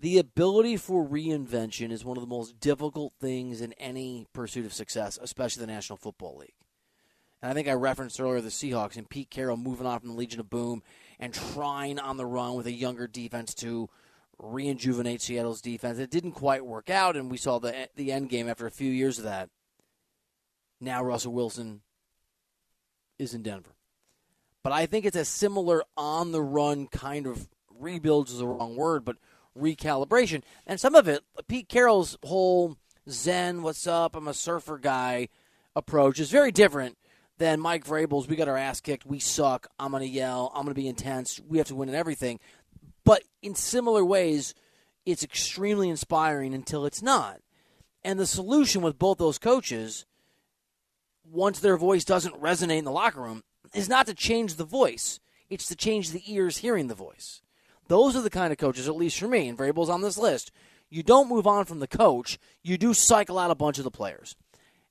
The 0.00 0.18
ability 0.18 0.76
for 0.76 1.06
reinvention 1.06 1.90
is 1.90 2.04
one 2.04 2.16
of 2.16 2.20
the 2.20 2.28
most 2.28 2.60
difficult 2.60 3.14
things 3.20 3.60
in 3.60 3.72
any 3.74 4.28
pursuit 4.32 4.64
of 4.64 4.72
success, 4.72 5.18
especially 5.20 5.62
the 5.62 5.72
National 5.72 5.96
Football 5.96 6.38
League. 6.38 6.54
And 7.42 7.50
I 7.50 7.54
think 7.54 7.66
I 7.66 7.72
referenced 7.72 8.20
earlier 8.20 8.40
the 8.40 8.48
Seahawks 8.48 8.96
and 8.96 9.08
Pete 9.08 9.30
Carroll 9.30 9.56
moving 9.56 9.86
off 9.86 10.02
from 10.02 10.10
the 10.10 10.16
Legion 10.16 10.38
of 10.38 10.50
Boom 10.50 10.82
and 11.18 11.34
trying 11.34 11.98
on 11.98 12.16
the 12.16 12.26
run 12.26 12.54
with 12.54 12.66
a 12.66 12.72
younger 12.72 13.08
defense 13.08 13.54
to 13.56 13.88
reinjuvenate 14.40 15.20
Seattle's 15.20 15.60
defense. 15.60 15.98
It 15.98 16.10
didn't 16.10 16.32
quite 16.32 16.64
work 16.64 16.90
out, 16.90 17.16
and 17.16 17.30
we 17.30 17.36
saw 17.36 17.58
the 17.58 17.88
the 17.96 18.12
end 18.12 18.28
game 18.28 18.48
after 18.48 18.66
a 18.66 18.70
few 18.70 18.90
years 18.90 19.18
of 19.18 19.24
that. 19.24 19.50
Now 20.80 21.02
Russell 21.02 21.32
Wilson 21.32 21.80
is 23.18 23.34
in 23.34 23.42
Denver. 23.42 23.74
But 24.62 24.72
I 24.72 24.86
think 24.86 25.04
it's 25.04 25.16
a 25.16 25.24
similar 25.24 25.82
on 25.96 26.30
the 26.30 26.42
run 26.42 26.86
kind 26.86 27.26
of 27.26 27.48
rebuilds 27.78 28.32
is 28.32 28.38
the 28.38 28.46
wrong 28.46 28.76
word, 28.76 29.04
but 29.04 29.16
recalibration. 29.58 30.42
And 30.66 30.80
some 30.80 30.94
of 30.94 31.08
it, 31.08 31.22
Pete 31.48 31.68
Carroll's 31.68 32.16
whole 32.22 32.76
Zen, 33.08 33.62
what's 33.62 33.86
up, 33.86 34.14
I'm 34.16 34.28
a 34.28 34.34
surfer 34.34 34.78
guy 34.78 35.28
approach 35.76 36.18
is 36.18 36.30
very 36.30 36.52
different 36.52 36.98
than 37.38 37.60
Mike 37.60 37.84
Vrabel's. 37.84 38.28
We 38.28 38.36
got 38.36 38.48
our 38.48 38.56
ass 38.56 38.80
kicked. 38.80 39.06
We 39.06 39.20
suck. 39.20 39.68
I'm 39.78 39.92
going 39.92 40.02
to 40.02 40.08
yell. 40.08 40.50
I'm 40.54 40.62
going 40.62 40.74
to 40.74 40.80
be 40.80 40.88
intense. 40.88 41.40
We 41.48 41.58
have 41.58 41.68
to 41.68 41.74
win 41.74 41.88
and 41.88 41.96
everything. 41.96 42.40
But 43.04 43.22
in 43.42 43.54
similar 43.54 44.04
ways, 44.04 44.54
it's 45.06 45.24
extremely 45.24 45.88
inspiring 45.88 46.52
until 46.52 46.84
it's 46.84 47.00
not. 47.00 47.40
And 48.04 48.18
the 48.18 48.26
solution 48.26 48.82
with 48.82 48.98
both 48.98 49.18
those 49.18 49.38
coaches, 49.38 50.04
once 51.24 51.60
their 51.60 51.76
voice 51.76 52.04
doesn't 52.04 52.40
resonate 52.40 52.78
in 52.78 52.84
the 52.84 52.90
locker 52.90 53.20
room, 53.20 53.42
is 53.74 53.88
not 53.88 54.06
to 54.06 54.14
change 54.14 54.56
the 54.56 54.64
voice. 54.64 55.20
It's 55.48 55.66
to 55.68 55.76
change 55.76 56.10
the 56.10 56.22
ears 56.26 56.58
hearing 56.58 56.88
the 56.88 56.94
voice. 56.94 57.40
Those 57.88 58.14
are 58.14 58.22
the 58.22 58.30
kind 58.30 58.52
of 58.52 58.58
coaches, 58.58 58.88
at 58.88 58.96
least 58.96 59.18
for 59.18 59.28
me, 59.28 59.48
and 59.48 59.58
Vrabel's 59.58 59.88
on 59.88 60.02
this 60.02 60.18
list. 60.18 60.52
You 60.90 61.02
don't 61.02 61.28
move 61.28 61.46
on 61.46 61.64
from 61.64 61.80
the 61.80 61.86
coach. 61.86 62.38
You 62.62 62.78
do 62.78 62.94
cycle 62.94 63.38
out 63.38 63.50
a 63.50 63.54
bunch 63.54 63.78
of 63.78 63.84
the 63.84 63.90
players. 63.90 64.36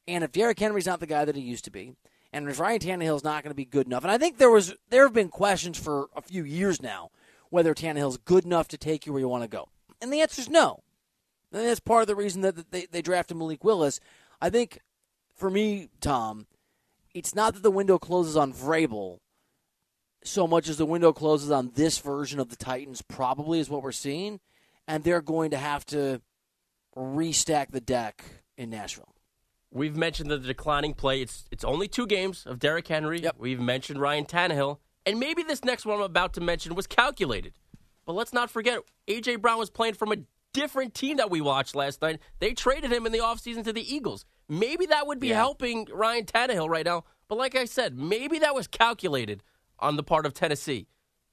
And 0.07 0.23
if 0.23 0.31
Derrick 0.31 0.59
Henry's 0.59 0.85
not 0.85 0.99
the 0.99 1.07
guy 1.07 1.25
that 1.25 1.35
he 1.35 1.41
used 1.41 1.65
to 1.65 1.71
be, 1.71 1.93
and 2.33 2.47
if 2.49 2.59
Ryan 2.59 2.79
Tannehill's 2.79 3.23
not 3.23 3.43
going 3.43 3.51
to 3.51 3.55
be 3.55 3.65
good 3.65 3.87
enough, 3.87 4.03
and 4.03 4.11
I 4.11 4.17
think 4.17 4.37
there 4.37 4.49
was 4.49 4.73
there 4.89 5.03
have 5.03 5.13
been 5.13 5.29
questions 5.29 5.77
for 5.77 6.07
a 6.15 6.21
few 6.21 6.43
years 6.43 6.81
now 6.81 7.11
whether 7.49 7.73
Tannehill's 7.73 8.17
good 8.17 8.45
enough 8.45 8.67
to 8.69 8.77
take 8.77 9.05
you 9.05 9.13
where 9.13 9.21
you 9.21 9.29
want 9.29 9.43
to 9.43 9.49
go, 9.49 9.69
and 10.01 10.11
the 10.11 10.21
answer 10.21 10.41
is 10.41 10.49
no. 10.49 10.83
And 11.51 11.65
that's 11.65 11.79
part 11.79 12.01
of 12.01 12.07
the 12.07 12.15
reason 12.15 12.41
that 12.41 12.71
they, 12.71 12.85
they 12.85 13.01
drafted 13.01 13.37
Malik 13.37 13.63
Willis. 13.63 13.99
I 14.41 14.49
think 14.49 14.79
for 15.33 15.49
me, 15.49 15.89
Tom, 16.01 16.45
it's 17.13 17.33
not 17.33 17.53
that 17.53 17.63
the 17.63 17.71
window 17.71 17.97
closes 17.97 18.35
on 18.35 18.53
Vrabel 18.53 19.19
so 20.23 20.47
much 20.47 20.67
as 20.69 20.77
the 20.77 20.85
window 20.85 21.13
closes 21.13 21.51
on 21.51 21.71
this 21.75 21.99
version 21.99 22.39
of 22.39 22.49
the 22.49 22.55
Titans, 22.55 23.01
probably 23.01 23.59
is 23.59 23.69
what 23.69 23.83
we're 23.83 23.91
seeing. 23.91 24.39
And 24.87 25.03
they're 25.03 25.21
going 25.21 25.51
to 25.51 25.57
have 25.57 25.85
to 25.87 26.21
restack 26.95 27.71
the 27.71 27.81
deck 27.81 28.23
in 28.57 28.69
Nashville. 28.69 29.13
We've 29.71 29.95
mentioned 29.95 30.31
the 30.31 30.39
declining 30.39 30.93
play. 30.93 31.21
It's 31.21 31.45
it's 31.51 31.63
only 31.63 31.87
two 31.87 32.07
games 32.07 32.45
of 32.45 32.59
Derrick 32.59 32.87
Henry. 32.87 33.23
We've 33.37 33.59
mentioned 33.59 33.99
Ryan 33.99 34.25
Tannehill. 34.25 34.79
And 35.05 35.19
maybe 35.19 35.43
this 35.43 35.63
next 35.63 35.85
one 35.85 35.97
I'm 35.97 36.03
about 36.03 36.33
to 36.33 36.41
mention 36.41 36.75
was 36.75 36.87
calculated. 36.87 37.53
But 38.05 38.13
let's 38.13 38.33
not 38.33 38.49
forget, 38.49 38.79
A.J. 39.07 39.37
Brown 39.37 39.59
was 39.59 39.69
playing 39.69 39.93
from 39.95 40.11
a 40.11 40.17
different 40.53 40.93
team 40.93 41.17
that 41.17 41.29
we 41.29 41.41
watched 41.41 41.75
last 41.75 42.01
night. 42.01 42.19
They 42.39 42.53
traded 42.53 42.91
him 42.91 43.05
in 43.05 43.11
the 43.11 43.19
offseason 43.19 43.63
to 43.65 43.73
the 43.73 43.93
Eagles. 43.93 44.25
Maybe 44.49 44.85
that 44.87 45.05
would 45.05 45.19
be 45.19 45.29
helping 45.29 45.87
Ryan 45.93 46.25
Tannehill 46.25 46.69
right 46.69 46.85
now. 46.85 47.03
But 47.27 47.37
like 47.37 47.55
I 47.55 47.65
said, 47.65 47.97
maybe 47.97 48.39
that 48.39 48.55
was 48.55 48.67
calculated 48.67 49.43
on 49.79 49.95
the 49.95 50.03
part 50.03 50.25
of 50.25 50.33
Tennessee. 50.33 50.87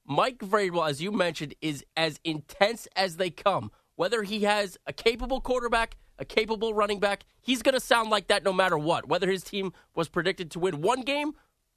Mike 0.06 0.38
Vrabel, 0.38 0.88
as 0.88 1.00
you 1.00 1.10
mentioned, 1.12 1.54
is 1.60 1.84
as 1.96 2.20
intense 2.24 2.86
as 2.94 3.16
they 3.16 3.30
come. 3.30 3.70
Whether 3.96 4.22
he 4.22 4.40
has 4.40 4.76
a 4.86 4.92
capable 4.92 5.40
quarterback, 5.40 5.96
a 6.18 6.24
capable 6.24 6.74
running 6.74 7.00
back, 7.00 7.24
he's 7.40 7.62
going 7.62 7.74
to 7.74 7.80
sound 7.80 8.10
like 8.10 8.26
that 8.28 8.44
no 8.44 8.52
matter 8.52 8.76
what. 8.76 9.08
Whether 9.08 9.30
his 9.30 9.42
team 9.42 9.72
was 9.94 10.08
predicted 10.08 10.50
to 10.52 10.58
win 10.58 10.82
one 10.82 11.02
game 11.02 11.32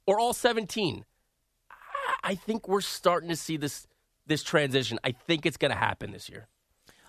or 0.06 0.18
all 0.18 0.32
17. 0.32 1.04
I- 2.22 2.34
think 2.34 2.68
we're 2.68 2.80
starting 2.80 3.28
to 3.28 3.36
see 3.36 3.56
this 3.56 3.86
this 4.26 4.42
transition. 4.42 4.98
I 5.02 5.12
think 5.12 5.46
it's 5.46 5.56
going 5.56 5.70
to 5.70 5.76
happen 5.78 6.10
this 6.10 6.28
year. 6.28 6.48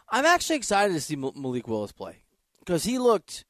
I'm 0.07 0.25
actually 0.25 0.55
excited 0.55 0.93
to 0.93 1.01
see 1.01 1.17
Malik 1.17 1.67
Willis 1.67 1.91
play 1.91 2.23
because 2.59 2.85
he 2.85 2.97
looked. 2.97 3.43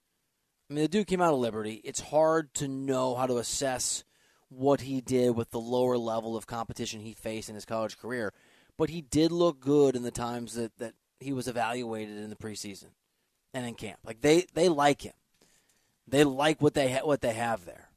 I 0.70 0.74
mean, 0.74 0.84
the 0.84 0.88
dude 0.88 1.08
came 1.08 1.22
out 1.22 1.34
of 1.34 1.40
Liberty. 1.40 1.82
It's 1.84 2.00
hard 2.00 2.52
to 2.56 2.68
know 2.68 3.16
how 3.16 3.28
to 3.28 3.38
assess 3.38 4.04
what 4.50 4.82
he 4.82 5.02
did 5.02 5.36
with 5.36 5.52
the 5.52 5.60
lower 5.60 5.98
level 5.98 6.36
of 6.36 6.48
competition 6.48 7.02
he 7.02 7.14
faced 7.14 7.50
in 7.50 7.56
his 7.56 7.66
college 7.66 7.98
career, 7.98 8.34
but 8.78 8.90
he 8.90 9.02
did 9.02 9.32
look 9.32 9.60
good 9.60 9.96
in 9.96 10.04
the 10.04 10.12
times 10.12 10.56
that, 10.56 10.78
that 10.78 10.94
he 11.20 11.34
was 11.34 11.48
evaluated 11.48 12.18
in 12.18 12.30
the 12.30 12.36
preseason 12.36 12.90
and 13.54 13.66
in 13.66 13.76
camp. 13.76 14.00
Like 14.04 14.22
they 14.22 14.46
they 14.54 14.70
like 14.70 15.02
him. 15.02 15.14
They 16.08 16.24
like 16.24 16.62
what 16.62 16.74
they 16.74 16.94
ha- 16.94 17.06
what 17.06 17.22
they 17.22 17.34
have 17.34 17.66
there. 17.66 17.90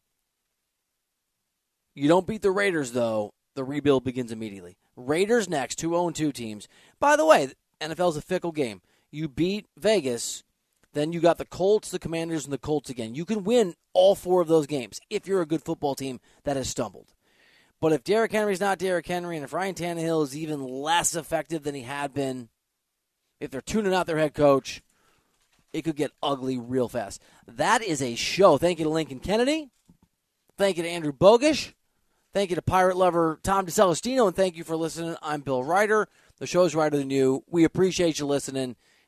You 1.95 2.09
don't 2.09 2.27
beat 2.27 2.43
the 2.43 2.51
Raiders 2.51 2.93
though 2.93 3.33
the 3.55 3.65
rebuild 3.65 4.05
begins 4.05 4.33
immediately. 4.33 4.77
Raiders 4.97 5.49
next, 5.49 5.77
two 5.77 5.91
0 5.91 6.11
2 6.11 6.33
teams. 6.33 6.69
By 6.99 7.17
the 7.17 7.27
way, 7.27 7.53
NFL's 7.81 8.17
a 8.17 8.23
fickle 8.23 8.53
game. 8.53 8.81
You 9.11 9.29
beat 9.29 9.67
Vegas, 9.77 10.43
then 10.93 11.13
you 11.13 11.21
got 11.21 11.39
the 11.39 11.45
Colts, 11.45 11.91
the 11.91 11.99
Commanders, 11.99 12.45
and 12.45 12.53
the 12.53 12.59
Colts 12.59 12.91
again. 12.91 13.15
You 13.15 13.25
can 13.25 13.45
win 13.45 13.75
all 13.93 14.15
four 14.15 14.41
of 14.41 14.49
those 14.49 14.67
games 14.67 15.01
if 15.11 15.27
you're 15.27 15.41
a 15.41 15.47
good 15.47 15.63
football 15.63 15.95
team 15.95 16.21
that 16.45 16.57
has 16.57 16.69
stumbled. 16.69 17.15
But 17.81 17.93
if 17.93 18.05
Derrick 18.05 18.33
Henry's 18.33 18.61
not 18.61 18.79
Derrick 18.79 19.07
Henry, 19.07 19.37
and 19.37 19.45
if 19.45 19.53
Ryan 19.53 19.75
Tannehill 19.75 20.23
is 20.23 20.37
even 20.37 20.63
less 20.63 21.17
effective 21.17 21.65
than 21.65 21.75
he 21.75 21.83
had 21.83 22.15
been, 22.15 22.49
if 23.41 23.51
they're 23.51 23.61
tuning 23.61 23.93
out 23.93 24.07
their 24.07 24.19
head 24.19 24.35
coach, 24.35 24.83
it 25.73 25.83
could 25.83 25.97
get 25.97 26.13
ugly 26.23 26.59
real 26.59 26.89
fast. 26.89 27.21
That 27.47 27.83
is 27.83 28.01
a 28.01 28.15
show. 28.15 28.59
Thank 28.59 28.79
you 28.79 28.85
to 28.85 28.91
Lincoln 28.91 29.19
Kennedy. 29.19 29.71
Thank 30.59 30.77
you 30.77 30.83
to 30.85 30.89
Andrew 30.89 31.13
Bogish. 31.13 31.73
Thank 32.33 32.51
you 32.51 32.57
to 32.57 32.63
Pirate 32.63 32.97
Lover 32.97 33.41
Tom 33.43 33.67
DeCelestino, 33.67 34.27
and 34.27 34.37
thank 34.37 34.57
you 34.57 34.65
for 34.65 34.77
listening. 34.77 35.17
I'm 35.21 35.41
Bill 35.41 35.65
Reiter. 35.65 36.09
The 36.39 36.47
show's 36.47 36.75
Reiter 36.75 36.97
Than 36.97 37.11
You. 37.11 37.45
We 37.51 37.65
appreciate 37.65 38.19
you 38.19 38.27
listening, 38.27 38.77